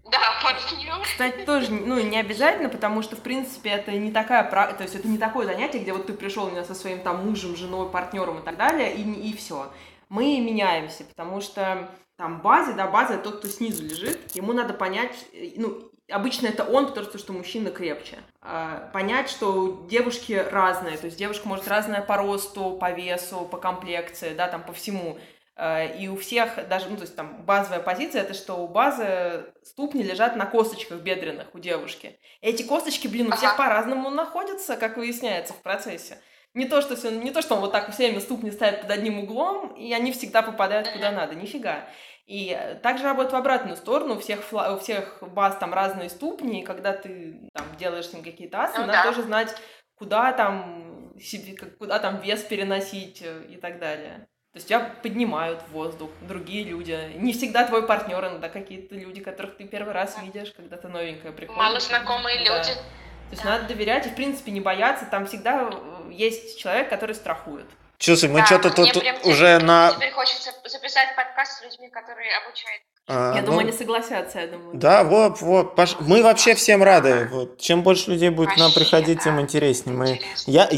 [0.09, 1.01] Да, партнер.
[1.03, 5.05] Кстати, тоже ну, не обязательно, потому что, в принципе, это не такая то есть это
[5.05, 8.45] не такое занятие, где вот ты пришел именно со своим там мужем, женой, партнером и
[8.45, 9.73] так далее, и, и все.
[10.07, 15.25] Мы меняемся, потому что там базе, да, база тот, кто снизу лежит, ему надо понять,
[15.33, 18.17] э, ну, обычно это он, потому что, что мужчина крепче.
[18.41, 23.57] А, понять, что девушки разные, то есть девушка может разная по росту, по весу, по
[23.57, 25.17] комплекции, да, там по всему.
[25.57, 29.45] Э, И у всех даже, ну, то есть там базовая позиция, это что у базы
[29.63, 32.19] ступни лежат на косточках бедренных у девушки.
[32.41, 33.63] Эти косточки, блин, у всех Ага.
[33.63, 36.17] по-разному находятся, как выясняется в процессе.
[36.53, 38.91] Не то, что, всё- не то, что он вот так все время ступни ставит под
[38.91, 41.85] одним углом, и они всегда попадают куда надо, нифига.
[42.25, 46.09] И э, также работает в обратную сторону, у всех, фла- у всех баз там разные
[46.09, 49.03] ступни, и когда ты там делаешь с ним какие-то асы, Ну надо да.
[49.03, 49.55] тоже знать,
[49.95, 54.27] куда там себе, куда там вес переносить э, и так далее.
[54.53, 56.97] То есть тебя поднимают в воздух другие люди.
[57.17, 61.31] Не всегда твой партнер, иногда какие-то люди, которых ты первый раз видишь, когда ты новенькая
[61.33, 61.61] приходишь.
[61.61, 62.57] Малознакомые Да.
[62.57, 62.71] люди.
[62.73, 63.49] То есть Да.
[63.49, 65.05] надо доверять и, в принципе, не бояться.
[65.11, 67.65] Там всегда э, есть человек, который страхует.
[67.97, 69.91] Слушай, мы Да, что-то тут прям уже теперь- на...
[69.91, 72.81] Теперь хочется записать подкаст с людьми, которые обучают.
[73.07, 74.75] а, я ну, думаю, они согласятся, я думаю.
[74.77, 75.75] Да, вот, вот.
[75.77, 77.29] пош- Мы вообще всем рады.
[77.31, 77.57] Вот.
[77.59, 79.41] Чем больше людей будет к нам Вообще, приходить, тем да.
[79.43, 79.95] интереснее.
[79.95, 80.11] Мы...
[80.15, 80.51] Интересно.
[80.51, 80.69] Я,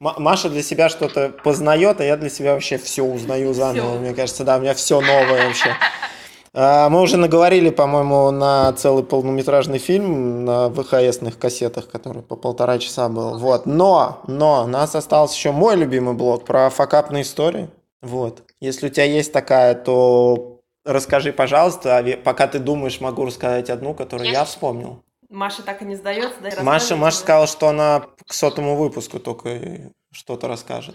[0.00, 3.92] Ма- Маша для себя что-то познает, а я для себя вообще все узнаю заново.
[3.92, 3.98] Всё.
[4.00, 5.74] Мне кажется, да, у меня все новое вообще.
[6.58, 12.78] А, Мы уже наговорили, по-моему, на целый полнометражный фильм на ВХСных кассетах, который по полтора
[12.78, 13.38] часа был.
[13.38, 13.66] Вот.
[13.66, 17.68] Но, но, у нас остался еще мой любимый блог про факапные истории.
[18.00, 18.42] Вот.
[18.58, 21.98] Если у тебя есть такая, то расскажи, пожалуйста.
[21.98, 25.02] А Пока ты думаешь, могу рассказать одну, которую я вспомнил.
[25.28, 26.62] Маша так и не сдается, да?
[26.62, 30.94] Маша, Маша сказала, что она к сотому выпуску только что-то расскажет.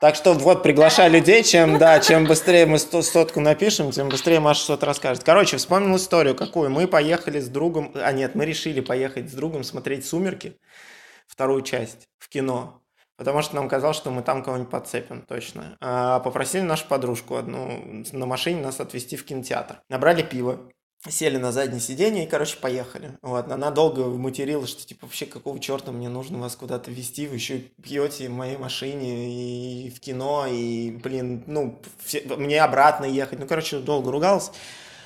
[0.00, 4.40] Так что вот приглашай людей, чем, да, чем быстрее мы сто- сотку напишем, тем быстрее
[4.40, 5.24] Маша что-то расскажет.
[5.24, 6.70] Короче, вспомнил историю какую.
[6.70, 10.56] Мы поехали с другом, а нет, мы решили поехать с другом смотреть «Сумерки»,
[11.28, 12.80] вторую часть, в кино.
[13.18, 15.76] потому что нам казалось, что мы там кого-нибудь подцепим, точно.
[15.82, 19.82] А попросили нашу подружку одну на машине нас отвезти в кинотеатр.
[19.90, 20.70] Набрали пиво,
[21.08, 23.12] сели на заднее сиденье и, короче, поехали.
[23.22, 27.36] Вот, она долго материлась, что, типа, вообще, какого черта мне нужно вас куда-то везти, вы
[27.36, 33.38] еще пьете в моей машине и в кино, и, блин, ну, все, мне обратно ехать.
[33.38, 34.50] Ну, короче, долго ругалась.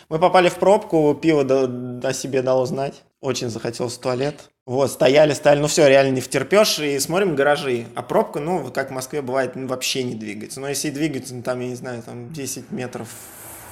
[0.09, 3.03] Мы попали в пробку, пиво до, о себе дало знать.
[3.21, 4.51] Очень захотелось в туалет.
[4.67, 7.87] Вот, стояли, стояли, ну все, реально не втерпешь, и смотрим гаражи.
[7.95, 10.61] А пробка, ну, как в Москве бывает, ну, вообще не двигается.
[10.61, 13.09] Но если и двигается, ну, там, я не знаю, там 10 метров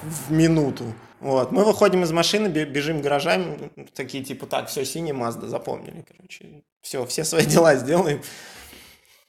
[0.03, 0.85] в минуту.
[1.20, 6.62] Вот, мы выходим из машины, бежим гаражами, такие типа, так, все, синий Мазда, запомнили, короче.
[6.81, 8.23] Все, все свои дела сделаем.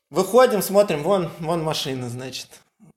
[0.10, 2.48] Выходим, смотрим, вон, вон машина, значит.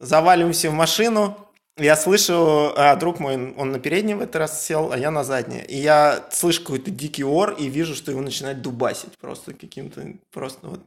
[0.01, 1.37] Заваливаемся в машину,
[1.79, 5.25] я слышу, а друг мой, он на передний в этот раз сел, а я на
[5.25, 5.65] заднее.
[5.67, 10.67] И я слышу какой-то дикий ор и вижу, что его начинает дубасить просто каким-то, просто
[10.69, 10.81] вот,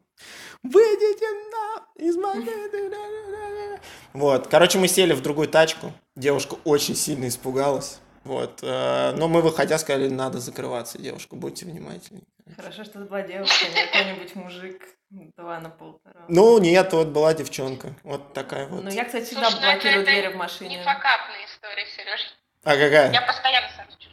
[0.64, 3.80] выйдите на из машины.
[4.14, 8.00] Вот, короче, мы сели в другую тачку, девушка очень сильно испугалась.
[8.24, 12.22] Вот, э, но мы, выходя, сказали, надо закрываться, девушка, будьте внимательны.
[12.56, 14.82] Хорошо, что это была девушка, не какой-нибудь мужик.
[15.10, 16.26] Два на полтора.
[16.28, 17.96] Ну, нет, вот была девчонка.
[18.04, 18.84] Вот такая вот.
[18.84, 20.78] Ну, я, кстати, всегда ну, блокирую двери в машине.
[20.78, 22.22] Не факапная история, Сереж.
[22.64, 23.12] А какая?
[23.12, 24.09] Я постоянно машину,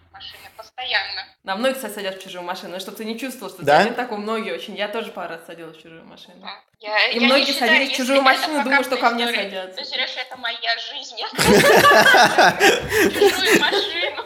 [0.77, 1.27] постоянно.
[1.43, 3.78] На многие, кстати, садят в чужую машину, но чтобы ты не чувствовал, что да?
[3.81, 4.77] один такой, многие очень.
[4.77, 6.47] Я тоже пару раз садилась в чужую машину.
[6.78, 9.78] Я, и я многие считаю, садились в чужую машину, думаю, что ко мне садятся.
[9.78, 11.16] То, Сереж, это моя жизнь.
[13.15, 14.24] Чужую машину.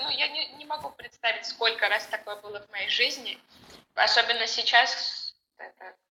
[0.00, 3.38] Ну, я не могу представить, сколько раз такое было в моей жизни.
[3.94, 5.34] Особенно сейчас,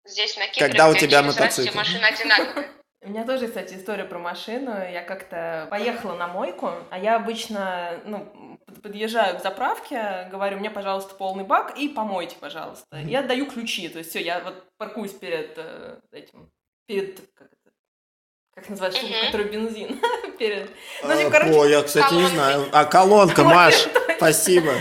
[0.05, 1.75] здесь на Кипре, Когда у тебя мотоцикл?
[1.77, 2.67] машины одинаковые.
[3.01, 4.71] У меня тоже, кстати, история про машину.
[4.71, 8.27] Я как-то поехала на мойку, а я обычно, ну,
[8.81, 12.85] подъезжаю к заправке, говорю, мне, пожалуйста, полный бак и помойте, пожалуйста.
[12.99, 16.51] Я даю ключи, то есть все, я вот паркуюсь перед э, этим,
[16.87, 17.71] перед, как это,
[18.55, 19.25] как называется, mm-hmm.
[19.25, 20.01] который бензин,
[20.39, 20.69] перед,
[21.03, 21.53] ну, типа, короче...
[21.53, 22.29] О, я, кстати, колонкой.
[22.29, 22.69] не знаю.
[22.71, 23.87] А колонка, Маш,
[24.17, 24.73] спасибо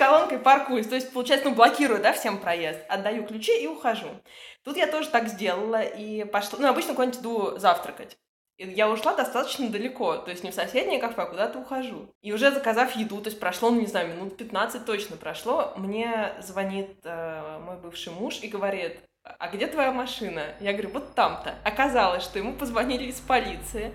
[0.00, 0.86] колонкой паркуюсь.
[0.86, 2.78] То есть, получается, ну, блокирую, да, всем проезд.
[2.88, 4.08] Отдаю ключи и ухожу.
[4.64, 6.58] Тут я тоже так сделала и пошла...
[6.58, 8.16] Ну, обычно куда-нибудь иду завтракать.
[8.62, 12.14] Я ушла достаточно далеко, то есть не в соседнее кафе, а куда-то ухожу.
[12.20, 16.34] И уже заказав еду, то есть прошло, ну не знаю, минут 15 точно прошло, мне
[16.40, 20.42] звонит э, мой бывший муж и говорит, а где твоя машина?
[20.60, 21.54] Я говорю, вот там-то.
[21.64, 23.94] Оказалось, что ему позвонили из полиции,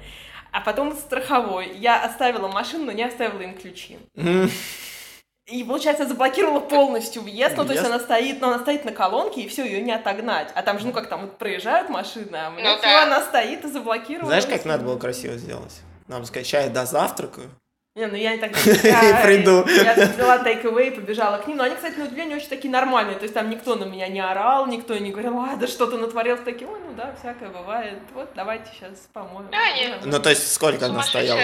[0.52, 1.78] а потом из страховой.
[1.78, 4.00] Я оставила машину, но не оставила им ключи.
[5.48, 9.42] И, получается, заблокировала полностью въезд, ну, то есть она стоит, но она стоит на колонке,
[9.42, 10.52] и все, ее не отогнать.
[10.56, 13.04] А там же, ну, как там, вот проезжают машины, а ну, все, да.
[13.04, 14.28] она стоит и заблокировала.
[14.28, 15.82] Знаешь, как надо было красиво сделать?
[16.08, 17.42] Нам сказать, чай до завтрака,
[17.96, 18.52] не, ну я не так...
[18.84, 19.66] Я, приду.
[19.68, 21.56] Я взяла take away, побежала к ним.
[21.56, 23.16] Но они, кстати, на удивление очень такие нормальные.
[23.16, 25.98] То есть там никто на меня не орал, никто не говорил, а, да что ты
[25.98, 26.38] натворил.
[26.44, 28.00] Такие, ой, ну да, всякое бывает.
[28.14, 29.48] Вот, давайте сейчас помоем.
[29.50, 30.00] Да, нет.
[30.04, 31.40] Ну, то есть сколько она стояла?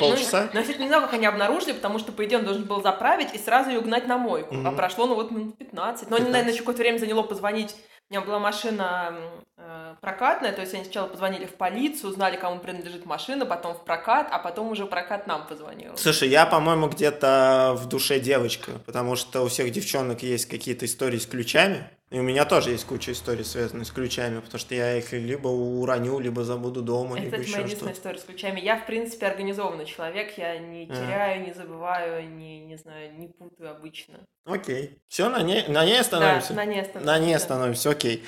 [0.00, 0.48] Полчаса?
[0.52, 2.82] Ну, ну, я, не знаю, как они обнаружили, потому что, по идее, он должен был
[2.82, 4.56] заправить и сразу ее гнать на мойку.
[4.64, 6.10] А прошло, ну, вот минут 15.
[6.10, 7.76] Но они, наверное, еще какое-то время заняло позвонить
[8.08, 9.16] у меня была машина
[9.56, 13.84] э, прокатная, то есть они сначала позвонили в полицию, узнали, кому принадлежит машина, потом в
[13.84, 15.96] прокат, а потом уже прокат нам позвонил.
[15.96, 21.18] Слушай, я, по-моему, где-то в душе девочка, потому что у всех девчонок есть какие-то истории
[21.18, 21.90] с ключами.
[22.10, 25.48] И у меня тоже есть куча историй, связанных с ключами, потому что я их либо
[25.48, 28.60] уроню, либо забуду дома, Это, либо еще моя единственная история с ключами.
[28.60, 31.46] Я, в принципе, организованный человек, я не теряю, а.
[31.46, 34.20] не забываю, не, не знаю, не путаю обычно.
[34.44, 34.98] Окей.
[35.08, 36.50] Все, на ней, на ней остановимся?
[36.50, 37.12] Да, на ней остановимся.
[37.12, 38.24] На ней остановимся, окей.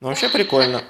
[0.00, 0.82] Ну, вообще прикольно.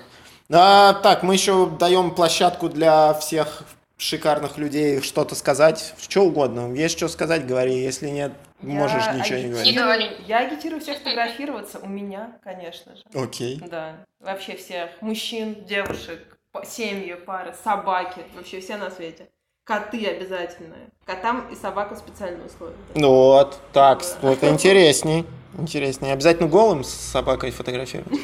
[0.51, 3.63] А, так, мы еще даем площадку для всех
[3.97, 6.75] шикарных людей что-то сказать, что угодно.
[6.75, 7.79] Есть что сказать, говори.
[7.79, 8.33] Если нет,
[8.63, 9.73] я можешь ничего не говорить.
[9.73, 10.11] Не говори.
[10.27, 11.79] Я агитирую всех фотографироваться.
[11.79, 13.03] У меня, конечно же.
[13.15, 13.61] Окей.
[13.69, 14.05] Да.
[14.21, 14.91] Вообще всех.
[15.01, 18.23] Мужчин, девушек, семьи, пары, собаки.
[18.35, 19.29] Вообще все на свете.
[19.65, 20.75] Коты обязательно.
[21.05, 22.75] Котам и собакам специальные условия.
[22.95, 24.33] Ну вот, так, да.
[24.33, 25.25] это интересней.
[25.57, 26.13] Интереснее.
[26.13, 28.19] Обязательно голым с собакой фотографировать?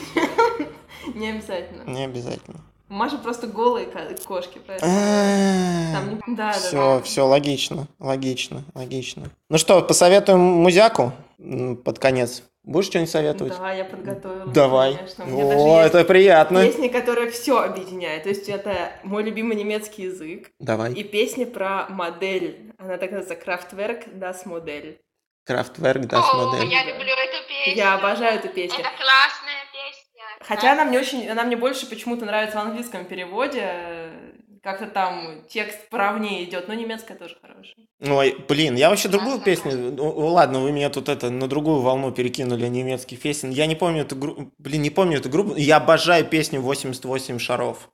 [1.15, 1.82] Не обязательно.
[1.89, 2.60] Не обязательно.
[2.89, 3.86] Маша просто голые
[4.27, 4.93] кошки, поэтому...
[5.93, 6.36] Там не...
[6.36, 7.02] Да, все, да, да.
[7.02, 9.31] все логично, логично, логично.
[9.51, 11.12] Ну что, посоветуем музяку
[11.85, 12.43] под конец.
[12.65, 13.56] Будешь что-нибудь советовать?
[13.56, 14.47] Да, я подготовила.
[14.52, 14.97] Давай.
[14.97, 15.24] Конечно.
[15.24, 16.66] О, это приятно.
[16.66, 18.24] Песня, которая все объединяет.
[18.24, 20.51] То есть это мой любимый немецкий язык.
[20.59, 20.93] Давай.
[20.93, 22.74] И песня про модель.
[22.78, 24.98] Она так называется Kraftwerk Das Modell.
[25.48, 26.66] Kraftwerk Das Modell.
[26.66, 27.74] я люблю эту песню.
[27.74, 28.81] Я обожаю эту песню.
[28.81, 29.68] Это классная.
[30.40, 34.10] Хотя она мне очень, она мне больше почему-то нравится в английском переводе.
[34.62, 37.86] Как-то там текст поровнее идет, но немецкая тоже хорошая.
[38.01, 39.73] Ой, блин, я вообще другую песню...
[39.93, 43.51] Ну, ладно, вы меня тут это на другую волну перекинули немецких песен.
[43.51, 44.51] Я не помню эту группу...
[44.59, 45.55] Блин, не помню эту группу.
[45.56, 47.89] Я обожаю песню «88 шаров».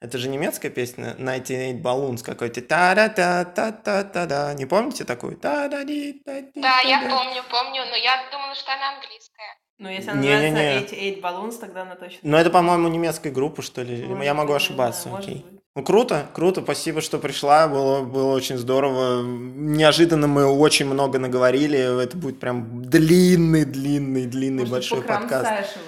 [0.00, 2.62] Это же немецкая песня 98 Balloons какой-то.
[2.62, 5.36] та да та та та та да Не помните такую?
[5.36, 9.59] та да Да, я помню, помню, но я думала, что она английская.
[9.80, 10.50] Ну, если она Не-не-не.
[10.50, 12.18] называется 88 Balloons, тогда она точно...
[12.22, 14.04] Ну, это, по-моему, немецкая группа, что ли.
[14.04, 15.04] Может я могу ошибаться.
[15.04, 15.44] да, может окей.
[15.50, 15.60] быть.
[15.74, 19.22] Ну, круто, круто, спасибо, что пришла, было, было очень здорово.
[19.22, 25.78] Неожиданно мы очень много наговорили, это будет прям длинный, длинный, длинный Может, большой подкаст.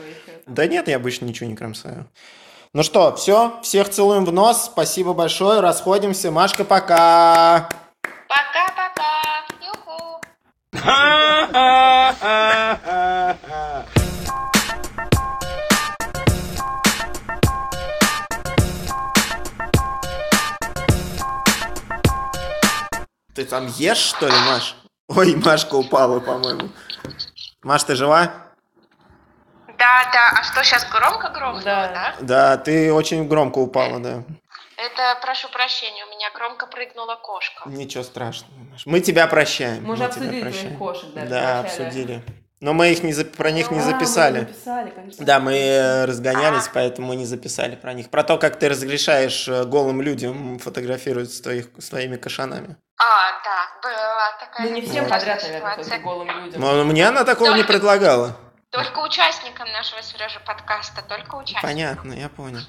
[0.47, 2.07] Да нет, я обычно ничего не кромсаю.
[2.73, 6.31] Ну что, все, всех целуем в нос, спасибо большое, расходимся.
[6.31, 7.69] Машка, пока!
[8.27, 8.83] Пока-пока.
[23.43, 24.77] Ты там ешь, что ли, Маш?
[25.09, 26.69] Ой, Машка упала, по-моему.
[27.65, 28.31] Маш, ты жива?
[29.67, 30.39] Да, да.
[30.39, 31.89] А что, сейчас громко громко, Да.
[31.89, 32.15] да?
[32.21, 34.23] Да, ты очень громко упала, да.
[34.77, 37.69] Это, прошу прощения, у меня громко прыгнула кошка.
[37.69, 38.87] Ничего страшного, Маш.
[38.87, 39.83] Мы тебя прощаем.
[39.85, 40.77] Мы тебя обсудили прощаем.
[40.79, 41.87] кошек даже Да, вначале.
[41.89, 42.23] обсудили.
[42.61, 44.41] Но мы их не за- про них не А, мы записали.
[44.41, 45.27] записали, конечно.
[45.27, 48.09] Да, мы э, разгонялись, поэтому мы не записали про них.
[48.09, 52.77] Про то, как ты разрешаешь э, голым людям фотографировать с, твоих, с твоими кошанами.
[53.05, 56.61] А, да, была такая Ну, не всем подряд, наверное, только голым людям.
[56.61, 58.37] Но мне она такого не Только- предлагала.
[58.71, 61.69] Только участникам нашего Сережи подкаста, только участникам.
[61.69, 62.61] Понятно, я понял.